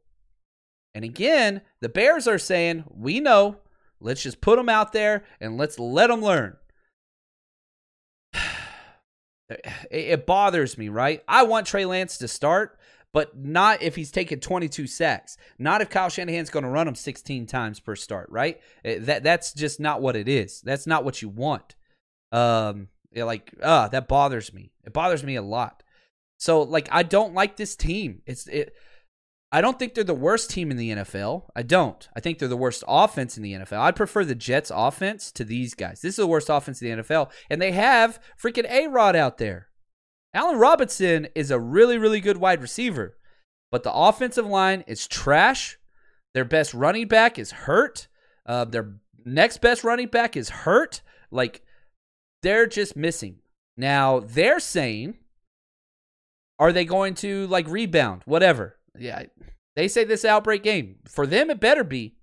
And 0.95 1.03
again, 1.03 1.61
the 1.81 1.89
Bears 1.89 2.25
are 2.25 2.39
saying, 2.39 2.85
we 2.89 3.19
know. 3.19 3.57
Let's 3.99 4.23
just 4.23 4.39
put 4.39 4.55
them 4.55 4.69
out 4.69 4.93
there 4.93 5.25
and 5.41 5.57
let's 5.57 5.77
let 5.77 6.07
them 6.07 6.21
learn. 6.21 6.57
It, 9.91 10.25
bothers 10.25 10.75
me, 10.75 10.89
right? 10.89 11.21
I 11.27 11.43
want 11.43 11.67
Trey 11.67 11.85
Lance 11.85 12.17
to 12.17 12.27
start, 12.27 12.79
but 13.13 13.37
not 13.37 13.83
if 13.83 13.95
he's 13.95 14.09
taking 14.09 14.39
22 14.39 14.87
sacks. 14.87 15.37
Not 15.59 15.81
if 15.81 15.89
Kyle 15.91 16.09
Shanahan's 16.09 16.49
going 16.49 16.63
to 16.63 16.69
run 16.69 16.87
him 16.87 16.95
16 16.95 17.45
times 17.45 17.79
per 17.79 17.95
start, 17.95 18.27
right? 18.31 18.59
Eh, 18.83 18.97
That 19.01 19.21
that's 19.23 19.53
just 19.53 19.79
not 19.79 20.01
what 20.01 20.15
it 20.15 20.27
is. 20.27 20.61
That's 20.61 20.87
not 20.87 21.05
what 21.05 21.21
you 21.21 21.29
want. 21.29 21.75
Um, 22.31 22.87
like, 23.15 23.53
ah, 23.61 23.87
that 23.89 24.07
bothers 24.07 24.51
me. 24.51 24.71
It 24.83 24.93
bothers 24.93 25.23
me 25.23 25.35
a 25.35 25.43
lot. 25.43 25.83
So, 26.39 26.63
like, 26.63 26.89
I 26.91 27.03
don't 27.03 27.35
like 27.35 27.55
this 27.55 27.75
team. 27.75 28.23
It's 28.25 28.47
it. 28.47 28.73
I 29.55 29.61
don't 29.61 29.79
think 29.79 29.93
they're 29.93 30.03
the 30.03 30.13
worst 30.13 30.49
team 30.49 30.69
in 30.69 30.75
the 30.75 30.89
NFL. 30.89 31.43
I 31.55 31.61
don't. 31.61 32.09
I 32.13 32.19
think 32.19 32.39
they're 32.39 32.49
the 32.49 32.57
worst 32.57 32.83
offense 32.89 33.37
in 33.37 33.43
the 33.43 33.53
NFL. 33.53 33.79
I'd 33.79 33.95
prefer 33.95 34.25
the 34.25 34.35
Jets 34.35 34.69
offense 34.69 35.31
to 35.31 35.45
these 35.45 35.73
guys. 35.73 36.01
This 36.01 36.09
is 36.09 36.17
the 36.17 36.27
worst 36.27 36.49
offense 36.49 36.81
in 36.81 36.97
the 36.97 37.03
NFL. 37.03 37.31
And 37.49 37.61
they 37.61 37.71
have 37.71 38.19
freaking 38.37 38.69
A 38.69 38.87
Rob 38.87 39.15
out 39.15 39.37
there. 39.37 39.69
Allen 40.33 40.59
Robinson 40.59 41.29
is 41.35 41.51
a 41.51 41.59
really, 41.59 41.97
really 41.97 42.19
good 42.19 42.35
wide 42.35 42.61
receiver. 42.61 43.15
But 43.71 43.83
the 43.83 43.93
offensive 43.93 44.45
line 44.45 44.83
is 44.87 45.07
trash. 45.07 45.77
Their 46.33 46.43
best 46.43 46.73
running 46.73 47.07
back 47.07 47.39
is 47.39 47.51
hurt. 47.51 48.09
Uh, 48.45 48.65
their 48.65 48.97
next 49.23 49.61
best 49.61 49.85
running 49.85 50.07
back 50.07 50.35
is 50.35 50.49
hurt. 50.49 51.01
Like, 51.31 51.61
they're 52.43 52.67
just 52.67 52.97
missing. 52.97 53.37
Now, 53.77 54.19
they're 54.19 54.59
saying, 54.59 55.15
are 56.59 56.73
they 56.73 56.83
going 56.83 57.13
to, 57.13 57.47
like, 57.47 57.69
rebound? 57.69 58.23
Whatever 58.25 58.74
yeah, 58.97 59.23
they 59.75 59.87
say 59.87 60.03
this 60.03 60.25
outbreak 60.25 60.63
game 60.63 60.97
for 61.07 61.27
them. 61.27 61.49
It 61.49 61.59
better 61.59 61.83
be. 61.83 62.15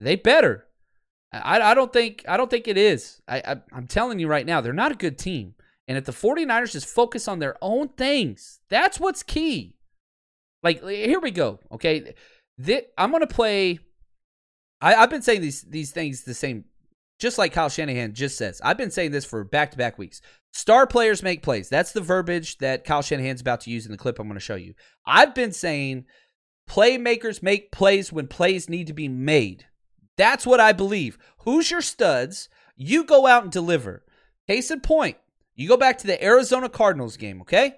They 0.00 0.16
better. 0.16 0.66
I, 1.32 1.60
I 1.60 1.74
don't 1.74 1.92
think 1.92 2.24
I 2.28 2.36
don't 2.36 2.50
think 2.50 2.68
it 2.68 2.76
is. 2.76 3.20
I, 3.26 3.38
I 3.38 3.56
I'm 3.72 3.86
telling 3.86 4.18
you 4.18 4.28
right 4.28 4.46
now, 4.46 4.60
they're 4.60 4.72
not 4.72 4.92
a 4.92 4.96
good 4.96 5.18
team. 5.18 5.54
And 5.88 5.98
if 5.98 6.04
the 6.04 6.12
49ers 6.12 6.72
just 6.72 6.86
focus 6.86 7.26
on 7.26 7.38
their 7.38 7.56
own 7.60 7.88
things, 7.88 8.60
that's 8.68 9.00
what's 9.00 9.22
key. 9.22 9.76
Like 10.62 10.82
here 10.84 11.20
we 11.20 11.30
go. 11.30 11.60
Okay, 11.72 12.14
Thi- 12.60 12.86
I'm 12.96 13.10
gonna 13.10 13.26
play. 13.26 13.78
I, 14.80 14.94
I've 14.94 15.10
been 15.10 15.22
saying 15.22 15.40
these 15.40 15.62
these 15.62 15.90
things 15.90 16.22
the 16.22 16.34
same, 16.34 16.64
just 17.22 17.38
like 17.38 17.52
Kyle 17.52 17.68
Shanahan 17.68 18.14
just 18.14 18.36
says. 18.36 18.60
I've 18.64 18.76
been 18.76 18.90
saying 18.90 19.12
this 19.12 19.24
for 19.24 19.44
back 19.44 19.70
to 19.70 19.78
back 19.78 19.96
weeks. 19.96 20.20
Star 20.52 20.88
players 20.88 21.22
make 21.22 21.40
plays. 21.40 21.68
That's 21.68 21.92
the 21.92 22.00
verbiage 22.00 22.58
that 22.58 22.84
Kyle 22.84 23.00
Shanahan's 23.00 23.40
about 23.40 23.60
to 23.60 23.70
use 23.70 23.86
in 23.86 23.92
the 23.92 23.96
clip 23.96 24.18
I'm 24.18 24.26
going 24.26 24.34
to 24.34 24.40
show 24.40 24.56
you. 24.56 24.74
I've 25.06 25.32
been 25.32 25.52
saying 25.52 26.06
playmakers 26.68 27.40
make 27.40 27.70
plays 27.70 28.12
when 28.12 28.26
plays 28.26 28.68
need 28.68 28.88
to 28.88 28.92
be 28.92 29.06
made. 29.06 29.66
That's 30.18 30.44
what 30.44 30.58
I 30.58 30.72
believe. 30.72 31.16
Who's 31.44 31.70
your 31.70 31.80
studs? 31.80 32.48
You 32.74 33.04
go 33.04 33.28
out 33.28 33.44
and 33.44 33.52
deliver. 33.52 34.04
Case 34.48 34.72
in 34.72 34.80
point, 34.80 35.16
you 35.54 35.68
go 35.68 35.76
back 35.76 35.98
to 35.98 36.08
the 36.08 36.22
Arizona 36.22 36.68
Cardinals 36.68 37.16
game, 37.16 37.40
okay? 37.42 37.76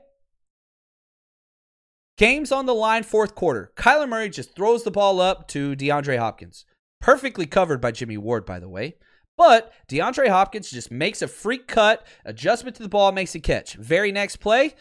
Game's 2.17 2.51
on 2.51 2.65
the 2.65 2.75
line, 2.75 3.03
fourth 3.03 3.35
quarter. 3.35 3.73
Kyler 3.77 4.09
Murray 4.09 4.31
just 4.31 4.57
throws 4.57 4.85
the 4.85 4.91
ball 4.91 5.21
up 5.21 5.49
to 5.49 5.77
DeAndre 5.77 6.19
Hopkins. 6.19 6.65
Perfectly 7.01 7.45
covered 7.45 7.83
by 7.83 7.93
Jimmy 7.93 8.17
Ward, 8.17 8.47
by 8.47 8.59
the 8.59 8.69
way. 8.71 8.97
But 9.37 9.73
DeAndre 9.89 10.29
Hopkins 10.29 10.71
just 10.71 10.91
makes 10.91 11.23
a 11.23 11.29
freak 11.29 11.67
cut, 11.67 12.07
adjustment 12.25 12.77
to 12.77 12.83
the 12.83 12.89
ball, 12.89 13.13
makes 13.13 13.35
a 13.35 13.41
catch. 13.41 13.75
Very 13.75 14.13
next 14.13 14.37
play, 14.37 14.75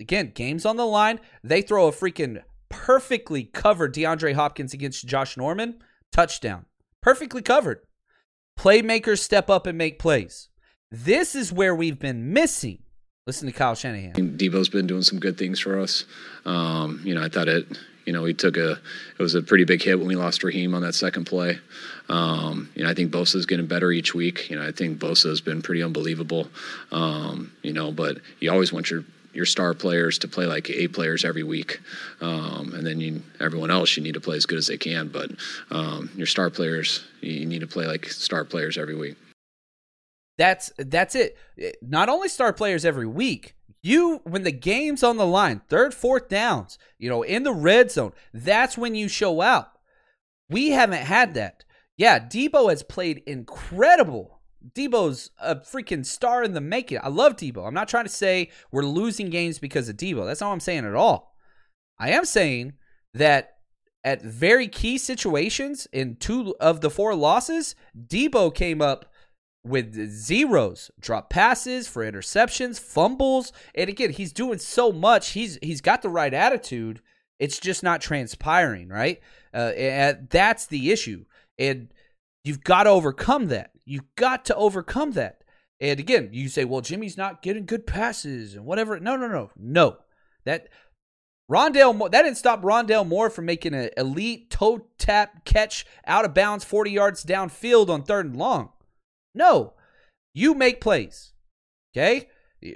again, 0.00 0.32
game's 0.34 0.64
on 0.64 0.76
the 0.76 0.86
line. 0.86 1.20
They 1.44 1.62
throw 1.62 1.88
a 1.88 1.92
freaking 1.92 2.42
perfectly 2.68 3.44
covered 3.44 3.94
DeAndre 3.94 4.34
Hopkins 4.34 4.72
against 4.72 5.06
Josh 5.06 5.36
Norman. 5.36 5.82
Touchdown. 6.12 6.64
Perfectly 7.02 7.42
covered. 7.42 7.80
Playmakers 8.58 9.18
step 9.20 9.50
up 9.50 9.66
and 9.66 9.76
make 9.76 9.98
plays. 9.98 10.48
This 10.90 11.34
is 11.34 11.52
where 11.52 11.74
we've 11.74 11.98
been 11.98 12.32
missing. 12.32 12.82
Listen 13.26 13.46
to 13.46 13.52
Kyle 13.52 13.74
Shanahan. 13.74 14.14
Deebo's 14.38 14.70
been 14.70 14.86
doing 14.86 15.02
some 15.02 15.18
good 15.20 15.36
things 15.36 15.60
for 15.60 15.78
us. 15.78 16.04
Um, 16.46 17.02
you 17.04 17.14
know, 17.14 17.22
I 17.22 17.28
thought 17.28 17.46
it, 17.46 17.66
You 18.08 18.14
know, 18.14 18.22
we 18.22 18.32
took 18.32 18.56
a 18.56 18.70
it 18.70 19.18
was 19.18 19.34
a 19.34 19.42
pretty 19.42 19.64
big 19.64 19.82
hit 19.82 19.98
when 19.98 20.08
we 20.08 20.16
lost 20.16 20.42
Raheem 20.42 20.74
on 20.74 20.80
that 20.80 20.94
second 20.94 21.26
play. 21.26 21.58
Um, 22.08 22.70
you 22.74 22.82
know, 22.82 22.88
I 22.88 22.94
think 22.94 23.12
Bosa's 23.12 23.44
getting 23.44 23.66
better 23.66 23.92
each 23.92 24.14
week. 24.14 24.48
You 24.48 24.56
know, 24.56 24.66
I 24.66 24.72
think 24.72 24.98
Bosa 24.98 25.28
has 25.28 25.42
been 25.42 25.60
pretty 25.60 25.82
unbelievable. 25.82 26.48
Um, 26.90 27.52
you 27.60 27.74
know, 27.74 27.92
but 27.92 28.16
you 28.40 28.50
always 28.50 28.72
want 28.72 28.90
your 28.90 29.04
your 29.34 29.44
star 29.44 29.74
players 29.74 30.18
to 30.20 30.28
play 30.28 30.46
like 30.46 30.70
A 30.70 30.88
players 30.88 31.22
every 31.22 31.42
week, 31.42 31.80
um, 32.22 32.72
and 32.72 32.86
then 32.86 32.98
you, 32.98 33.22
everyone 33.40 33.70
else 33.70 33.94
you 33.94 34.02
need 34.02 34.14
to 34.14 34.22
play 34.22 34.38
as 34.38 34.46
good 34.46 34.56
as 34.56 34.68
they 34.68 34.78
can. 34.78 35.08
But 35.08 35.32
um, 35.70 36.08
your 36.16 36.26
star 36.26 36.48
players, 36.48 37.04
you 37.20 37.44
need 37.44 37.60
to 37.60 37.66
play 37.66 37.86
like 37.86 38.06
star 38.06 38.46
players 38.46 38.78
every 38.78 38.94
week. 38.94 39.18
That's 40.38 40.72
that's 40.78 41.14
it. 41.14 41.36
Not 41.82 42.08
only 42.08 42.30
star 42.30 42.54
players 42.54 42.86
every 42.86 43.06
week. 43.06 43.54
You 43.82 44.20
when 44.24 44.42
the 44.42 44.52
game's 44.52 45.02
on 45.02 45.16
the 45.16 45.26
line, 45.26 45.62
third, 45.68 45.94
fourth 45.94 46.28
downs, 46.28 46.78
you 46.98 47.08
know, 47.08 47.22
in 47.22 47.44
the 47.44 47.52
red 47.52 47.90
zone, 47.90 48.12
that's 48.32 48.76
when 48.76 48.94
you 48.94 49.08
show 49.08 49.40
out. 49.40 49.70
We 50.50 50.70
haven't 50.70 51.02
had 51.02 51.34
that. 51.34 51.64
Yeah, 51.96 52.18
Deebo 52.18 52.70
has 52.70 52.82
played 52.82 53.22
incredible. 53.26 54.40
Deebo's 54.74 55.30
a 55.40 55.56
freaking 55.56 56.04
star 56.04 56.42
in 56.42 56.54
the 56.54 56.60
making. 56.60 56.98
I 57.02 57.08
love 57.08 57.36
Deebo. 57.36 57.66
I'm 57.66 57.74
not 57.74 57.88
trying 57.88 58.04
to 58.04 58.10
say 58.10 58.50
we're 58.70 58.82
losing 58.82 59.30
games 59.30 59.58
because 59.58 59.88
of 59.88 59.96
Deebo. 59.96 60.26
That's 60.26 60.40
not 60.40 60.48
what 60.48 60.54
I'm 60.54 60.60
saying 60.60 60.84
at 60.84 60.94
all. 60.94 61.34
I 61.98 62.10
am 62.10 62.24
saying 62.24 62.74
that 63.14 63.58
at 64.04 64.22
very 64.22 64.68
key 64.68 64.98
situations 64.98 65.86
in 65.92 66.16
two 66.16 66.54
of 66.60 66.80
the 66.80 66.90
four 66.90 67.14
losses, 67.14 67.74
Deebo 67.96 68.54
came 68.54 68.80
up 68.80 69.12
with 69.68 70.10
zeros, 70.10 70.90
drop 71.00 71.30
passes 71.30 71.88
for 71.88 72.10
interceptions, 72.10 72.80
fumbles, 72.80 73.52
and 73.74 73.88
again, 73.88 74.10
he's 74.10 74.32
doing 74.32 74.58
so 74.58 74.92
much. 74.92 75.30
He's 75.30 75.58
he's 75.62 75.80
got 75.80 76.02
the 76.02 76.08
right 76.08 76.32
attitude. 76.32 77.00
It's 77.38 77.58
just 77.58 77.82
not 77.82 78.00
transpiring, 78.00 78.88
right? 78.88 79.20
Uh, 79.54 79.72
and 79.76 80.28
that's 80.30 80.66
the 80.66 80.90
issue, 80.90 81.24
and 81.58 81.88
you've 82.44 82.64
got 82.64 82.84
to 82.84 82.90
overcome 82.90 83.46
that. 83.46 83.70
You've 83.84 84.14
got 84.16 84.44
to 84.46 84.56
overcome 84.56 85.12
that. 85.12 85.42
And 85.80 86.00
again, 86.00 86.30
you 86.32 86.48
say, 86.48 86.64
"Well, 86.64 86.80
Jimmy's 86.80 87.16
not 87.16 87.42
getting 87.42 87.66
good 87.66 87.86
passes 87.86 88.54
and 88.54 88.64
whatever." 88.64 88.98
No, 88.98 89.16
no, 89.16 89.28
no, 89.28 89.50
no. 89.56 89.98
That 90.44 90.68
Rondale 91.50 91.96
Moore, 91.96 92.10
that 92.10 92.22
didn't 92.22 92.36
stop 92.36 92.62
Rondale 92.62 93.06
Moore 93.06 93.30
from 93.30 93.46
making 93.46 93.74
an 93.74 93.90
elite 93.96 94.50
toe 94.50 94.86
tap 94.98 95.44
catch 95.44 95.86
out 96.06 96.24
of 96.24 96.34
bounds 96.34 96.64
40 96.64 96.90
yards 96.90 97.24
downfield 97.24 97.88
on 97.88 98.02
third 98.02 98.26
and 98.26 98.36
long. 98.36 98.70
No, 99.38 99.74
you 100.34 100.52
make 100.52 100.80
plays. 100.80 101.32
Okay? 101.96 102.28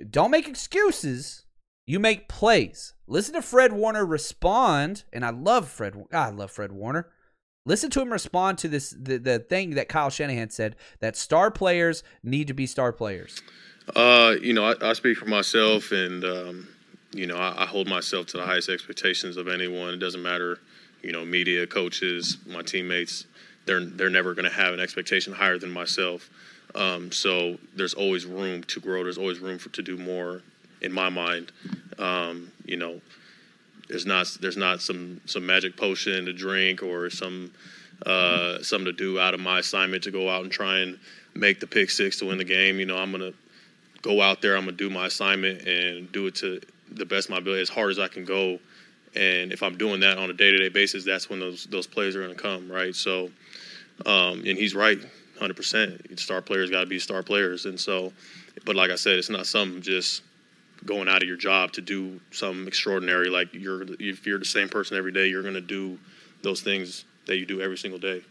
Don't 0.09 0.31
make 0.31 0.47
excuses. 0.47 1.45
You 1.87 1.99
make 1.99 2.29
plays. 2.29 2.95
Listen 3.09 3.35
to 3.35 3.43
Fred 3.43 3.73
Warner 3.73 4.07
respond, 4.07 5.03
and 5.13 5.25
I 5.25 5.31
love 5.31 5.69
Fred. 5.69 6.05
I 6.13 6.31
love 6.31 6.53
Fred 6.53 6.71
Warner. 6.71 7.11
Listen 7.67 7.91
to 7.91 8.01
him 8.01 8.13
respond 8.13 8.59
to 8.59 8.69
this 8.69 8.91
the, 8.91 9.19
the 9.19 9.41
thing 9.41 9.71
that 9.71 9.89
Kyle 9.89 10.09
Shanahan 10.09 10.51
said 10.51 10.77
that 11.01 11.17
star 11.17 11.51
players 11.51 12.05
need 12.23 12.47
to 12.47 12.55
be 12.55 12.67
star 12.67 12.93
players. 12.93 13.43
Uh, 13.97 14.37
you 14.41 14.53
know, 14.53 14.65
I, 14.65 14.91
I 14.91 14.93
speak 14.93 15.19
for 15.19 15.27
myself, 15.27 15.91
and 15.91 16.25
um, 16.25 16.69
you 17.13 17.27
know, 17.27 17.37
I, 17.37 17.65
I, 17.65 17.67
hold 17.67 17.89
myself 17.89 18.27
to 18.29 18.37
the 18.37 18.45
highest 18.45 18.69
expectations 18.69 19.37
of 19.37 19.49
anyone. 19.49 19.95
It 19.95 19.99
doesn't 19.99 20.23
matter, 20.23 20.59
you 21.03 21.11
know, 21.11 21.25
media, 21.25 21.67
coaches, 21.67 22.39
my 22.47 22.63
teammates. 22.63 23.27
They're 23.67 23.85
they're 23.85 24.11
never 24.11 24.35
going 24.35 24.49
to 24.49 24.57
have 24.57 24.73
an 24.73 24.81
expectation 24.81 25.33
higher 25.33 25.59
than 25.59 25.71
myself. 25.71 26.31
Um, 26.75 27.13
so 27.13 27.59
there's 27.75 27.95
always 27.95 28.25
room 28.25 28.63
to 28.65 28.81
grow. 28.81 29.03
There's 29.03 29.19
always 29.19 29.41
room 29.41 29.59
for 29.59 29.69
to 29.71 29.83
do 29.83 29.97
more, 29.97 30.43
in 30.81 30.93
my 30.93 31.09
mind. 31.09 31.53
Um, 31.99 32.51
you 32.65 32.77
know, 32.77 33.01
there's 33.89 34.07
not 34.07 34.37
there's 34.41 34.57
not 34.57 34.81
some 34.81 35.21
some 35.27 35.47
magic 35.47 35.77
potion 35.77 36.27
to 36.27 36.33
drink 36.33 36.83
or 36.83 37.11
some 37.11 37.53
uh, 38.07 38.63
something 38.63 38.87
to 38.87 38.93
do 38.93 39.21
out 39.21 39.35
of 39.35 39.41
my 39.41 39.61
assignment 39.61 40.03
to 40.05 40.11
go 40.11 40.29
out 40.29 40.43
and 40.43 40.53
try 40.53 40.79
and 40.79 40.99
make 41.35 41.61
the 41.61 41.67
pick 41.67 41.91
six 41.91 42.19
to 42.19 42.27
win 42.27 42.39
the 42.39 42.45
game. 42.45 42.79
You 42.79 42.87
know, 42.87 42.97
I'm 42.97 43.13
gonna 43.13 43.33
go 44.03 44.21
out 44.21 44.43
there. 44.43 44.57
I'm 44.57 44.65
gonna 44.65 44.77
do 44.77 44.91
my 44.91 45.07
assignment 45.07 45.67
and 45.67 46.11
do 46.13 46.27
it 46.27 46.35
to 46.37 46.61
the 46.91 47.07
best 47.07 47.27
of 47.27 47.31
my 47.31 47.39
ability, 47.39 47.63
as 47.63 47.69
hard 47.69 47.91
as 47.91 47.99
I 47.99 48.09
can 48.09 48.25
go. 48.25 48.59
And 49.15 49.53
if 49.53 49.63
I'm 49.63 49.77
doing 49.77 50.01
that 50.01 50.17
on 50.17 50.31
a 50.31 50.33
day-to-day 50.33 50.71
basis, 50.71 51.05
that's 51.05 51.29
when 51.29 51.39
those 51.39 51.67
those 51.67 51.87
plays 51.87 52.17
are 52.17 52.23
gonna 52.23 52.35
come, 52.35 52.71
right? 52.71 52.95
So, 52.95 53.31
um, 54.07 54.43
and 54.47 54.59
he's 54.59 54.75
right. 54.75 54.99
100%. 55.43 56.19
Star 56.19 56.41
players 56.41 56.71
got 56.71 56.81
to 56.81 56.87
be 56.87 56.99
star 56.99 57.23
players. 57.23 57.67
And 57.67 57.79
so, 57.79 58.13
but 58.65 58.77
like 58.77 58.91
I 58.91 58.97
said, 58.97 59.19
it's 59.19 59.31
not 59.31 59.47
something 59.47 59.83
just 59.83 60.23
going 60.85 61.09
out 61.09 61.23
of 61.23 61.29
your 61.29 61.37
job 61.37 61.73
to 61.73 61.81
do 61.81 62.21
something 62.31 62.67
extraordinary. 62.67 63.29
Like 63.29 63.53
you're, 63.53 63.85
if 64.01 64.27
you're 64.27 64.39
the 64.39 64.45
same 64.45 64.69
person 64.69 64.97
every 64.97 65.13
day, 65.13 65.29
you're 65.29 65.43
going 65.43 65.55
to 65.55 65.61
do 65.61 65.99
those 66.43 66.61
things 66.61 67.05
that 67.27 67.37
you 67.37 67.47
do 67.47 67.61
every 67.61 67.79
single 67.79 68.01
day. 68.01 68.23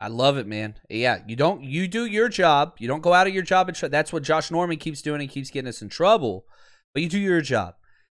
I 0.00 0.08
love 0.08 0.38
it, 0.38 0.46
man. 0.46 0.76
Yeah, 0.88 1.18
you 1.26 1.36
don't 1.36 1.62
you 1.62 1.86
do 1.86 2.06
your 2.06 2.30
job. 2.30 2.74
You 2.78 2.88
don't 2.88 3.02
go 3.02 3.12
out 3.12 3.26
of 3.26 3.34
your 3.34 3.42
job 3.42 3.68
and 3.68 3.76
try, 3.76 3.90
that's 3.90 4.12
what 4.12 4.22
Josh 4.22 4.50
Norman 4.50 4.78
keeps 4.78 5.02
doing. 5.02 5.20
He 5.20 5.28
keeps 5.28 5.50
getting 5.50 5.68
us 5.68 5.82
in 5.82 5.90
trouble. 5.90 6.46
But 6.94 7.02
you 7.02 7.08
do 7.10 7.18
your 7.18 7.42
job. 7.42 7.74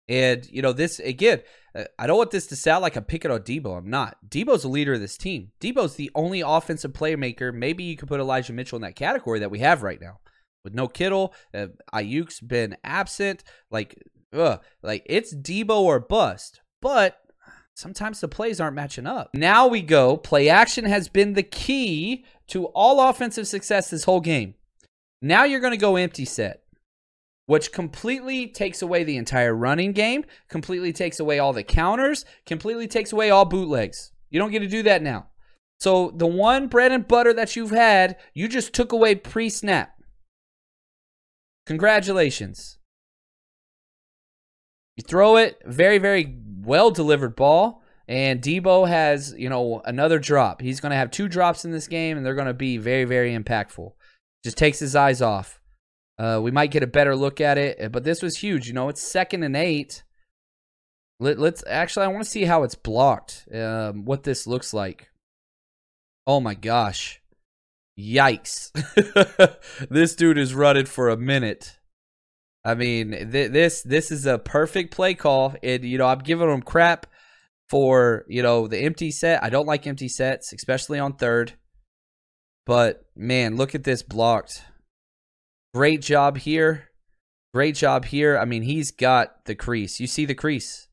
And 0.09 0.47
you 0.51 0.63
know 0.63 0.73
this 0.73 0.99
again. 0.99 1.43
Uh, 1.75 1.85
I 1.99 2.07
don't 2.07 2.19
want 2.19 2.31
this 2.31 2.47
to 2.49 2.57
sound 2.57 2.83
like 2.83 2.97
I'm 2.97 3.05
picking 3.05 3.31
on 3.31 3.41
Deebo. 3.41 3.79
I'm 3.79 3.91
not. 3.91 4.17
Deebo's 4.29 4.63
the 4.63 4.69
leader 4.69 4.95
of 4.95 5.01
this 5.01 5.17
team. 5.17 5.53
Deebo's 5.61 5.97
the 5.97 6.11
only 6.15 6.41
offensive 6.41 6.93
playmaker. 6.93 7.53
Maybe 7.53 7.85
you 7.85 7.97
could 7.97 8.09
put 8.09 8.21
Elijah 8.21 8.53
Mitchell 8.53 8.77
in 8.77 8.83
that 8.83 8.97
category 8.97 9.41
that 9.41 9.51
we 9.51 9.59
have 9.61 9.83
right 9.83 10.01
now. 10.01 10.21
With 10.63 10.75
no 10.75 10.89
Kittle, 10.89 11.35
uh, 11.53 11.67
Aiyuk's 11.93 12.41
been 12.41 12.77
absent. 12.85 13.45
Like, 13.71 14.03
ugh, 14.33 14.63
like 14.83 15.03
it's 15.07 15.35
Deebo 15.35 15.71
or 15.81 16.01
bust. 16.01 16.61
But 16.81 17.19
sometimes 17.75 18.21
the 18.21 18.29
plays 18.29 18.61
aren't 18.61 18.77
matching 18.77 19.07
up. 19.07 19.31
Now 19.35 19.67
we 19.67 19.83
go. 19.83 20.17
Play 20.17 20.49
action 20.49 20.85
has 20.85 21.09
been 21.09 21.35
the 21.35 21.43
key 21.43 22.25
to 22.49 22.67
all 22.67 23.09
offensive 23.09 23.47
success 23.47 23.91
this 23.91 24.05
whole 24.05 24.21
game. 24.21 24.55
Now 25.21 25.45
you're 25.45 25.61
going 25.61 25.73
to 25.73 25.77
go 25.79 25.97
empty 25.97 26.25
set 26.25 26.64
which 27.47 27.73
completely 27.73 28.47
takes 28.47 28.83
away 28.83 29.05
the 29.05 29.17
entire 29.17 29.55
running 29.55 29.93
game, 29.93 30.25
completely 30.49 30.93
takes 30.93 31.21
away 31.21 31.39
all 31.39 31.53
the 31.53 31.63
counters, 31.63 32.25
completely 32.47 32.89
takes 32.89 33.13
away 33.13 33.31
all 33.31 33.45
bootlegs. 33.45 34.13
You 34.31 34.39
don't 34.39 34.51
get 34.51 34.61
to 34.61 34.67
do 34.67 34.83
that 34.85 35.03
now. 35.03 35.29
So 35.81 36.13
the 36.15 36.27
one 36.27 36.69
bread 36.69 36.93
and 36.93 37.07
butter 37.07 37.33
that 37.35 37.57
you've 37.57 37.71
had, 37.71 38.17
you 38.33 38.49
just 38.49 38.73
took 38.73 38.93
away 38.93 39.15
pre 39.15 39.51
snap. 39.51 39.91
Congratulations. 41.67 42.79
You 44.97 45.05
throw 45.07 45.37
it, 45.37 45.61
very, 45.65 45.99
very 45.99 46.39
well 46.61 46.91
delivered 46.91 47.37
ball. 47.37 47.83
And 48.07 48.43
Deebo 48.43 48.87
has, 48.87 49.35
you 49.37 49.49
know, 49.49 49.81
another 49.85 50.19
drop. 50.19 50.61
He's 50.61 50.81
going 50.81 50.91
to 50.91 50.97
have 50.97 51.11
two 51.11 51.27
drops 51.27 51.65
in 51.65 51.73
this 51.73 51.89
game, 51.89 52.17
and 52.17 52.25
they're 52.25 52.35
going 52.35 52.47
to 52.47 52.55
be 52.55 52.77
very, 52.77 53.05
very 53.05 53.37
impactful. 53.37 53.93
Just 54.45 54.59
takes 54.59 54.79
his 54.79 54.95
eyes 54.95 55.23
off. 55.23 55.59
Uh, 56.19 56.41
we 56.43 56.51
might 56.51 56.71
get 56.71 56.83
a 56.83 56.89
better 56.89 57.17
look 57.17 57.41
at 57.41 57.59
it, 57.59 57.81
uh, 57.81 57.89
but 57.89 58.05
this 58.05 58.23
was 58.23 58.39
huge. 58.39 58.69
You 58.69 58.75
know, 58.75 58.89
it's 58.89 59.03
second 59.03 59.43
and 59.43 59.57
eight. 59.57 60.05
Let, 61.21 61.39
us 61.39 61.65
actually, 61.67 62.07
I 62.07 62.09
want 62.09 62.25
to 62.25 62.31
see 62.31 62.45
how 62.45 62.63
it's 62.63 62.75
blocked. 62.75 63.47
Um, 63.53 64.05
what 64.05 64.23
this 64.25 64.47
looks 64.47 64.73
like. 64.73 65.11
Oh 66.27 66.41
my 66.41 66.55
gosh, 66.55 67.21
yikes! 67.99 68.71
this 69.91 70.15
dude 70.15 70.39
is 70.39 70.55
running 70.55 70.87
for 70.87 71.09
a 71.09 71.17
minute. 71.17 71.79
I 72.65 72.75
mean, 72.75 73.11
th- 73.31 73.51
this 73.53 73.83
this 73.83 74.11
is 74.11 74.25
a 74.25 74.39
perfect 74.39 74.95
play 74.95 75.15
call, 75.15 75.55
and 75.63 75.85
you 75.85 75.99
know, 75.99 76.07
I'm 76.07 76.21
giving 76.21 76.49
him 76.49 76.63
crap 76.63 77.07
for 77.69 78.25
you 78.29 78.43
know 78.43 78.69
the 78.69 78.79
empty 78.79 79.11
set. 79.11 79.43
I 79.43 79.51
don't 79.51 79.67
like 79.67 79.87
empty 79.87 80.09
sets, 80.09 80.53
especially 80.53 80.99
on 80.99 81.15
third. 81.15 81.55
But 82.67 83.05
man, 83.15 83.57
look 83.57 83.75
at 83.75 83.85
this 83.85 84.03
blocked. 84.03 84.63
Great 85.75 86.01
job 86.01 86.39
here. 86.39 86.91
Great 87.53 87.75
job 87.75 88.05
here. 88.05 88.39
I 88.39 88.45
mean, 88.45 88.63
he's 88.63 88.93
got 88.93 89.45
the 89.45 89.57
crease. 89.57 89.99
You 89.99 90.07
see 90.07 90.25
the 90.25 90.35
crease. 90.35 90.89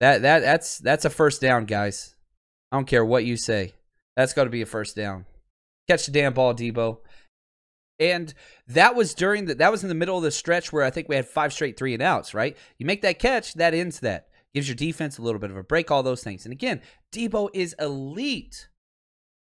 That 0.00 0.22
that 0.22 0.40
that's 0.40 0.78
that's 0.78 1.04
a 1.04 1.10
first 1.10 1.42
down, 1.42 1.66
guys. 1.66 2.16
I 2.72 2.76
don't 2.76 2.86
care 2.86 3.04
what 3.04 3.26
you 3.26 3.36
say. 3.36 3.74
That's 4.16 4.32
got 4.32 4.44
to 4.44 4.50
be 4.50 4.62
a 4.62 4.66
first 4.66 4.96
down. 4.96 5.26
Catch 5.86 6.06
the 6.06 6.12
damn 6.12 6.32
ball, 6.32 6.54
Deebo. 6.54 6.98
And 7.98 8.32
that 8.68 8.94
was 8.94 9.12
during 9.12 9.44
the 9.44 9.54
that 9.56 9.70
was 9.70 9.82
in 9.82 9.90
the 9.90 9.94
middle 9.94 10.16
of 10.16 10.22
the 10.22 10.30
stretch 10.30 10.72
where 10.72 10.82
I 10.82 10.90
think 10.90 11.08
we 11.08 11.16
had 11.16 11.28
five 11.28 11.52
straight 11.52 11.76
three 11.76 11.92
and 11.92 12.02
outs, 12.02 12.32
right? 12.32 12.56
You 12.78 12.86
make 12.86 13.02
that 13.02 13.18
catch, 13.18 13.52
that 13.54 13.74
ends 13.74 14.00
that. 14.00 14.28
Gives 14.54 14.66
your 14.66 14.76
defense 14.76 15.18
a 15.18 15.22
little 15.22 15.38
bit 15.38 15.50
of 15.50 15.58
a 15.58 15.62
break, 15.62 15.90
all 15.90 16.02
those 16.02 16.24
things. 16.24 16.46
And 16.46 16.52
again, 16.52 16.80
Deebo 17.12 17.50
is 17.52 17.74
elite 17.78 18.69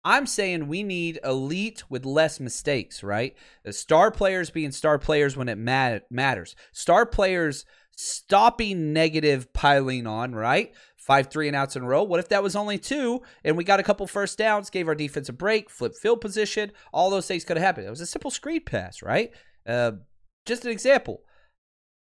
I'm 0.05 0.27
saying 0.27 0.69
we 0.69 0.83
need 0.83 1.19
elite 1.25 1.83
with 1.91 2.05
less 2.05 2.41
mistakes, 2.41 3.03
right? 3.03 3.37
The 3.65 3.73
star 3.73 4.11
players 4.11 4.51
being 4.51 4.71
star 4.71 4.99
players 4.99 5.37
when 5.37 5.49
it 5.49 5.59
mat- 5.59 6.07
matters. 6.11 6.55
Star 6.73 7.05
players 7.05 7.65
stopping 7.97 8.93
negative 8.93 9.53
piling 9.53 10.07
on, 10.07 10.35
right? 10.35 10.73
Five 10.97 11.29
three 11.29 11.49
and 11.49 11.57
outs 11.57 11.75
in 11.75 11.83
a 11.83 11.87
row. 11.87 12.03
What 12.03 12.21
if 12.21 12.29
that 12.29 12.43
was 12.43 12.55
only 12.55 12.79
two 12.79 13.23
and 13.45 13.57
we 13.57 13.65
got 13.65 13.81
a 13.81 13.83
couple 13.83 14.07
first 14.07 14.39
downs, 14.39 14.71
gave 14.71 14.89
our 14.89 14.95
defense 14.95 15.29
a 15.29 15.33
break, 15.33 15.69
flip 15.69 15.95
field 15.95 16.21
position? 16.21 16.71
All 16.93 17.11
those 17.11 17.27
things 17.27 17.45
could 17.45 17.57
have 17.57 17.65
happened. 17.65 17.87
It 17.87 17.91
was 17.91 18.01
a 18.01 18.07
simple 18.07 18.31
screen 18.31 18.63
pass, 18.65 19.03
right? 19.03 19.33
Uh, 19.67 19.93
just 20.47 20.65
an 20.65 20.71
example. 20.71 21.23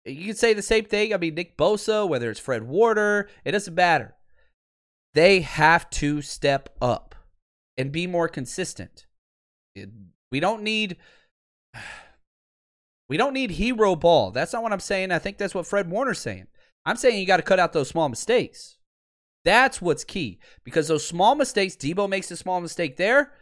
You 0.04 0.26
can 0.26 0.36
say 0.36 0.52
the 0.52 0.62
same 0.62 0.84
thing. 0.84 1.14
I 1.14 1.16
mean, 1.16 1.34
Nick 1.34 1.56
Bosa, 1.56 2.08
whether 2.08 2.30
it's 2.30 2.40
Fred 2.40 2.64
Warner, 2.64 3.28
it 3.44 3.52
doesn't 3.52 3.74
matter. 3.74 4.14
They 5.14 5.40
have 5.40 5.88
to 5.90 6.22
step 6.22 6.68
up 6.80 7.07
and 7.78 7.92
be 7.92 8.06
more 8.06 8.28
consistent. 8.28 9.06
It- 9.74 9.88
we 10.30 10.40
don't 10.40 10.62
need 10.62 10.98
we 13.08 13.16
don't 13.16 13.32
need 13.32 13.52
hero 13.52 13.96
ball. 13.96 14.30
That's 14.32 14.52
not 14.52 14.62
what 14.62 14.72
I'm 14.72 14.80
saying. 14.80 15.12
I 15.12 15.18
think 15.18 15.38
that's 15.38 15.54
what 15.54 15.66
Fred 15.66 15.90
Warner's 15.90 16.18
saying. 16.18 16.48
I'm 16.84 16.96
saying 16.96 17.18
you 17.18 17.26
got 17.26 17.38
to 17.38 17.42
cut 17.42 17.58
out 17.58 17.72
those 17.72 17.88
small 17.88 18.08
mistakes. 18.08 18.76
That's 19.44 19.80
what's 19.80 20.04
key 20.04 20.40
because 20.64 20.88
those 20.88 21.06
small 21.06 21.34
mistakes, 21.34 21.76
Deebo 21.76 22.08
makes 22.08 22.30
a 22.30 22.36
small 22.36 22.60
mistake 22.60 22.96
there. 22.96 23.32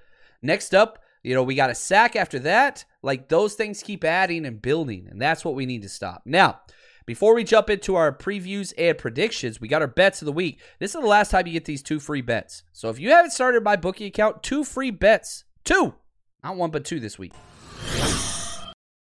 Next 0.42 0.74
up, 0.74 1.00
you 1.22 1.34
know, 1.34 1.42
we 1.42 1.54
got 1.56 1.70
a 1.70 1.74
sack 1.74 2.14
after 2.14 2.38
that. 2.40 2.84
Like 3.02 3.28
those 3.28 3.54
things 3.54 3.82
keep 3.82 4.04
adding 4.04 4.46
and 4.46 4.62
building, 4.62 5.08
and 5.10 5.20
that's 5.20 5.44
what 5.44 5.54
we 5.54 5.66
need 5.66 5.82
to 5.82 5.88
stop. 5.88 6.22
Now, 6.24 6.60
before 7.06 7.36
we 7.36 7.44
jump 7.44 7.70
into 7.70 7.94
our 7.94 8.12
previews 8.12 8.72
and 8.76 8.98
predictions, 8.98 9.60
we 9.60 9.68
got 9.68 9.80
our 9.80 9.88
bets 9.88 10.20
of 10.20 10.26
the 10.26 10.32
week. 10.32 10.60
This 10.80 10.94
is 10.94 11.00
the 11.00 11.06
last 11.06 11.30
time 11.30 11.46
you 11.46 11.52
get 11.52 11.64
these 11.64 11.82
two 11.82 12.00
free 12.00 12.20
bets. 12.20 12.64
So 12.72 12.90
if 12.90 12.98
you 12.98 13.10
haven't 13.10 13.30
started 13.30 13.62
my 13.62 13.76
bookie 13.76 14.06
account, 14.06 14.42
two 14.42 14.64
free 14.64 14.90
bets. 14.90 15.44
Two. 15.64 15.94
Not 16.42 16.56
one, 16.56 16.70
but 16.70 16.84
two 16.84 16.98
this 16.98 17.16
week. 17.16 17.32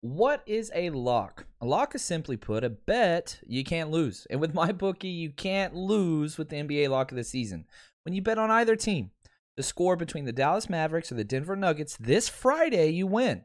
What 0.01 0.43
is 0.47 0.73
a 0.75 0.91
lock? 0.91 1.47
A 1.61 1.67
lock 1.67 1.95
is 1.95 2.03
simply 2.03 2.37
put 2.37 2.65
a 2.65 2.71
bet 2.71 3.39
you 3.47 3.63
can't 3.63 3.93
lose. 3.93 4.27
And 4.31 4.41
with 4.41 4.53
my 4.53 4.73
bookie, 4.73 5.07
you 5.07 5.31
can't 5.31 5.77
lose 5.77 6.37
with 6.37 6.49
the 6.49 6.57
NBA 6.57 6.89
lock 6.89 7.13
of 7.13 7.17
the 7.17 7.23
season. 7.23 7.67
When 8.05 8.15
you 8.15 8.21
bet 8.21 8.37
on 8.37 8.51
either 8.51 8.75
team, 8.75 9.13
the 9.57 9.63
score 9.63 9.95
between 9.95 10.25
the 10.25 10.33
Dallas 10.33 10.69
Mavericks 10.69 11.13
or 11.13 11.15
the 11.15 11.23
Denver 11.23 11.55
Nuggets 11.55 11.97
this 12.01 12.29
Friday, 12.29 12.89
you 12.91 13.07
win. 13.07 13.45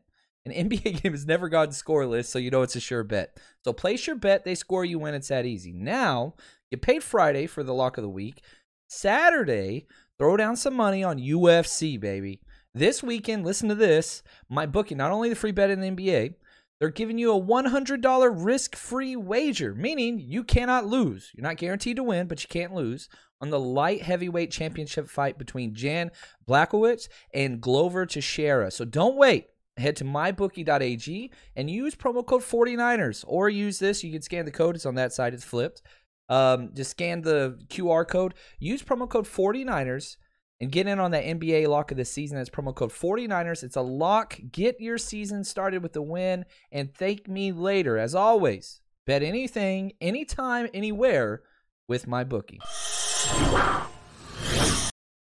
An 0.52 0.70
NBA 0.70 1.02
game 1.04 1.12
has 1.12 1.26
never 1.26 1.50
gone 1.50 1.70
scoreless, 1.70 2.26
so 2.26 2.40
you 2.40 2.50
know 2.50 2.62
it's 2.62 2.76
a 2.76 2.80
sure 2.80 3.04
bet. 3.04 3.38
So 3.64 3.74
place 3.74 4.08
your 4.08 4.16
bet, 4.16 4.46
they 4.46 4.56
score, 4.56 4.86
you 4.86 5.00
win. 5.00 5.14
It's 5.14 5.28
that 5.28 5.46
easy. 5.46 5.74
Now, 5.74 6.36
you 6.72 6.78
paid 6.78 7.04
Friday 7.04 7.48
for 7.48 7.64
the 7.64 7.74
lock 7.74 7.98
of 7.98 8.04
the 8.04 8.10
week. 8.10 8.42
Saturday, 8.88 9.88
throw 10.18 10.38
down 10.38 10.56
some 10.56 10.74
money 10.74 11.04
on 11.04 11.20
UFC, 11.20 12.00
baby. 12.00 12.42
This 12.74 13.04
weekend, 13.04 13.46
listen 13.46 13.70
to 13.70 13.76
this. 13.76 14.24
My 14.50 14.66
bookie, 14.66 14.96
not 14.96 15.12
only 15.12 15.30
the 15.30 15.36
free 15.36 15.52
bet 15.52 15.70
in 15.70 15.82
the 15.82 15.90
NBA, 15.90 16.36
they're 16.80 16.90
giving 16.90 17.18
you 17.18 17.34
a 17.34 17.42
$100 17.42 18.46
risk 18.46 18.76
free 18.76 19.16
wager, 19.16 19.74
meaning 19.74 20.20
you 20.20 20.44
cannot 20.44 20.86
lose. 20.86 21.32
You're 21.34 21.48
not 21.48 21.58
guaranteed 21.58 21.96
to 21.96 22.04
win, 22.04 22.28
but 22.28 22.44
you 22.44 22.48
can't 22.48 22.74
lose 22.74 23.10
on 23.42 23.50
the 23.50 23.60
light 23.60 24.04
heavyweight 24.04 24.52
championship 24.52 25.10
fight 25.10 25.38
between 25.38 25.74
Jan 25.74 26.12
Blachowicz 26.48 27.08
and 27.34 27.62
Glover 27.62 28.06
Teixeira. 28.06 28.72
So 28.72 28.86
don't 28.86 29.18
wait. 29.18 29.48
Head 29.78 29.96
to 29.98 30.04
mybookie.ag 30.04 31.32
and 31.56 31.70
use 31.70 31.96
promo 31.96 32.26
code 32.26 32.42
49ers 32.42 33.24
or 33.28 33.50
use 33.50 33.80
this. 33.80 34.04
You 34.04 34.12
can 34.12 34.22
scan 34.22 34.46
the 34.46 34.52
code, 34.52 34.76
it's 34.76 34.86
on 34.86 34.96
that 34.96 35.14
side, 35.14 35.34
it's 35.34 35.44
flipped. 35.44 35.82
Um, 36.30 36.72
just 36.74 36.92
scan 36.92 37.22
the 37.22 37.58
QR 37.68 38.08
code, 38.08 38.34
use 38.60 38.84
promo 38.84 39.10
code 39.10 39.26
49ers 39.26 40.18
and 40.60 40.72
get 40.72 40.88
in 40.88 41.00
on 41.00 41.12
that 41.12 41.24
NBA 41.24 41.68
lock 41.68 41.92
of 41.92 41.98
the 41.98 42.06
season. 42.06 42.38
That's 42.38 42.50
promo 42.50 42.74
code 42.74 42.92
49ers. 42.92 43.64
It's 43.64 43.76
a 43.76 43.82
lock. 43.82 44.40
Get 44.52 44.80
your 44.80 44.98
season 44.98 45.44
started 45.44 45.84
with 45.84 45.96
a 45.96 46.02
win 46.02 46.46
and 46.72 46.94
thank 46.94 47.28
me 47.28 47.52
later. 47.52 47.98
As 47.98 48.16
always, 48.16 48.82
bet 49.06 49.24
anything, 49.24 49.94
anytime, 50.02 50.68
anywhere 50.74 51.44
with 51.88 52.08
my 52.08 52.24
bookie. 52.24 52.60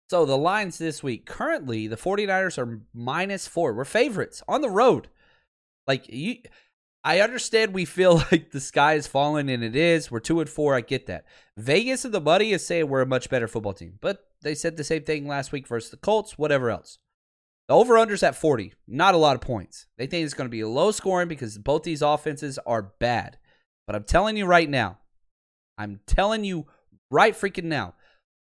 So 0.10 0.26
the 0.26 0.38
lines 0.38 0.78
this 0.78 1.04
week 1.04 1.26
currently 1.26 1.88
the 1.88 1.98
49ers 1.98 2.58
are 2.58 2.82
minus 2.94 3.48
4. 3.48 3.74
We're 3.74 3.86
favorites 3.86 4.42
on 4.48 4.62
the 4.62 4.70
road. 4.70 5.10
Like 5.86 6.08
you 6.10 6.38
I 7.04 7.22
understand 7.22 7.74
we 7.74 7.86
feel 7.86 8.16
like 8.32 8.52
the 8.52 8.60
sky 8.60 8.94
is 8.96 9.08
falling 9.08 9.50
and 9.50 9.64
it 9.64 9.76
is. 9.76 10.12
We're 10.12 10.20
2 10.20 10.42
and 10.42 10.50
4. 10.50 10.76
I 10.76 10.82
get 10.82 11.08
that. 11.08 11.26
Vegas 11.56 12.06
and 12.06 12.14
the 12.14 12.22
money 12.22 12.52
is 12.52 12.66
saying 12.66 12.88
we're 12.88 13.02
a 13.02 13.06
much 13.06 13.30
better 13.30 13.48
football 13.48 13.74
team. 13.74 13.98
But 14.02 14.26
they 14.42 14.56
said 14.56 14.78
the 14.78 14.84
same 14.84 15.04
thing 15.04 15.28
last 15.28 15.52
week 15.52 15.68
versus 15.68 15.92
the 15.92 15.98
Colts, 15.98 16.38
whatever 16.38 16.70
else. 16.70 17.00
The 17.68 17.76
over 17.76 17.98
under's 17.98 18.24
at 18.24 18.36
40. 18.36 18.74
Not 18.88 19.14
a 19.14 19.18
lot 19.18 19.36
of 19.36 19.42
points. 19.42 19.88
They 19.98 20.08
think 20.08 20.26
it's 20.26 20.34
going 20.34 20.48
to 20.48 20.52
be 20.52 20.64
low 20.64 20.92
scoring 20.92 21.28
because 21.28 21.58
both 21.58 21.84
these 21.84 22.02
offenses 22.02 22.58
are 22.66 22.94
bad. 23.00 23.38
But 23.86 23.96
I'm 23.96 24.04
telling 24.04 24.38
you 24.38 24.46
right 24.46 24.70
now, 24.70 25.00
I'm 25.78 26.00
telling 26.08 26.44
you 26.44 26.66
right 27.12 27.34
freaking 27.34 27.66
now, 27.66 27.96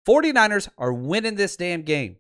49ers 0.08 0.70
are 0.78 0.94
winning 0.94 1.36
this 1.36 1.56
damn 1.56 1.82
game. 1.82 2.18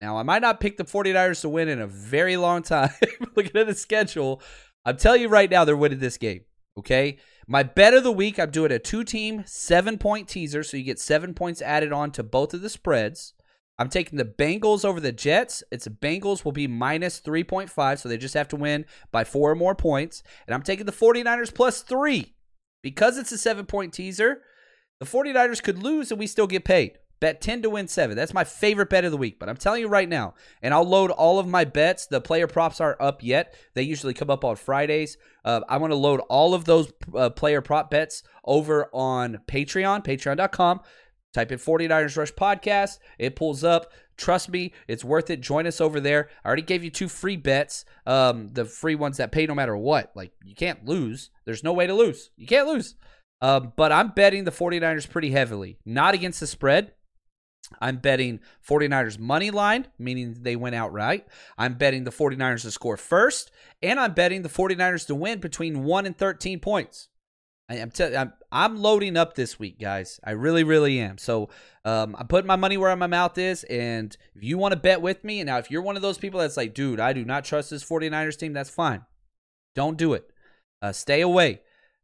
Now, 0.00 0.16
I 0.16 0.22
might 0.22 0.42
not 0.42 0.60
pick 0.60 0.76
the 0.76 0.84
49ers 0.84 1.42
to 1.42 1.48
win 1.48 1.68
in 1.68 1.80
a 1.80 1.86
very 1.86 2.36
long 2.36 2.62
time. 2.62 2.90
Looking 3.36 3.60
at 3.60 3.66
the 3.66 3.74
schedule, 3.74 4.40
I'm 4.84 4.96
telling 4.96 5.20
you 5.20 5.28
right 5.28 5.50
now, 5.50 5.64
they're 5.64 5.76
winning 5.76 5.98
this 5.98 6.16
game. 6.16 6.42
Okay. 6.78 7.18
My 7.46 7.62
bet 7.62 7.94
of 7.94 8.04
the 8.04 8.12
week, 8.12 8.38
I'm 8.38 8.50
doing 8.50 8.72
a 8.72 8.78
two 8.78 9.04
team, 9.04 9.42
seven 9.46 9.98
point 9.98 10.28
teaser. 10.28 10.62
So 10.62 10.76
you 10.76 10.84
get 10.84 10.98
seven 10.98 11.34
points 11.34 11.60
added 11.60 11.92
on 11.92 12.12
to 12.12 12.22
both 12.22 12.54
of 12.54 12.62
the 12.62 12.70
spreads. 12.70 13.34
I'm 13.78 13.88
taking 13.88 14.18
the 14.18 14.24
Bengals 14.24 14.84
over 14.84 15.00
the 15.00 15.12
Jets. 15.12 15.62
It's 15.70 15.88
Bengals 15.88 16.44
will 16.44 16.52
be 16.52 16.66
minus 16.66 17.20
3.5. 17.20 17.98
So 17.98 18.08
they 18.08 18.18
just 18.18 18.34
have 18.34 18.48
to 18.48 18.56
win 18.56 18.84
by 19.10 19.24
four 19.24 19.50
or 19.50 19.54
more 19.54 19.74
points. 19.74 20.22
And 20.46 20.54
I'm 20.54 20.62
taking 20.62 20.86
the 20.86 20.92
49ers 20.92 21.54
plus 21.54 21.82
three. 21.82 22.34
Because 22.82 23.18
it's 23.18 23.32
a 23.32 23.38
seven 23.38 23.66
point 23.66 23.92
teaser, 23.92 24.42
the 25.00 25.06
49ers 25.06 25.62
could 25.62 25.82
lose 25.82 26.10
and 26.10 26.18
we 26.18 26.26
still 26.26 26.46
get 26.46 26.64
paid. 26.64 26.98
Bet 27.20 27.40
10 27.40 27.62
to 27.62 27.70
win 27.70 27.86
7. 27.86 28.16
That's 28.16 28.34
my 28.34 28.44
favorite 28.44 28.88
bet 28.88 29.04
of 29.04 29.10
the 29.10 29.16
week. 29.18 29.38
But 29.38 29.48
I'm 29.48 29.56
telling 29.56 29.82
you 29.82 29.88
right 29.88 30.08
now, 30.08 30.34
and 30.62 30.72
I'll 30.72 30.88
load 30.88 31.10
all 31.10 31.38
of 31.38 31.46
my 31.46 31.64
bets. 31.64 32.06
The 32.06 32.20
player 32.20 32.46
props 32.46 32.80
aren't 32.80 33.00
up 33.00 33.22
yet. 33.22 33.54
They 33.74 33.82
usually 33.82 34.14
come 34.14 34.30
up 34.30 34.44
on 34.44 34.56
Fridays. 34.56 35.18
Uh, 35.44 35.60
I 35.68 35.76
want 35.76 35.92
to 35.92 35.96
load 35.96 36.20
all 36.28 36.54
of 36.54 36.64
those 36.64 36.92
uh, 37.14 37.30
player 37.30 37.60
prop 37.60 37.90
bets 37.90 38.22
over 38.44 38.88
on 38.92 39.40
Patreon, 39.46 40.04
patreon.com. 40.04 40.80
Type 41.32 41.52
in 41.52 41.58
49ers 41.58 42.16
Rush 42.16 42.32
Podcast. 42.32 42.98
It 43.18 43.36
pulls 43.36 43.62
up. 43.62 43.92
Trust 44.16 44.50
me, 44.50 44.74
it's 44.86 45.02
worth 45.02 45.30
it. 45.30 45.40
Join 45.40 45.66
us 45.66 45.80
over 45.80 45.98
there. 45.98 46.28
I 46.44 46.48
already 46.48 46.62
gave 46.62 46.84
you 46.84 46.90
two 46.90 47.08
free 47.08 47.36
bets. 47.36 47.86
Um, 48.06 48.50
the 48.52 48.66
free 48.66 48.94
ones 48.94 49.16
that 49.16 49.32
pay 49.32 49.46
no 49.46 49.54
matter 49.54 49.76
what. 49.76 50.12
Like, 50.14 50.32
you 50.44 50.54
can't 50.54 50.84
lose. 50.84 51.30
There's 51.46 51.64
no 51.64 51.72
way 51.72 51.86
to 51.86 51.94
lose. 51.94 52.30
You 52.36 52.46
can't 52.46 52.68
lose. 52.68 52.96
Uh, 53.40 53.60
but 53.60 53.92
I'm 53.92 54.08
betting 54.08 54.44
the 54.44 54.50
49ers 54.50 55.08
pretty 55.08 55.30
heavily. 55.30 55.78
Not 55.86 56.12
against 56.12 56.40
the 56.40 56.46
spread. 56.46 56.92
I'm 57.80 57.96
betting 57.96 58.40
49ers 58.66 59.18
money 59.18 59.50
line, 59.50 59.86
meaning 59.98 60.36
they 60.40 60.56
win 60.56 60.74
outright. 60.74 61.26
I'm 61.58 61.74
betting 61.74 62.04
the 62.04 62.10
49ers 62.10 62.62
to 62.62 62.70
score 62.70 62.96
first, 62.96 63.50
and 63.82 63.98
I'm 63.98 64.12
betting 64.12 64.42
the 64.42 64.48
49ers 64.48 65.06
to 65.06 65.14
win 65.14 65.40
between 65.40 65.84
1 65.84 66.06
and 66.06 66.16
13 66.16 66.60
points. 66.60 67.08
I 67.70 67.76
am 67.76 67.92
te- 67.92 68.16
I'm, 68.16 68.32
I'm 68.50 68.82
loading 68.82 69.16
up 69.16 69.34
this 69.34 69.58
week, 69.58 69.78
guys. 69.78 70.18
I 70.24 70.32
really, 70.32 70.64
really 70.64 70.98
am. 70.98 71.18
So 71.18 71.50
um, 71.84 72.16
I'm 72.18 72.26
putting 72.26 72.48
my 72.48 72.56
money 72.56 72.76
where 72.76 72.94
my 72.96 73.06
mouth 73.06 73.38
is. 73.38 73.62
And 73.64 74.16
if 74.34 74.42
you 74.42 74.58
want 74.58 74.72
to 74.72 74.80
bet 74.80 75.00
with 75.00 75.22
me, 75.22 75.38
and 75.38 75.46
now 75.46 75.58
if 75.58 75.70
you're 75.70 75.80
one 75.80 75.94
of 75.94 76.02
those 76.02 76.18
people 76.18 76.40
that's 76.40 76.56
like, 76.56 76.74
dude, 76.74 76.98
I 76.98 77.12
do 77.12 77.24
not 77.24 77.44
trust 77.44 77.70
this 77.70 77.84
49ers 77.84 78.36
team, 78.36 78.52
that's 78.52 78.70
fine. 78.70 79.04
Don't 79.76 79.96
do 79.96 80.14
it. 80.14 80.28
Uh, 80.82 80.90
stay 80.90 81.20
away. 81.20 81.60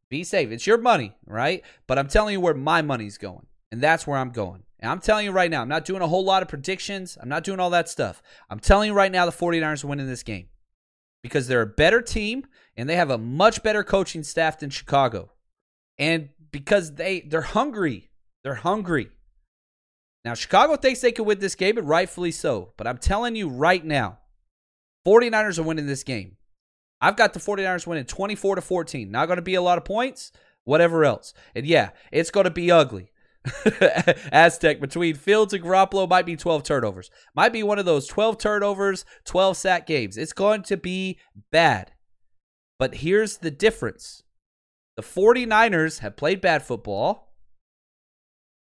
Be 0.08 0.22
safe. 0.22 0.52
It's 0.52 0.68
your 0.68 0.78
money, 0.78 1.16
right? 1.26 1.64
But 1.88 1.98
I'm 1.98 2.06
telling 2.06 2.34
you 2.34 2.40
where 2.40 2.54
my 2.54 2.80
money's 2.80 3.18
going. 3.18 3.46
And 3.72 3.80
that's 3.80 4.06
where 4.06 4.18
I'm 4.18 4.30
going. 4.30 4.62
I'm 4.86 5.00
telling 5.00 5.24
you 5.24 5.32
right 5.32 5.50
now, 5.50 5.62
I'm 5.62 5.68
not 5.68 5.84
doing 5.84 6.02
a 6.02 6.08
whole 6.08 6.24
lot 6.24 6.42
of 6.42 6.48
predictions. 6.48 7.16
I'm 7.20 7.28
not 7.28 7.44
doing 7.44 7.60
all 7.60 7.70
that 7.70 7.88
stuff. 7.88 8.22
I'm 8.50 8.60
telling 8.60 8.88
you 8.90 8.94
right 8.94 9.12
now, 9.12 9.26
the 9.26 9.32
49ers 9.32 9.84
are 9.84 9.88
winning 9.88 10.06
this 10.06 10.22
game 10.22 10.48
because 11.22 11.48
they're 11.48 11.62
a 11.62 11.66
better 11.66 12.02
team 12.02 12.46
and 12.76 12.88
they 12.88 12.96
have 12.96 13.10
a 13.10 13.18
much 13.18 13.62
better 13.62 13.82
coaching 13.82 14.22
staff 14.22 14.58
than 14.58 14.70
Chicago. 14.70 15.32
And 15.98 16.28
because 16.50 16.94
they 16.94 17.20
they're 17.20 17.42
hungry. 17.42 18.10
They're 18.44 18.54
hungry. 18.54 19.08
Now 20.24 20.34
Chicago 20.34 20.76
thinks 20.76 21.00
they 21.00 21.12
can 21.12 21.24
win 21.24 21.38
this 21.38 21.54
game 21.54 21.78
and 21.78 21.88
rightfully 21.88 22.32
so, 22.32 22.72
but 22.76 22.86
I'm 22.86 22.98
telling 22.98 23.36
you 23.36 23.48
right 23.48 23.84
now, 23.84 24.18
49ers 25.06 25.58
are 25.58 25.62
winning 25.62 25.86
this 25.86 26.02
game. 26.02 26.36
I've 27.00 27.16
got 27.16 27.32
the 27.32 27.40
49ers 27.40 27.86
winning 27.86 28.04
24 28.04 28.56
to 28.56 28.60
14. 28.60 29.10
Not 29.10 29.26
going 29.26 29.36
to 29.36 29.42
be 29.42 29.54
a 29.54 29.62
lot 29.62 29.78
of 29.78 29.84
points, 29.84 30.32
whatever 30.64 31.04
else. 31.04 31.34
And 31.54 31.66
yeah, 31.66 31.90
it's 32.10 32.30
going 32.30 32.44
to 32.44 32.50
be 32.50 32.70
ugly. 32.70 33.12
Aztec 34.32 34.80
between 34.80 35.14
Fields 35.14 35.52
and 35.52 35.62
Garoppolo 35.62 36.08
might 36.08 36.26
be 36.26 36.36
12 36.36 36.62
turnovers. 36.62 37.10
Might 37.34 37.52
be 37.52 37.62
one 37.62 37.78
of 37.78 37.84
those 37.84 38.06
12 38.06 38.38
turnovers, 38.38 39.04
12 39.24 39.56
sack 39.56 39.86
games. 39.86 40.16
It's 40.16 40.32
going 40.32 40.62
to 40.64 40.76
be 40.76 41.18
bad. 41.50 41.92
But 42.78 42.96
here's 42.96 43.38
the 43.38 43.50
difference 43.50 44.22
the 44.96 45.02
49ers 45.02 46.00
have 46.00 46.16
played 46.16 46.40
bad 46.40 46.62
football 46.62 47.34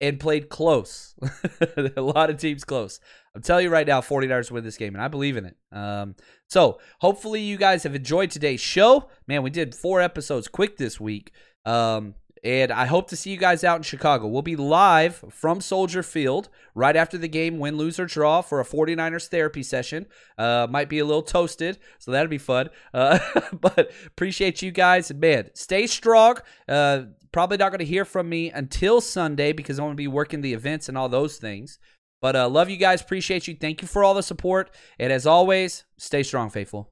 and 0.02 0.20
played 0.20 0.50
close. 0.50 1.16
a 1.78 2.02
lot 2.02 2.30
of 2.30 2.38
teams 2.38 2.64
close. 2.64 3.00
I'm 3.36 3.42
telling 3.42 3.66
you 3.66 3.70
right 3.70 3.88
now, 3.88 4.02
49ers 4.02 4.52
win 4.52 4.64
this 4.64 4.78
game, 4.78 4.96
and 4.96 5.04
I 5.04 5.08
believe 5.08 5.38
in 5.38 5.46
it. 5.46 5.58
Um, 5.72 6.16
so 6.48 6.80
hopefully 7.00 7.42
you 7.42 7.58
guys 7.58 7.84
have 7.84 7.96
enjoyed 7.96 8.32
today's 8.32 8.62
show. 8.62 9.10
Man, 9.28 9.44
we 9.44 9.50
did 9.50 9.76
four 9.76 10.02
episodes 10.02 10.48
quick 10.48 10.78
this 10.78 11.00
week. 11.00 11.32
Um, 11.66 12.16
And 12.46 12.72
I 12.72 12.86
hope 12.86 13.10
to 13.10 13.16
see 13.16 13.32
you 13.32 13.38
guys 13.38 13.64
out 13.64 13.78
in 13.78 13.82
Chicago. 13.82 14.28
We'll 14.28 14.44
be 14.44 14.56
live 14.56 15.26
from 15.32 15.60
Soldier 15.60 16.04
Field 16.04 16.48
right 16.76 16.96
after 16.96 17.18
the 17.18 17.28
game, 17.28 17.58
win, 17.58 17.76
lose, 17.76 18.00
or 18.00 18.06
draw, 18.06 18.44
for 18.44 18.60
a 18.60 18.64
49ers 18.64 19.30
therapy 19.30 19.64
session. 19.64 20.06
Uh, 20.38 20.68
might 20.70 20.88
be 20.88 21.00
a 21.00 21.06
little 21.06 21.24
toasted, 21.24 21.80
so 21.98 22.12
that'll 22.12 22.30
be 22.30 22.38
fun. 22.38 22.70
Uh, 22.94 23.18
but 23.60 23.92
appreciate 24.06 24.62
you 24.62 24.70
guys. 24.70 25.10
And 25.10 25.20
man, 25.20 25.50
stay 25.56 25.88
strong. 25.88 26.38
Uh, 26.70 27.06
probably 27.32 27.58
not 27.58 27.70
going 27.70 27.80
to 27.80 27.86
hear 27.86 28.06
from 28.06 28.30
me 28.30 28.52
until 28.52 29.02
Sunday 29.02 29.52
because 29.52 29.80
I'm 29.80 29.86
going 29.86 29.94
to 29.94 29.98
be 29.98 30.08
working 30.08 30.42
the 30.42 30.54
events 30.54 30.88
and 30.88 30.96
all 30.96 31.10
those 31.10 31.38
things. 31.38 31.80
But 32.22 32.36
uh, 32.36 32.48
love 32.48 32.70
you 32.70 32.78
guys. 32.78 33.02
Appreciate 33.02 33.48
you. 33.48 33.56
Thank 33.60 33.82
you 33.82 33.88
for 33.88 34.04
all 34.04 34.14
the 34.14 34.22
support. 34.22 34.70
And 35.00 35.12
as 35.12 35.26
always, 35.26 35.86
stay 35.98 36.22
strong, 36.22 36.52
faithful. 36.52 36.92